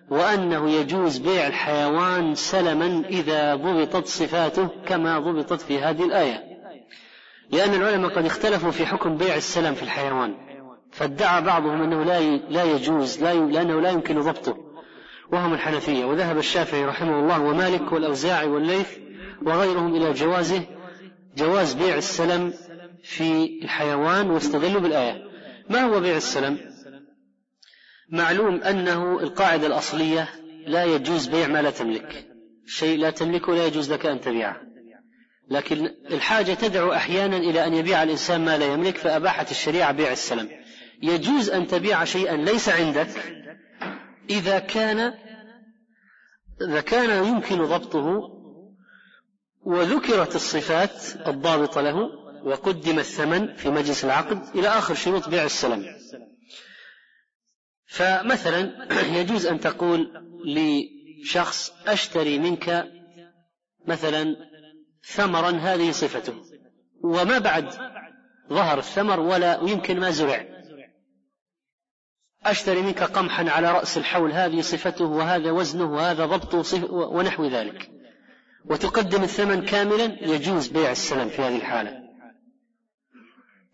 وأنه 0.10 0.72
يجوز 0.72 1.18
بيع 1.18 1.48
الحيوان 1.48 2.36
سلما 2.36 3.04
إذا 3.10 3.56
ضبطت 3.56 4.08
صفاته 4.08 4.68
كما 4.88 5.20
ضبطت 5.20 5.62
في 5.62 5.80
هذه 5.80 6.04
الآية. 6.04 6.44
لأن 7.52 7.74
العلماء 7.74 8.12
قد 8.12 8.26
اختلفوا 8.26 8.72
في 8.72 8.86
حكم 8.86 9.18
بيع 9.18 9.36
السلم 9.36 9.74
في 9.74 9.84
الحيوان. 9.84 10.36
فادعى 10.92 11.42
بعضهم 11.42 11.82
أنه 11.82 12.04
لا 12.04 12.38
لا 12.38 12.64
يجوز 12.64 13.24
لا 13.24 13.34
لأنه 13.34 13.82
لا 13.82 13.90
يمكن 13.90 14.20
ضبطه. 14.20 14.58
وهم 15.32 15.54
الحنفية. 15.54 16.06
وذهب 16.06 16.38
الشافعي 16.38 16.86
رحمه 16.86 17.20
الله 17.20 17.42
ومالك 17.42 17.92
والأوزاعي 17.92 18.48
والليث 18.48 18.98
وغيرهم 19.46 19.96
إلى 19.96 20.14
جوازه 20.14 20.62
جواز 21.38 21.74
بيع 21.74 21.96
السلم 21.96 22.54
في 23.04 23.60
الحيوان 23.64 24.32
واستدلوا 24.32 24.82
بالآية. 24.82 25.24
ما 25.70 25.82
هو 25.82 26.00
بيع 26.00 26.18
السلم؟ 26.18 26.75
معلوم 28.10 28.64
أنه 28.64 29.20
القاعدة 29.20 29.68
الأصلية 29.68 30.30
لا 30.68 30.84
يجوز 30.84 31.28
بيع 31.28 31.48
ما 31.48 31.62
لا 31.62 31.72
تملك. 31.72 32.28
شيء 32.68 33.00
لا 33.00 33.10
تملكه 33.10 33.56
لا 33.56 33.66
يجوز 33.66 33.94
لك 33.94 34.06
أن 34.06 34.22
تبيعه. 34.22 34.62
لكن 35.50 35.92
الحاجة 36.12 36.54
تدعو 36.54 36.94
أحيانا 36.94 37.38
إلى 37.38 37.66
أن 37.66 37.74
يبيع 37.74 38.04
الإنسان 38.04 38.46
ما 38.46 38.58
لا 38.58 38.74
يملك 38.74 38.98
فأباحت 38.98 39.52
الشريعة 39.52 39.92
بيع 39.92 40.12
السلم. 40.12 40.50
يجوز 41.02 41.50
أن 41.50 41.68
تبيع 41.68 42.04
شيئا 42.04 42.38
ليس 42.38 42.70
عندك 42.70 43.10
إذا 44.30 44.60
كان 44.60 45.14
إذا 46.62 46.82
كان 46.82 47.26
يمكن 47.28 47.66
ضبطه 47.66 48.36
وذكرت 49.64 50.36
الصفات 50.36 51.28
الضابطة 51.28 51.82
له 51.82 52.10
وقدم 52.44 53.00
الثمن 53.00 53.54
في 53.54 53.70
مجلس 53.70 54.06
العقد 54.06 54.56
إلى 54.56 54.68
آخر 54.68 54.94
شروط 54.94 55.30
بيع 55.30 55.44
السلم. 55.44 55.86
فمثلا 57.96 58.88
يجوز 59.20 59.46
أن 59.46 59.60
تقول 59.60 60.12
لشخص 60.46 61.74
أشتري 61.88 62.40
منك 62.40 62.92
مثلا 63.88 64.36
ثمرا 65.04 65.52
هذه 65.52 65.92
صفته. 65.92 66.34
وما 67.04 67.38
بعد 67.38 67.70
ظهر 68.50 68.80
الثمر 68.80 69.20
ولا 69.20 69.60
يمكن 69.62 70.00
ما 70.00 70.12
زرع. 70.12 70.46
أشتري 72.44 72.82
منك 72.82 73.04
قمحا 73.04 73.50
على 73.50 73.72
رأس 73.72 73.98
الحول 73.98 74.32
هذه 74.32 74.62
صفته 74.62 75.06
وهذا 75.06 75.52
وزنه 75.52 75.92
وهذا 75.92 76.26
ضبطه 76.26 76.94
ونحو 76.94 77.46
ذلك. 77.46 77.90
وتقدم 78.66 79.24
الثمن 79.24 79.66
كاملا 79.66 80.18
يجوز 80.22 80.68
بيع 80.68 80.92
السلم 80.92 81.30
في 81.30 81.42
هذه 81.42 81.56
الحالة. 81.56 82.06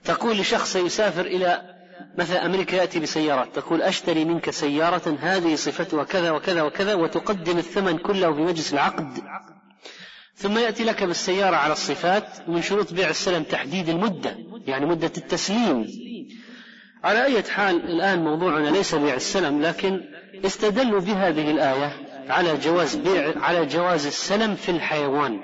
تقول 0.04 0.38
لشخص 0.38 0.76
يسافر 0.76 1.26
إلى 1.26 1.81
مثلا 2.18 2.46
أمريكا 2.46 2.76
يأتي 2.76 3.00
بسيارات 3.00 3.56
تقول 3.56 3.82
أشتري 3.82 4.26
منك 4.26 4.50
سيارة 4.50 5.18
هذه 5.20 5.56
صفتها 5.56 6.04
كذا 6.04 6.32
وكذا 6.32 6.62
وكذا 6.62 6.94
وتقدم 6.94 7.58
الثمن 7.58 7.98
كله 7.98 8.34
في 8.34 8.42
مجلس 8.42 8.74
العقد. 8.74 9.24
ثم 10.36 10.58
يأتي 10.58 10.84
لك 10.84 11.04
بالسيارة 11.04 11.56
على 11.56 11.74
الصفات 11.74 12.50
من 12.50 12.62
شروط 12.62 12.94
بيع 12.94 13.10
السلم 13.10 13.44
تحديد 13.44 13.90
المدة 13.90 14.38
يعني 14.68 14.86
مدة 14.86 15.12
التسليم. 15.18 15.88
على 17.04 17.26
أي 17.26 17.44
حال 17.44 17.76
الآن 17.76 18.24
موضوعنا 18.24 18.70
ليس 18.70 18.96
بيع 18.96 19.16
السلم 19.16 19.62
لكن 19.62 20.02
استدلوا 20.46 21.00
بهذه 21.00 21.52
الآية 21.52 22.12
على 22.30 22.58
جواز 22.58 22.96
بيع 22.96 23.34
على 23.38 23.66
جواز 23.66 24.06
السلم 24.06 24.56
في 24.56 24.72
الحيوان. 24.72 25.40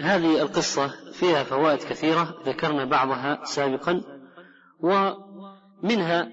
وهذه 0.00 0.42
القصة 0.42 1.12
فيها 1.12 1.44
فوائد 1.44 1.78
كثيرة 1.78 2.34
ذكرنا 2.46 2.84
بعضها 2.84 3.44
سابقا 3.44 4.00
ومنها 4.80 6.32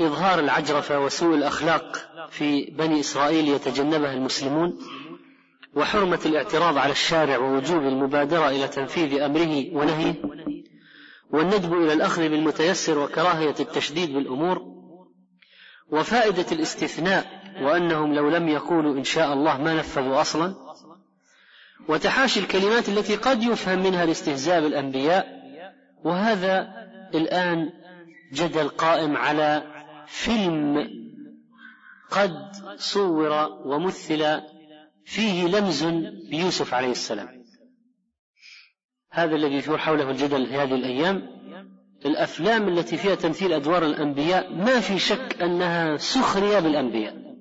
إظهار 0.00 0.38
العجرفة 0.38 1.00
وسوء 1.00 1.34
الأخلاق 1.34 1.96
في 2.30 2.64
بني 2.64 3.00
إسرائيل 3.00 3.48
يتجنبها 3.48 4.12
المسلمون 4.12 4.78
وحرمة 5.76 6.20
الاعتراض 6.26 6.78
على 6.78 6.92
الشارع 6.92 7.38
ووجوب 7.38 7.82
المبادرة 7.82 8.48
إلى 8.48 8.68
تنفيذ 8.68 9.20
أمره 9.20 9.76
ونهيه 9.76 10.14
والندب 11.30 11.74
إلى 11.74 11.92
الأخذ 11.92 12.28
بالمتيسر 12.28 12.98
وكراهية 12.98 13.54
التشديد 13.60 14.12
بالأمور 14.14 14.62
وفائدة 15.92 16.46
الاستثناء 16.52 17.44
وأنهم 17.62 18.14
لو 18.14 18.28
لم 18.28 18.48
يقولوا 18.48 18.94
إن 18.94 19.04
شاء 19.04 19.32
الله 19.32 19.62
ما 19.62 19.74
نفذوا 19.74 20.20
أصلا. 20.20 20.63
وتحاشي 21.88 22.40
الكلمات 22.40 22.88
التي 22.88 23.16
قد 23.16 23.42
يفهم 23.42 23.78
منها 23.82 24.04
الاستهزاء 24.04 24.60
بالأنبياء. 24.60 25.26
وهذا 26.04 26.68
الآن 27.14 27.70
جدل 28.32 28.68
قائم 28.68 29.16
على 29.16 29.62
فيلم 30.06 30.88
قد 32.10 32.52
صور 32.76 33.48
ومثل 33.64 34.40
فيه 35.04 35.46
لمز 35.46 35.84
بيوسف 36.30 36.74
عليه 36.74 36.90
السلام. 36.90 37.44
هذا 39.10 39.36
الذي 39.36 39.54
يثور 39.54 39.78
حوله 39.78 40.10
الجدل 40.10 40.46
في 40.46 40.54
هذه 40.54 40.74
الأيام. 40.74 41.34
الأفلام 42.06 42.68
التي 42.68 42.96
فيها 42.96 43.14
تمثيل 43.14 43.52
أدوار 43.52 43.84
الأنبياء 43.84 44.52
ما 44.52 44.80
في 44.80 44.98
شك 44.98 45.42
أنها 45.42 45.96
سخرية 45.96 46.58
بالأنبياء. 46.58 47.33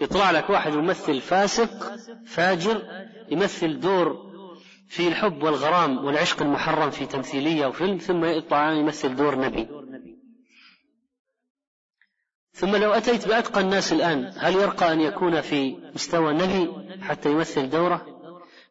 يطلع 0.00 0.30
لك 0.30 0.50
واحد 0.50 0.72
ممثل 0.72 1.20
فاسق 1.20 1.94
فاجر 2.26 2.82
يمثل 3.30 3.80
دور 3.80 4.30
في 4.88 5.08
الحب 5.08 5.42
والغرام 5.42 6.04
والعشق 6.04 6.42
المحرم 6.42 6.90
في 6.90 7.06
تمثيلية 7.06 7.66
وفيلم 7.66 7.98
ثم 7.98 8.24
يطلع 8.24 8.72
يمثل 8.72 9.16
دور 9.16 9.38
نبي. 9.38 9.68
ثم 12.52 12.76
لو 12.76 12.92
أتيت 12.92 13.28
بأتقى 13.28 13.60
الناس 13.60 13.92
الآن 13.92 14.32
هل 14.36 14.54
يرقى 14.54 14.92
أن 14.92 15.00
يكون 15.00 15.40
في 15.40 15.76
مستوى 15.94 16.32
نبي 16.34 16.70
حتى 17.02 17.30
يمثل 17.30 17.70
دوره؟ 17.70 18.06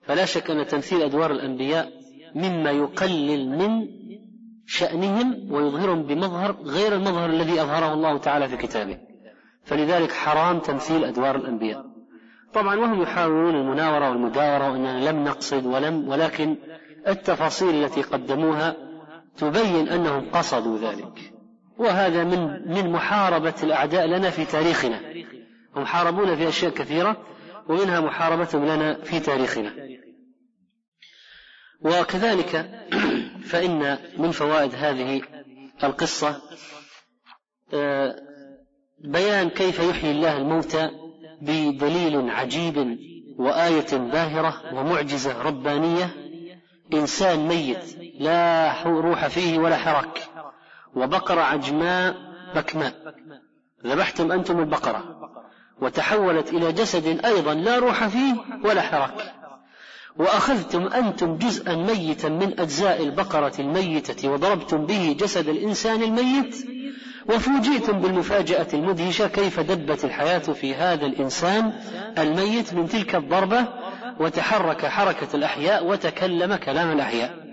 فلا 0.01 0.25
شك 0.25 0.51
أن 0.51 0.67
تمثيل 0.67 1.01
أدوار 1.01 1.32
الأنبياء 1.32 1.91
مما 2.36 2.71
يقلل 2.71 3.49
من 3.49 3.88
شأنهم 4.65 5.51
ويظهرهم 5.51 6.03
بمظهر 6.03 6.51
غير 6.63 6.93
المظهر 6.95 7.30
الذي 7.30 7.61
أظهره 7.61 7.93
الله 7.93 8.17
تعالى 8.17 8.47
في 8.49 8.57
كتابه. 8.57 9.09
فلذلك 9.70 10.11
حرام 10.11 10.59
تمثيل 10.59 11.03
أدوار 11.03 11.36
الأنبياء. 11.36 11.86
طبعا 12.53 12.76
وهم 12.76 13.01
يحاولون 13.01 13.55
المناورة 13.55 14.09
والمداورة 14.09 14.72
وأننا 14.72 15.09
لم 15.09 15.24
نقصد 15.24 15.65
ولم 15.65 16.07
ولكن 16.07 16.55
التفاصيل 17.07 17.84
التي 17.84 18.01
قدموها 18.01 18.76
تبين 19.38 19.88
أنهم 19.89 20.30
قصدوا 20.30 20.78
ذلك. 20.78 21.34
وهذا 21.78 22.24
من 22.24 22.70
من 22.74 22.91
محاربة 22.91 23.53
الأعداء 23.63 24.07
لنا 24.07 24.30
في 24.30 24.45
تاريخنا. 24.45 24.99
هم 25.76 25.86
حاربونا 25.86 26.36
في 26.36 26.47
أشياء 26.47 26.72
كثيرة 26.72 27.17
ومنها 27.67 27.99
محاربتهم 27.99 28.65
لنا 28.65 28.93
في 28.93 29.20
تاريخنا. 29.20 29.74
وكذلك 31.82 32.70
فإن 33.51 33.97
من 34.17 34.32
فوائد 34.32 34.76
هذه 34.76 35.22
القصة 35.84 36.41
آه، 37.74 38.28
بيان 39.04 39.50
كيف 39.50 39.80
يحيي 39.80 40.12
الله 40.12 40.38
الموتى 40.38 40.89
بدليل 41.41 42.30
عجيب 42.30 42.97
وآية 43.38 43.97
باهرة 43.97 44.62
ومعجزة 44.74 45.41
ربانية. 45.41 46.16
إنسان 46.93 47.47
ميت 47.47 47.97
لا 48.20 48.84
روح 48.84 49.28
فيه 49.28 49.60
ولا 49.60 49.78
حرك 49.78 50.30
وبقرة 50.95 51.41
عجماء 51.41 52.16
بكماء. 52.56 52.93
ذبحتم 53.86 54.32
أنتم 54.32 54.60
البقرة 54.60 55.04
وتحولت 55.82 56.54
إلى 56.54 56.72
جسد 56.72 57.26
أيضا 57.26 57.54
لا 57.54 57.80
روح 57.80 58.08
فيه 58.08 58.36
ولا 58.64 58.82
حرك. 58.82 59.34
وأخذتم 60.18 60.88
أنتم 60.88 61.38
جزءا 61.38 61.76
ميتا 61.76 62.30
من 62.30 62.60
أجزاء 62.60 63.04
البقرة 63.04 63.54
الميتة 63.60 64.30
وضربتم 64.30 64.86
به 64.86 65.16
جسد 65.20 65.50
الإنسان 65.50 66.04
الميت 66.04 66.56
وفوجئتم 67.30 67.99
بالمفاجأة 67.99 68.67
المدهشة 68.73 69.27
كيف 69.27 69.59
دبت 69.59 70.05
الحياة 70.05 70.39
في 70.39 70.75
هذا 70.75 71.05
الإنسان 71.05 71.73
الميت 72.17 72.73
من 72.73 72.88
تلك 72.88 73.15
الضربة 73.15 73.67
وتحرك 74.19 74.86
حركة 74.86 75.36
الأحياء 75.36 75.86
وتكلم 75.86 76.55
كلام 76.55 76.91
الأحياء. 76.91 77.49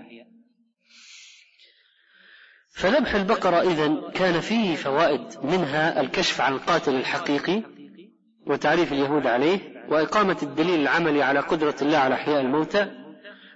فذبح 2.75 3.15
البقرة 3.15 3.61
إذن 3.61 4.01
كان 4.13 4.39
فيه 4.39 4.75
فوائد 4.75 5.21
منها 5.43 6.01
الكشف 6.01 6.41
عن 6.41 6.53
القاتل 6.53 6.95
الحقيقي 6.95 7.63
وتعريف 8.47 8.93
اليهود 8.93 9.27
عليه 9.27 9.59
وإقامة 9.89 10.37
الدليل 10.43 10.79
العملي 10.81 11.23
على 11.23 11.39
قدرة 11.39 11.75
الله 11.81 11.97
على 11.97 12.15
إحياء 12.15 12.41
الموتى 12.41 12.87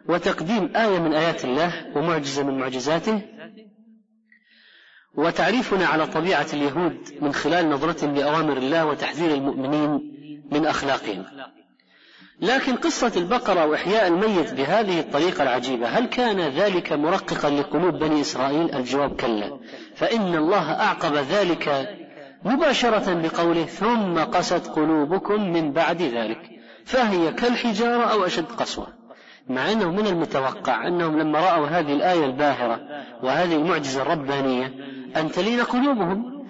وتقديم 0.10 0.76
آية 0.76 1.00
من 1.00 1.14
آيات 1.14 1.46
الله 1.46 1.98
ومعجزة 1.98 2.44
من 2.44 2.58
معجزاته 2.58 3.22
وتعريفنا 5.16 5.86
على 5.86 6.08
طبيعة 6.08 6.48
اليهود 6.54 6.98
من 7.22 7.34
خلال 7.34 7.70
نظرتهم 7.70 8.16
لأوامر 8.16 8.58
الله 8.58 8.86
وتحذير 8.86 9.34
المؤمنين 9.34 10.12
من 10.52 10.66
أخلاقهم. 10.66 11.26
لكن 12.42 12.76
قصة 12.76 13.12
البقرة 13.18 13.66
وإحياء 13.66 14.08
الميت 14.08 14.54
بهذه 14.54 15.00
الطريقة 15.00 15.44
العجيبة 15.44 15.88
هل 15.88 16.06
كان 16.06 16.40
ذلك 16.40 16.94
مرققا 16.94 17.50
لقلوب 17.50 17.94
بني 17.96 18.22
إسرائيل؟ 18.22 18.76
الجواب 18.76 19.16
كلا. 19.16 19.60
فإن 19.96 20.36
الله 20.36 20.72
أعقب 20.72 21.16
ذلك 21.16 21.96
مباشرة 22.46 23.14
بقوله 23.14 23.66
ثم 23.66 24.20
قست 24.20 24.68
قلوبكم 24.68 25.54
من 25.54 25.72
بعد 25.72 26.02
ذلك 26.02 26.50
فهي 26.86 27.32
كالحجارة 27.32 28.04
أو 28.04 28.26
أشد 28.26 28.46
قسوة. 28.46 29.01
مع 29.50 29.72
أنه 29.72 29.92
من 29.92 30.08
المتوقع 30.08 30.88
أنهم 30.88 31.20
لما 31.20 31.40
رأوا 31.40 31.68
هذه 31.68 31.94
الآية 31.94 32.26
الباهرة 32.26 32.80
وهذه 33.24 33.56
المعجزة 33.56 34.02
الربانية 34.02 34.74
أن 35.18 35.32
تلين 35.32 35.62
قلوبهم 35.62 36.46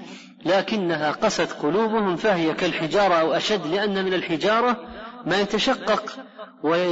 لكنها 0.46 1.12
قست 1.12 1.52
قلوبهم 1.52 2.16
فهي 2.16 2.54
كالحجارة 2.54 3.14
أو 3.14 3.34
أشد 3.34 3.68
لأن 3.68 4.06
من 4.06 4.14
الحجارة 4.14 4.78
ما 5.26 5.42
يتشقق 5.42 6.04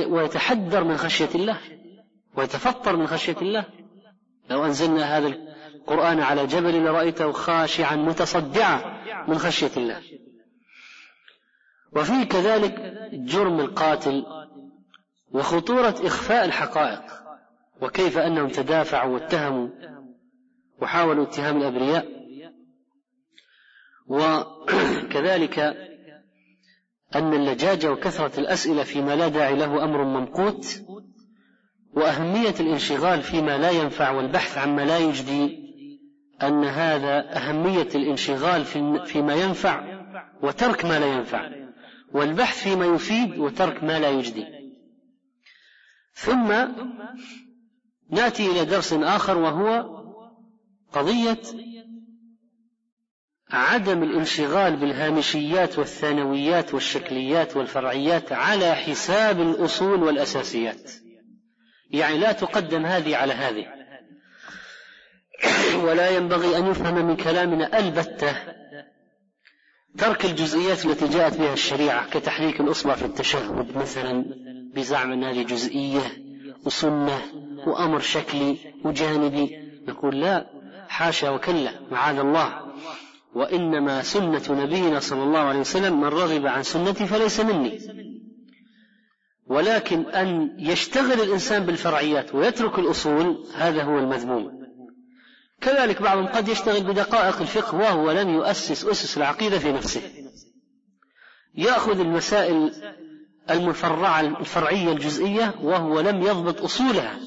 ويتحدر 0.10 0.84
من 0.84 0.98
خشية 0.98 1.30
الله 1.36 1.58
ويتفطر 2.36 2.96
من 2.96 3.08
خشية 3.08 3.36
الله. 3.42 3.66
لو 4.50 4.66
أنزلنا 4.66 5.18
هذا 5.18 5.28
القرآن 5.76 6.20
على 6.20 6.48
جبل 6.48 6.84
لرأيته 6.84 7.32
خاشعا 7.32 7.96
متصدعا 7.96 9.02
من 9.28 9.38
خشية 9.38 9.72
الله. 9.78 10.02
وفيه 11.96 12.24
كذلك 12.24 12.94
جرم 13.14 13.60
القاتل 13.60 14.26
وخطورة 15.32 15.96
إخفاء 16.04 16.46
الحقائق 16.46 17.02
وكيف 17.82 18.18
أنهم 18.18 18.48
تدافعوا 18.48 19.14
واتهموا 19.14 19.70
وحاولوا 20.82 21.24
اتهام 21.24 21.58
الأبرياء. 21.58 22.20
وكذلك 24.08 25.60
أن 27.16 27.34
اللجاجة 27.34 27.92
وكثرة 27.92 28.40
الأسئلة 28.40 28.84
فيما 28.84 29.16
لا 29.16 29.28
داعي 29.28 29.56
له 29.56 29.84
أمر 29.84 30.04
ممقوت 30.04 30.82
وأهمية 31.94 32.56
الانشغال 32.60 33.22
فيما 33.22 33.58
لا 33.58 33.72
ينفع 33.72 34.12
والبحث 34.12 34.58
عما 34.58 34.82
لا 34.82 34.98
يجدي 34.98 35.70
أن 36.44 36.64
هذا 36.64 37.38
أهمية 37.38 37.88
الانشغال 37.96 38.66
فيما 39.06 39.36
ينفع 39.36 40.00
وترك 40.42 40.86
ما 40.86 41.00
لا 41.00 41.06
ينفع 41.06 41.50
والبحث 42.14 42.64
فيما 42.64 42.86
يفيد 42.86 43.38
وترك 43.38 43.84
ما 43.84 44.00
لا 44.00 44.10
يجدي. 44.10 44.59
ثم 46.20 46.68
نأتي 48.10 48.52
إلى 48.52 48.66
درس 48.66 48.94
آخر 48.94 49.38
وهو 49.38 50.00
قضية 50.94 51.42
عدم 53.52 54.04
الانشغال 54.04 54.76
بالهامشيات 54.76 55.80
والثانويات 55.80 56.74
والشكليات 56.74 57.58
والفرعيات 57.58 58.32
على 58.32 58.76
حساب 58.76 59.42
الأصول 59.42 60.04
والأساسيات. 60.04 60.92
يعني 61.90 62.18
لا 62.18 62.32
تقدم 62.32 62.86
هذه 62.86 63.16
على 63.16 63.34
هذه. 63.34 63.66
ولا 65.76 66.10
ينبغي 66.10 66.58
أن 66.58 66.68
يفهم 66.68 67.06
من 67.06 67.16
كلامنا 67.16 67.80
البتة 67.80 68.36
ترك 69.98 70.26
الجزئيات 70.26 70.86
التي 70.86 71.08
جاءت 71.08 71.38
بها 71.38 71.54
الشريعة 71.54 72.10
كتحريك 72.10 72.62
الأصبع 72.62 72.96
في 72.96 73.06
التشهد 73.06 73.78
مثلا. 73.78 74.26
بزعم 74.80 75.12
ان 75.12 75.24
هذه 75.24 75.44
جزئيه 75.44 76.02
وسنة 76.66 77.22
وأمر 77.68 78.00
شكلي 78.00 78.58
وجانبي. 78.86 79.58
نقول 79.88 80.22
لا 80.22 80.50
حاشا 80.88 81.30
وكلا 81.30 81.72
معاذ 81.92 82.20
الله. 82.20 82.74
وإنما 83.36 84.02
سنة 84.02 84.44
نبينا 84.50 85.00
صلى 85.00 85.24
الله 85.24 85.40
عليه 85.40 85.60
وسلم 85.60 86.02
من 86.02 86.08
رغب 86.08 86.48
عن 86.48 86.64
سنتي 86.64 87.06
فليس 87.06 87.40
مني. 87.40 87.80
ولكن 89.48 90.06
أن 90.06 90.56
يشتغل 90.60 91.22
الإنسان 91.22 91.66
بالفرعيات 91.66 92.36
ويترك 92.36 92.80
الأصول 92.80 93.46
هذا 93.56 93.84
هو 93.84 94.00
المذموم. 94.00 94.60
كذلك 95.62 96.02
بعضهم 96.02 96.28
قد 96.28 96.48
يشتغل 96.48 96.84
بدقائق 96.84 97.42
الفقه 97.42 97.78
وهو 97.78 98.12
لم 98.12 98.30
يؤسس 98.30 98.86
أسس 98.86 99.18
العقيدة 99.18 99.60
في 99.60 99.72
نفسه. 99.72 100.02
يأخذ 101.56 102.00
المسائل 102.00 102.72
المفرعة 103.50 104.22
الفرعية 104.22 104.92
الجزئية 104.92 105.56
وهو 105.62 106.00
لم 106.00 106.22
يضبط 106.22 106.62
أصولها. 106.62 107.20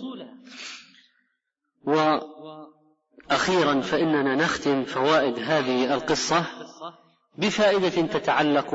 أخيرا 3.30 3.80
فإننا 3.80 4.34
نختم 4.34 4.84
فوائد 4.84 5.38
هذه 5.38 5.94
القصة 5.94 6.44
بفائدة 7.38 7.88
تتعلق 7.88 8.74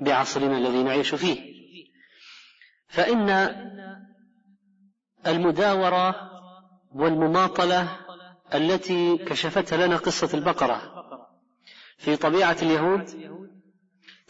بعصرنا 0.00 0.58
الذي 0.58 0.82
نعيش 0.82 1.14
فيه. 1.14 1.52
فإن 2.88 3.30
المداورة 5.26 6.14
والمماطلة 6.94 7.88
التي 8.54 9.18
كشفتها 9.18 9.86
لنا 9.86 9.96
قصة 9.96 10.38
البقرة 10.38 10.92
في 11.98 12.16
طبيعة 12.16 12.56
اليهود 12.62 13.10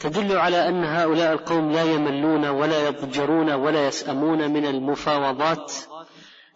تدل 0.02 0.36
على 0.36 0.68
أن 0.68 0.84
هؤلاء 0.84 1.32
القوم 1.32 1.72
لا 1.72 1.82
يملون 1.82 2.48
ولا 2.48 2.86
يضجرون 2.86 3.50
ولا 3.52 3.86
يسأمون 3.86 4.50
من 4.50 4.66
المفاوضات 4.66 5.72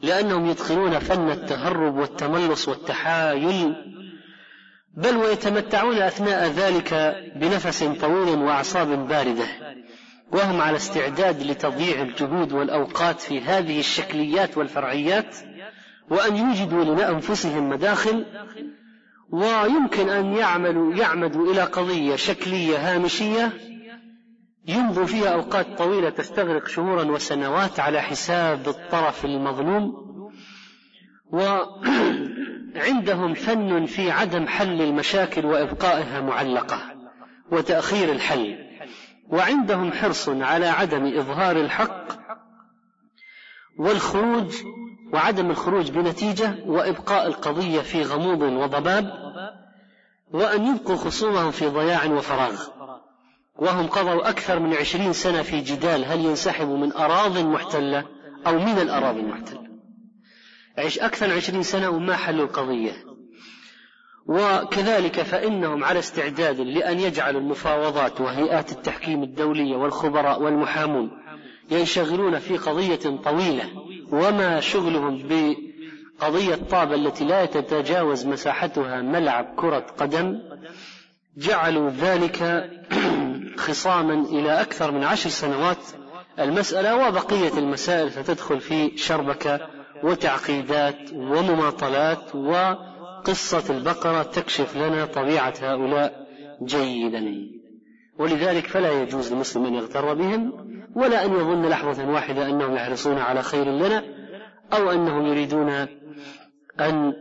لأنهم 0.00 0.46
يتقنون 0.46 0.98
فن 0.98 1.30
التهرب 1.30 1.96
والتملص 1.96 2.68
والتحايل 2.68 3.74
بل 4.96 5.16
ويتمتعون 5.16 5.96
أثناء 5.96 6.48
ذلك 6.48 7.16
بنفس 7.36 7.84
طويل 7.84 8.38
وأعصاب 8.38 9.08
باردة 9.08 9.46
وهم 10.32 10.60
على 10.60 10.76
استعداد 10.76 11.42
لتضييع 11.42 12.02
الجهود 12.02 12.52
والأوقات 12.52 13.20
في 13.20 13.40
هذه 13.40 13.80
الشكليات 13.80 14.58
والفرعيات 14.58 15.36
وأن 16.10 16.36
يوجدوا 16.36 16.84
لأنفسهم 16.94 17.68
مداخل 17.68 18.24
ويمكن 19.30 20.08
أن 20.08 20.32
يعملوا 20.32 20.94
يعمدوا 20.94 21.52
إلى 21.52 21.62
قضية 21.62 22.16
شكلية 22.16 22.76
هامشية 22.94 23.52
يمضوا 24.68 25.06
فيها 25.06 25.28
أوقات 25.28 25.78
طويلة 25.78 26.10
تستغرق 26.10 26.68
شهورا 26.68 27.04
وسنوات 27.04 27.80
على 27.80 28.00
حساب 28.00 28.68
الطرف 28.68 29.24
المظلوم. 29.24 30.06
وعندهم 32.74 33.34
فن 33.34 33.86
في 33.86 34.10
عدم 34.10 34.46
حل 34.46 34.82
المشاكل 34.82 35.46
وإبقائها 35.46 36.20
معلقة 36.20 36.78
وتأخير 37.52 38.12
الحل. 38.12 38.66
وعندهم 39.28 39.92
حرص 39.92 40.28
على 40.28 40.66
عدم 40.66 41.18
إظهار 41.18 41.56
الحق 41.56 42.06
والخروج 43.78 44.54
وعدم 45.12 45.50
الخروج 45.50 45.90
بنتيجة 45.90 46.54
وإبقاء 46.66 47.26
القضية 47.26 47.80
في 47.80 48.02
غموض 48.02 48.42
وضباب 48.42 49.12
وأن 50.30 50.66
يبقوا 50.66 50.96
خصومهم 50.96 51.50
في 51.50 51.66
ضياع 51.66 52.04
وفراغ. 52.04 52.62
وهم 53.56 53.86
قضوا 53.86 54.28
أكثر 54.28 54.58
من 54.58 54.74
عشرين 54.74 55.12
سنة 55.12 55.42
في 55.42 55.60
جدال 55.60 56.04
هل 56.04 56.24
ينسحبوا 56.24 56.78
من 56.78 56.92
أراض 56.92 57.38
محتلة 57.38 58.04
أو 58.46 58.58
من 58.58 58.78
الأراضي 58.78 59.20
المحتلة. 59.20 59.66
عيش 60.78 60.98
أكثر 60.98 61.26
من 61.26 61.32
عشرين 61.32 61.62
سنة 61.62 61.88
وما 61.88 62.16
حلوا 62.16 62.44
القضية. 62.44 62.92
وكذلك 64.26 65.22
فإنهم 65.22 65.84
على 65.84 65.98
استعداد 65.98 66.60
لأن 66.60 67.00
يجعلوا 67.00 67.40
المفاوضات 67.40 68.20
وهيئات 68.20 68.72
التحكيم 68.72 69.22
الدولية 69.22 69.76
والخبراء 69.76 70.42
والمحامون 70.42 71.10
ينشغلون 71.70 72.38
في 72.38 72.56
قضية 72.56 73.20
طويلة 73.24 73.64
وما 74.12 74.60
شغلهم 74.60 75.22
بقضية 75.28 76.54
طابة 76.70 76.94
التي 76.94 77.24
لا 77.24 77.46
تتجاوز 77.46 78.26
مساحتها 78.26 79.02
ملعب 79.02 79.54
كرة 79.56 79.86
قدم 79.98 80.38
جعلوا 81.36 81.90
ذلك 81.90 82.70
خصاما 83.66 84.14
إلى 84.14 84.60
أكثر 84.60 84.90
من 84.90 85.04
عشر 85.04 85.30
سنوات. 85.30 85.78
المسألة 86.38 87.08
وبقية 87.08 87.58
المسائل 87.58 88.12
ستدخل 88.12 88.60
في 88.60 88.96
شربكة 88.96 89.60
وتعقيدات 90.02 91.12
ومماطلات 91.12 92.34
وقصة 92.34 93.74
البقرة 93.74 94.22
تكشف 94.22 94.76
لنا 94.76 95.04
طبيعة 95.04 95.54
هؤلاء 95.60 96.26
جيدا. 96.62 97.50
ولذلك 98.18 98.66
فلا 98.66 99.02
يجوز 99.02 99.32
للمسلم 99.32 99.66
أن 99.66 99.74
يغتر 99.74 100.14
بهم. 100.14 100.75
ولا 100.96 101.24
أن 101.24 101.32
يظن 101.32 101.66
لحظة 101.68 102.08
واحدة 102.08 102.46
أنهم 102.46 102.76
يحرصون 102.76 103.18
على 103.18 103.42
خير 103.42 103.64
لنا 103.64 104.04
أو 104.72 104.90
أنهم 104.90 105.26
يريدون 105.26 105.70
أن 106.80 107.12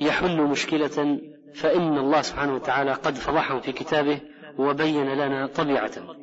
يحلوا 0.00 0.48
مشكلة 0.48 1.18
فإن 1.54 1.98
الله 1.98 2.22
سبحانه 2.22 2.54
وتعالى 2.54 2.92
قد 2.92 3.14
فضحهم 3.14 3.60
في 3.60 3.72
كتابه 3.72 4.20
وبين 4.58 5.14
لنا 5.14 5.46
طبيعتهم 5.46 6.16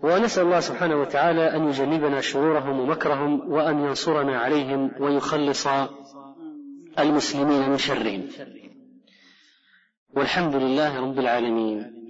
ونسأل 0.00 0.44
الله 0.44 0.60
سبحانه 0.60 1.00
وتعالى 1.00 1.56
أن 1.56 1.68
يجنبنا 1.68 2.20
شرورهم 2.20 2.80
ومكرهم 2.80 3.52
وأن 3.52 3.78
ينصرنا 3.78 4.38
عليهم 4.38 4.90
ويخلص 5.00 5.66
المسلمين 6.98 7.70
من 7.70 7.78
شرهم. 7.78 8.28
والحمد 10.16 10.56
لله 10.56 11.00
رب 11.00 11.18
العالمين. 11.18 12.03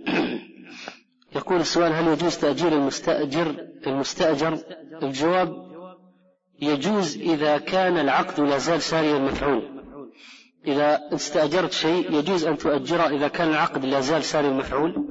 يقول 1.34 1.60
السؤال 1.60 1.92
هل 1.92 2.06
يجوز 2.06 2.38
تأجير 2.38 2.72
المستأجر 2.72 3.54
المستأجر؟ 3.86 4.58
الجواب 5.02 5.74
يجوز 6.60 7.16
إذا 7.16 7.58
كان 7.58 7.98
العقد 7.98 8.40
لا 8.40 8.58
زال 8.58 8.82
ساري 8.82 9.16
المفعول 9.16 9.74
إذا 10.66 11.00
استأجرت 11.14 11.72
شيء 11.72 12.12
يجوز 12.12 12.44
أن 12.44 12.58
تؤجره 12.58 13.08
إذا 13.08 13.28
كان 13.28 13.48
العقد 13.48 13.84
لا 13.84 14.00
زال 14.00 14.24
ساري 14.24 14.48
المفعول 14.48 15.08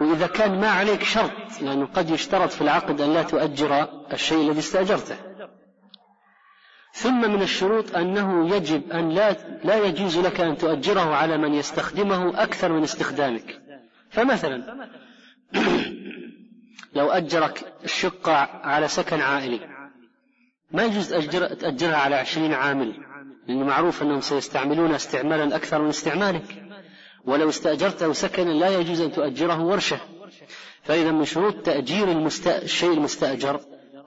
وإذا 0.00 0.26
كان 0.26 0.60
ما 0.60 0.68
عليك 0.68 1.02
شرط 1.02 1.30
لأنه 1.60 1.86
قد 1.86 2.10
يشترط 2.10 2.50
في 2.50 2.62
العقد 2.62 3.00
أن 3.00 3.12
لا 3.12 3.22
تؤجر 3.22 3.88
الشيء 4.12 4.40
الذي 4.40 4.58
استأجرته. 4.58 5.16
ثم 6.92 7.30
من 7.32 7.42
الشروط 7.42 7.96
أنه 7.96 8.56
يجب 8.56 8.92
أن 8.92 9.08
لا 9.08 9.36
لا 9.64 9.84
يجوز 9.84 10.18
لك 10.18 10.40
أن 10.40 10.56
تؤجره 10.56 11.14
على 11.14 11.38
من 11.38 11.54
يستخدمه 11.54 12.42
أكثر 12.42 12.72
من 12.72 12.82
استخدامك. 12.82 13.60
فمثلا 14.10 14.88
لو 16.96 17.10
أجرك 17.10 17.74
الشقة 17.84 18.32
على 18.62 18.88
سكن 18.88 19.20
عائلي. 19.20 19.60
ما 20.70 20.84
يجوز 20.84 21.08
تأجر 21.08 21.54
تأجرها 21.54 21.96
على 21.96 22.14
عشرين 22.14 22.52
عامل 22.52 22.94
لأنه 23.48 23.64
معروف 23.64 24.02
أنهم 24.02 24.20
سيستعملون 24.20 24.94
استعمالا 24.94 25.56
أكثر 25.56 25.82
من 25.82 25.88
استعمالك. 25.88 26.64
ولو 27.24 27.48
استأجرته 27.48 28.12
سكنا 28.12 28.50
لا 28.50 28.78
يجوز 28.78 29.00
أن 29.00 29.12
تؤجره 29.12 29.64
ورشة. 29.64 30.00
فإذا 30.82 31.10
من 31.10 31.24
شروط 31.24 31.54
تأجير. 31.54 32.28
الشيء 32.46 32.92
المستأجر 32.92 33.60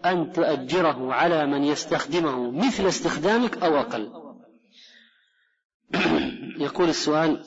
أن 0.06 0.32
تؤجره 0.32 1.14
على 1.14 1.46
من 1.46 1.64
يستخدمه 1.64 2.52
مثل 2.52 2.88
استخدامك 2.88 3.58
أو 3.58 3.78
أقل. 3.78 4.12
يقول 6.66 6.89
السؤال 6.89 7.44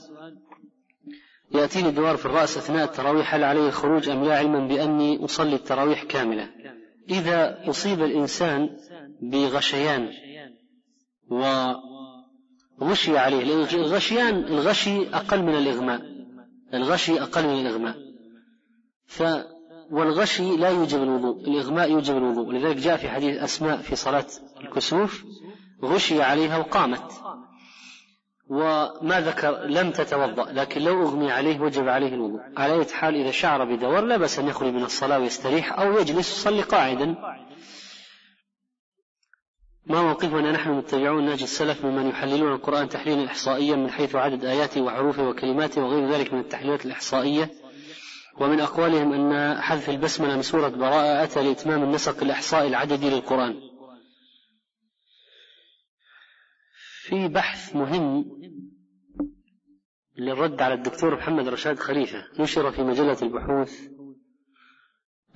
يأتيني 1.55 1.91
دوار 1.91 2.17
في 2.17 2.27
الرأس 2.27 2.57
أثناء 2.57 2.85
التراويح 2.85 3.35
هل 3.35 3.45
علي 3.45 3.67
الخروج 3.67 4.09
أم 4.09 4.25
لا؟ 4.25 4.39
علما 4.39 4.67
بأني 4.69 5.25
أصلي 5.25 5.55
التراويح 5.55 6.03
كاملة. 6.03 6.49
إذا 7.11 7.69
أصيب 7.71 8.03
الإنسان 8.03 8.77
بغشيان 9.23 10.11
وغشي 12.81 13.19
عليه 13.19 13.67
الغشيان 13.75 14.35
الغشي 14.45 15.09
أقل 15.15 15.43
من 15.43 15.55
الإغماء. 15.55 16.01
الغشي 16.75 17.23
أقل 17.23 17.47
من 17.47 17.61
الإغماء. 17.67 17.97
ف 19.07 19.23
والغشي 19.91 20.57
لا 20.57 20.69
يوجب 20.69 21.03
الوضوء 21.03 21.49
الإغماء 21.49 21.91
يوجب 21.91 22.17
الوضوء. 22.17 22.53
لذلك 22.53 22.77
جاء 22.77 22.97
في 22.97 23.09
حديث 23.09 23.37
أسماء 23.37 23.77
في 23.77 23.97
صلاة 23.97 24.27
الكسوف 24.61 25.25
غشي 25.85 26.23
عليها 26.23 26.59
وقامت. 26.59 27.13
وما 28.49 29.21
ذكر 29.21 29.65
لم 29.65 29.91
تتوضأ 29.91 30.53
لكن 30.53 30.81
لو 30.83 31.03
أغمي 31.03 31.33
عليه 31.33 31.61
وجب 31.61 31.89
عليه 31.89 32.15
الوضوء. 32.15 32.41
على 32.57 32.73
أي 32.73 32.85
حال 32.85 33.15
إذا 33.15 33.31
شعر 33.31 33.65
بدور 33.65 34.01
لا 34.01 34.17
بأس 34.17 34.39
أن 34.39 34.49
يخرج 34.49 34.73
من 34.73 34.83
الصلاة 34.83 35.19
ويستريح 35.19 35.79
أو 35.79 35.99
يجلس 35.99 36.39
يصلي 36.39 36.63
قاعدا. 36.63 37.17
ما 39.87 40.03
موقفنا 40.03 40.53
نحن 40.53 40.71
متبعون 40.71 41.25
ناجي 41.25 41.45
السلف 41.45 41.85
ممن 41.85 42.07
يحللون 42.07 42.53
القرآن 42.53 42.89
تحليلا 42.89 43.27
إحصائيا 43.27 43.77
من 43.77 43.91
حيث 43.91 44.15
عدد 44.15 44.45
آياته 44.45 44.81
وحروفه 44.81 45.29
وكلماته 45.29 45.83
وغير 45.83 46.13
ذلك 46.13 46.33
من 46.33 46.41
التحليلات 46.41 46.87
الإحصائية. 46.87 47.51
ومن 48.41 48.61
أقوالهم 48.61 49.13
أن 49.13 49.61
حذف 49.63 49.91
البسملة 49.91 50.37
من 50.37 50.43
سورة 50.43 50.69
براءة 50.69 51.25
أتى 51.25 51.43
لإتمام 51.43 51.83
النسق 51.83 52.23
الإحصائي 52.23 52.69
العددي 52.69 53.11
للقرآن. 53.11 53.55
في 57.09 57.29
بحث 57.29 57.77
مهم 57.77 58.25
للرد 60.19 60.63
على 60.63 60.75
الدكتور 60.75 61.17
محمد 61.17 61.49
رشاد 61.49 61.79
خليفة 61.79 62.19
نشر 62.41 62.71
في 62.71 62.83
مجلة 62.83 63.17
البحوث 63.23 63.89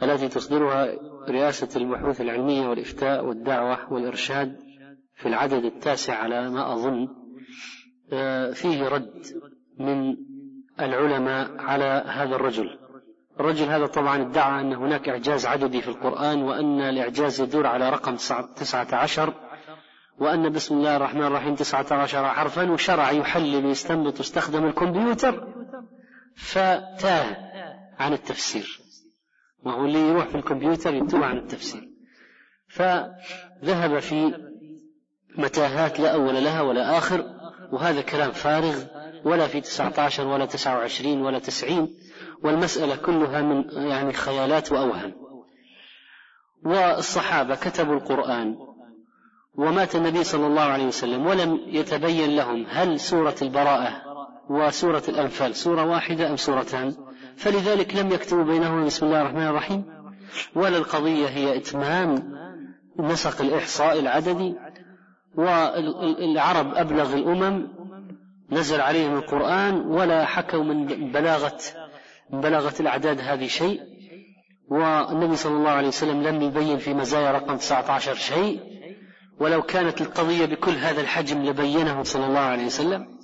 التي 0.02 0.28
تصدرها 0.28 0.94
رئاسة 1.28 1.80
البحوث 1.80 2.20
العلمية 2.20 2.68
والإفتاء 2.68 3.24
والدعوة 3.24 3.92
والإرشاد 3.92 4.56
في 5.14 5.28
العدد 5.28 5.64
التاسع 5.64 6.14
على 6.14 6.50
ما 6.50 6.72
أظن. 6.72 7.08
آه، 8.12 8.52
فيه 8.52 8.88
رد 8.88 9.26
من 9.78 10.16
العلماء 10.80 11.56
على 11.58 12.04
هذا 12.06 12.36
الرجل. 12.36 12.78
الرجل 13.40 13.66
هذا 13.66 13.86
طبعا 13.86 14.22
ادعى 14.22 14.60
أن 14.60 14.72
هناك 14.72 15.08
إعجاز 15.08 15.46
عددي 15.46 15.80
في 15.80 15.88
القرآن 15.88 16.42
وأن 16.42 16.80
الإعجاز 16.80 17.40
يدور 17.40 17.66
على 17.66 17.90
رقم 17.90 18.14
تسعة 18.56 18.94
عشر 18.94 19.49
وأن 20.20 20.52
بسم 20.52 20.74
الله 20.74 20.96
الرحمن 20.96 21.22
الرحيم 21.22 21.54
تسعة 21.54 21.86
عشر 21.90 22.28
حرفا 22.28 22.70
وشرع 22.70 23.10
يحلل 23.10 23.66
ويستنبط 23.66 24.18
واستخدم 24.18 24.66
الكمبيوتر 24.66 25.48
فتاه 26.36 27.36
عن 27.98 28.12
التفسير. 28.12 28.80
وهو 29.64 29.84
اللي 29.84 29.98
يروح 29.98 30.26
في 30.26 30.34
الكمبيوتر 30.34 30.94
يتوه 30.94 31.26
عن 31.26 31.38
التفسير. 31.38 31.88
فذهب 32.68 33.98
في 33.98 34.34
متاهات 35.38 36.00
لا 36.00 36.14
أول 36.14 36.44
لها 36.44 36.60
ولا 36.60 36.98
آخر 36.98 37.24
وهذا 37.72 38.00
كلام 38.02 38.30
فارغ 38.30 38.84
ولا 39.24 39.46
في 39.46 39.60
تسعة 39.60 39.92
عشر 39.98 40.26
ولا 40.26 40.46
تسعة 40.46 40.78
وعشرين 40.78 41.20
ولا 41.20 41.38
تسعين 41.38 41.96
والمسألة 42.42 42.96
كلها 42.96 43.42
من 43.42 43.70
يعني 43.70 44.12
خيالات 44.12 44.72
وأوهام. 44.72 45.14
والصحابة 46.64 47.54
كتبوا 47.54 47.94
القرآن 47.94 48.69
ومات 49.54 49.96
النبي 49.96 50.24
صلى 50.24 50.46
الله 50.46 50.62
عليه 50.62 50.86
وسلم 50.86 51.26
ولم 51.26 51.60
يتبين 51.66 52.36
لهم 52.36 52.66
هل 52.68 53.00
سورة 53.00 53.34
البراءة 53.42 53.92
وسورة 54.50 55.02
الأنفال 55.08 55.56
سورة 55.56 55.84
واحدة 55.84 56.30
أم 56.30 56.36
سورتان. 56.36 56.94
فلذلك 57.36 57.96
لم 57.96 58.12
يكتبوا 58.12 58.44
بينهما 58.44 58.84
بسم 58.84 59.06
الله 59.06 59.20
الرحمن 59.20 59.46
الرحيم. 59.46 59.84
ولا 60.54 60.78
القضية 60.78 61.26
هي 61.26 61.56
إتمام 61.56 62.32
نسق 62.98 63.40
الإحصاء 63.40 64.00
العددي 64.00 64.54
والعرب 65.34 66.74
أبلغ 66.74 67.14
الأمم 67.14 67.68
نزل 68.50 68.80
عليهم 68.80 69.16
القرآن 69.16 69.74
ولا 69.74 70.24
حكوا 70.24 70.64
من 70.64 70.86
بلاغة 71.12 71.58
بلغة 72.32 72.74
الأعداد 72.80 73.20
هذه 73.20 73.46
شيء. 73.46 73.80
والنبي 74.68 75.36
صلى 75.36 75.56
الله 75.56 75.70
عليه 75.70 75.88
وسلم 75.88 76.22
لم 76.22 76.42
يبين 76.42 76.78
في 76.78 76.94
مزايا 76.94 77.32
رقم 77.32 77.56
19 77.56 78.14
شيء. 78.14 78.60
ولو 79.40 79.62
كانت 79.62 80.00
القضية 80.00 80.44
بكل 80.44 80.72
هذا 80.72 81.00
الحجم 81.00 81.44
لبينه 81.44 82.02
صلى 82.02 82.26
الله 82.26 82.40
عليه 82.40 82.66
وسلم 82.66 83.18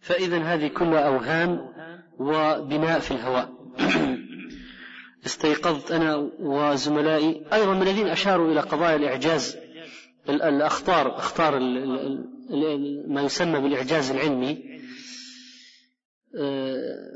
فإذا 0.00 0.38
هذه 0.38 0.68
كلها 0.68 1.00
أوهام 1.00 1.68
وبناء 2.18 3.00
في 3.00 3.10
الهواء. 3.10 3.52
استيقظت 5.26 5.92
أنا 5.92 6.16
وزملائي. 6.40 7.46
أيضا 7.52 7.74
من 7.74 7.82
الذين 7.82 8.06
أشاروا 8.06 8.52
إلى 8.52 8.60
قضايا 8.60 8.96
الإعجاز 8.96 9.56
الأخطار 10.28 11.16
أخطار 11.16 11.58
ما 13.08 13.22
يسمى 13.22 13.60
بالإعجاز 13.60 14.10
العلمي. 14.10 14.80
آه، 16.38 17.10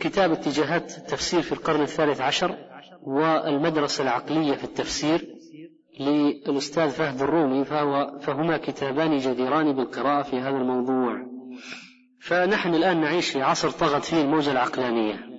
كتاب 0.00 0.32
اتجاهات 0.32 0.98
التفسير 0.98 1.42
في 1.42 1.52
القرن 1.52 1.82
الثالث 1.82 2.20
عشر 2.20 2.56
والمدرسة 3.02 4.02
العقلية 4.02 4.52
في 4.52 4.64
التفسير. 4.64 5.34
للأستاذ 6.00 6.90
فهد 6.90 7.22
الرومي 7.22 7.64
فهو 7.64 8.18
فهما 8.20 8.56
كتابان 8.56 9.18
جديران 9.18 9.72
بالقراءة 9.72 10.22
في 10.22 10.36
هذا 10.36 10.56
الموضوع. 10.56 11.26
فنحن 12.20 12.74
الآن 12.74 13.00
نعيش 13.00 13.30
في 13.30 13.42
عصر 13.42 13.70
طغت 13.70 14.04
فيه 14.04 14.22
الموجة 14.22 14.52
العقلانية. 14.52 15.34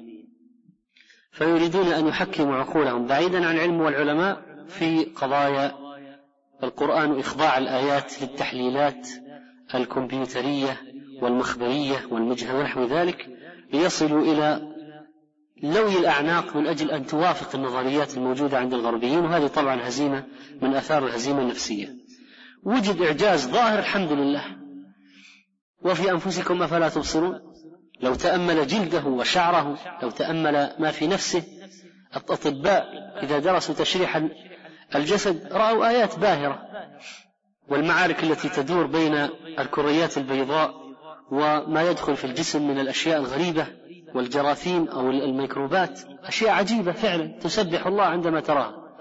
فيريدون 1.32 1.88
أن 1.88 2.08
يحكموا 2.08 2.56
عقولهم 2.56 3.06
بعيدا 3.06 3.47
عن 3.47 3.56
العلم 3.56 3.82
والعلماء 3.82 4.41
في 4.68 5.03
قضايا 5.03 5.72
القرآن 6.64 7.12
وإخضاع 7.12 7.58
الآيات 7.58 8.22
للتحليلات 8.22 9.08
الكمبيوترية 9.76 10.78
والمخبرية 11.22 11.95
والمجهة 12.12 12.60
ونحو 12.60 12.84
ذلك 12.84 13.28
ليصلوا 13.74 14.22
إلى 14.22 14.74
لوي 15.74 15.99
الأعناق 15.99 16.55
من 16.55 16.68
أجل 16.68 16.91
أن 16.91 17.05
توافق 17.05 17.55
النظريات 17.55 18.18
الموجودة 18.18 18.57
عند 18.57 18.74
الغربيين 18.74 19.20
وهذه 19.20 19.47
طبعا 19.47 19.88
هزيمة 19.88 20.24
من 20.61 20.76
آثار 20.76 21.07
الهزيمة 21.07 21.41
النفسية. 21.41 21.95
وجد 22.63 23.01
إعجاز 23.01 23.47
ظاهر 23.47 23.80
الحمد 23.80 24.11
لله. 24.11 24.43
وفي 25.82 26.11
أنفسكم 26.11 26.63
أفلا 26.63 26.89
تبصرون؟ 26.89 27.39
لو 28.01 28.16
تأمل 28.16 28.68
جلده 28.68 29.05
وشعره 29.05 29.78
لو 30.03 30.09
تأمل 30.09 30.76
ما 30.80 30.91
في 30.91 31.07
نفسه 31.07 31.43
الأطباء 32.16 32.86
إذا 33.24 33.39
درسوا 33.39 33.76
تشريح 33.76 34.22
الجسد 34.95 35.47
رأوا 35.51 35.88
آيات 35.89 36.20
باهرة. 36.20 36.61
والمعارك 37.70 38.24
التي 38.24 38.49
تدور 38.49 38.86
بين 38.86 39.30
الكريات 39.59 40.18
البيضاء 40.18 40.86
وما 41.32 41.89
يدخل 41.89 42.18
في 42.18 42.26
الجسم 42.26 42.68
من 42.68 42.80
الأشياء 42.80 43.20
الغريبة 43.20 43.68
والجراثيم 44.16 44.88
أو 44.88 45.09
الميكروبات 45.09 45.99
أشياء 46.24 46.51
عجيبة 46.51 46.91
فعلا 46.91 47.39
تسبح 47.39 47.88
الله 47.88 48.03
عندما 48.03 48.39
تراها. 48.39 48.97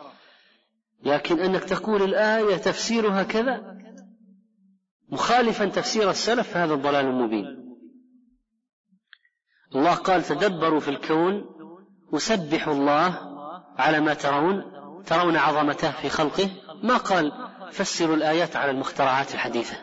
لكن 1.03 1.41
أنك 1.41 1.65
تقول 1.65 2.03
الآية 2.03 2.57
تفسيرها 2.57 3.23
كذا 3.23 3.79
مخالفا 5.09 5.65
تفسير 5.65 6.11
السلف 6.11 6.49
فهذا 6.49 6.75
ضلال 6.75 7.15
مبين. 7.15 7.77
الله 9.75 9.95
قال 9.95 10.23
تدبروا 10.23 10.81
في 10.81 10.89
الكون 10.89 11.45
وسبحوا 12.13 12.75
الله 12.75 13.19
على 13.79 14.01
ما 14.01 14.15
ترون 14.15 14.73
ترون 15.07 15.37
عظمته 15.37 15.91
في 15.91 16.09
خلقه. 16.09 16.51
ما 16.83 16.97
قال 16.97 17.33
فسروا 17.73 18.17
الآيات 18.17 18.57
على 18.57 18.71
المخترعات 18.71 19.35
الحديثة. 19.35 19.77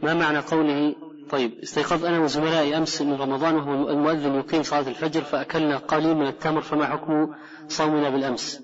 ما 0.00 0.14
معنى 0.14 0.38
قوله 0.38 1.09
طيب 1.30 1.58
استيقظت 1.62 2.04
أنا 2.04 2.18
وزملائي 2.18 2.76
أمس 2.76 3.02
من 3.02 3.14
رمضان 3.14 3.56
وهو 3.56 3.90
المؤذن 3.90 4.34
يقيم 4.34 4.62
صلاة 4.62 4.88
الفجر 4.88 5.20
فأكلنا 5.20 5.76
قليل 5.76 6.14
من 6.14 6.26
التمر 6.26 6.60
فما 6.60 6.86
حكم 6.86 7.34
صومنا 7.68 8.10
بالأمس؟ 8.10 8.62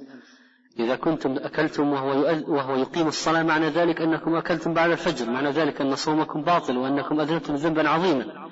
إذا 0.78 0.96
كنتم 0.96 1.36
أكلتم 1.36 1.92
وهو, 1.92 2.10
وهو 2.48 2.76
يقيم 2.76 3.08
الصلاة 3.08 3.42
معنى 3.42 3.68
ذلك 3.68 4.00
أنكم 4.00 4.34
أكلتم 4.34 4.74
بعد 4.74 4.90
الفجر 4.90 5.30
معنى 5.30 5.50
ذلك 5.50 5.80
أن 5.80 5.96
صومكم 5.96 6.42
باطل 6.42 6.76
وأنكم 6.76 7.20
أذنبتم 7.20 7.54
ذنبا 7.54 7.88
عظيما. 7.88 8.48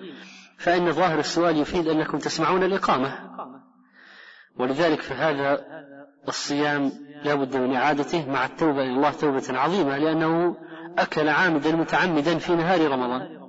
فإن 0.58 0.92
ظاهر 0.92 1.18
السؤال 1.18 1.58
يفيد 1.58 1.88
أنكم 1.88 2.18
تسمعون 2.18 2.62
الإقامة. 2.62 3.18
ولذلك 4.58 5.00
فهذا 5.00 5.64
الصيام 6.28 6.92
لا 7.24 7.34
بد 7.34 7.56
من 7.56 7.74
إعادته 7.74 8.30
مع 8.30 8.44
التوبة 8.44 8.82
إلى 8.82 8.92
الله 8.92 9.10
توبة 9.10 9.44
عظيمة 9.50 9.98
لأنه 9.98 10.56
أكل 10.98 11.28
عامدا 11.28 11.76
متعمدا 11.76 12.38
في 12.38 12.54
نهار 12.54 12.90
رمضان. 12.90 13.43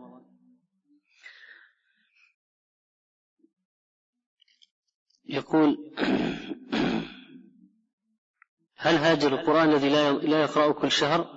يقول 5.30 5.78
هل 8.78 8.96
هاجر 8.96 9.34
القرآن 9.34 9.70
الذي 9.70 9.90
لا 10.28 10.42
يقرأ 10.42 10.72
كل 10.72 10.92
شهر؟ 10.92 11.28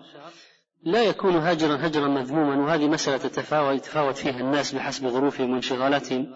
لا 0.82 1.02
يكون 1.02 1.36
هاجرا 1.36 1.86
هجرا 1.86 2.08
مذموما 2.08 2.56
وهذه 2.56 2.86
مسألة 2.86 3.16
تتفاوت 3.16 3.76
يتفاوت 3.76 4.16
فيها 4.16 4.40
الناس 4.40 4.74
بحسب 4.74 5.08
ظروفهم 5.08 5.52
وانشغالاتهم. 5.52 6.26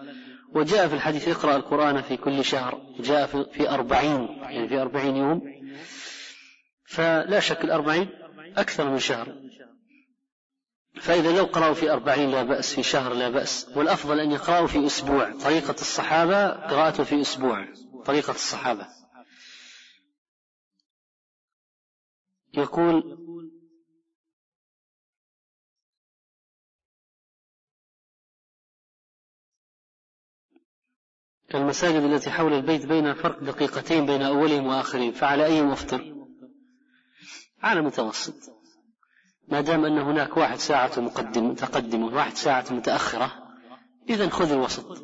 وجاء 0.55 0.87
في 0.87 0.95
الحديث 0.95 1.27
اقرأ 1.27 1.55
القرآن 1.55 2.01
في 2.01 2.17
كل 2.17 2.45
شهر 2.45 2.81
جاء 2.99 3.25
في 3.43 3.69
أربعين 3.69 4.27
يعني 4.41 4.67
في 4.67 4.81
أربعين 4.81 5.15
يوم. 5.15 5.41
فلا 6.85 7.39
شك 7.39 7.63
الأربعين 7.63 8.09
أكثر 8.57 8.89
من 8.89 8.99
شهر. 8.99 9.42
فإذا 11.01 11.37
لو 11.37 11.43
قرأوا 11.45 11.73
في 11.73 11.91
أربعين 11.91 12.31
لا 12.31 12.43
بأس 12.43 12.75
في 12.75 12.83
شهر 12.83 13.13
لا 13.13 13.29
بأس 13.29 13.69
والأفضل 13.75 14.19
أن 14.19 14.31
يقرأوا 14.31 14.67
في 14.67 14.85
أسبوع. 14.85 15.31
طريقة 15.31 15.75
الصحابة 15.81 16.49
قراءته 16.49 17.03
في 17.03 17.21
أسبوع. 17.21 17.67
طريقة 18.05 18.31
الصحابة. 18.31 18.87
يقول 22.53 23.23
المساجد 31.55 32.03
التي 32.03 32.31
حول 32.31 32.53
البيت 32.53 32.85
بين 32.85 33.13
فرق 33.13 33.39
دقيقتين 33.39 34.05
بين 34.05 34.21
أولهم 34.21 34.67
وآخرهم 34.67 35.11
فعلى 35.11 35.45
أي 35.45 35.73
أفطر 35.73 36.27
على 37.61 37.81
متوسط. 37.81 38.62
ما 39.47 39.61
دام 39.61 39.85
أن 39.85 39.97
هناك 39.97 40.37
واحد 40.37 40.57
ساعة 40.57 40.91
مقدم 40.97 41.49
متقدمة 41.49 42.05
وواحد 42.05 42.35
ساعة 42.35 42.65
متأخرة 42.71 43.31
إذا 44.09 44.29
خذ 44.29 44.51
الوسط. 44.51 45.03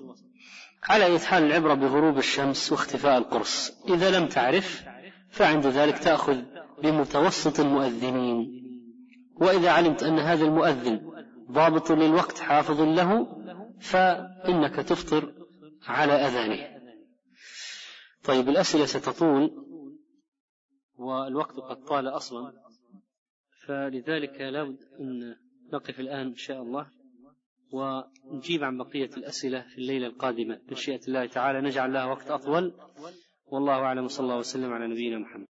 على 0.84 1.06
أي 1.06 1.20
حال 1.20 1.44
العبرة 1.44 1.74
بغروب 1.74 2.18
الشمس 2.18 2.72
واختفاء 2.72 3.18
القرص. 3.18 3.72
إذا 3.90 4.20
لم 4.20 4.28
تعرف 4.28 4.84
فعند 5.30 5.68
ذلك 5.68 5.98
تأخذ 5.98 6.42
بمتوسط 6.84 7.60
المؤذنين. 7.60 8.60
وإذا 9.36 9.72
علمت 9.72 10.04
أن 10.04 10.20
هذا 10.20 10.46
المؤذن 10.46 11.12
ضابط 11.52 11.92
للوقت 11.92 12.40
حافظ 12.40 12.82
له 12.82 13.28
فإنك 13.80 14.76
تفطر 14.76 15.34
على 15.88 16.14
أذانه. 16.14 16.80
طيب 18.24 18.50
الأسئلة 18.50 18.86
ستطول 18.86 19.52
والوقت 20.96 21.56
قد 21.56 21.84
طال 21.84 22.08
أصلا. 22.08 22.54
فلذلك 23.70 24.42
لابد 24.42 24.78
أن 25.00 25.36
نقف 25.74 26.00
الآن 26.00 26.28
إن 26.28 26.36
شاء 26.36 26.62
الله 26.62 26.88
ونجيب 27.72 28.64
عن 28.64 28.78
بقية 28.78 29.10
الأسئلة 29.18 29.62
في 29.62 29.78
الليلة 29.78 30.08
القادمة. 30.08 30.60
بمشيئة 30.68 31.00
الله 31.08 31.26
تعالى 31.26 31.62
نجعل 31.62 31.94
لها 31.94 32.06
وقت 32.06 32.32
أطول. 32.32 32.74
والله 33.52 33.74
أعلم. 33.74 34.08
صلى 34.08 34.24
الله 34.24 34.38
وسلم 34.38 34.74
على 34.74 34.88
نبينا 34.88 35.20
محمد. 35.20 35.48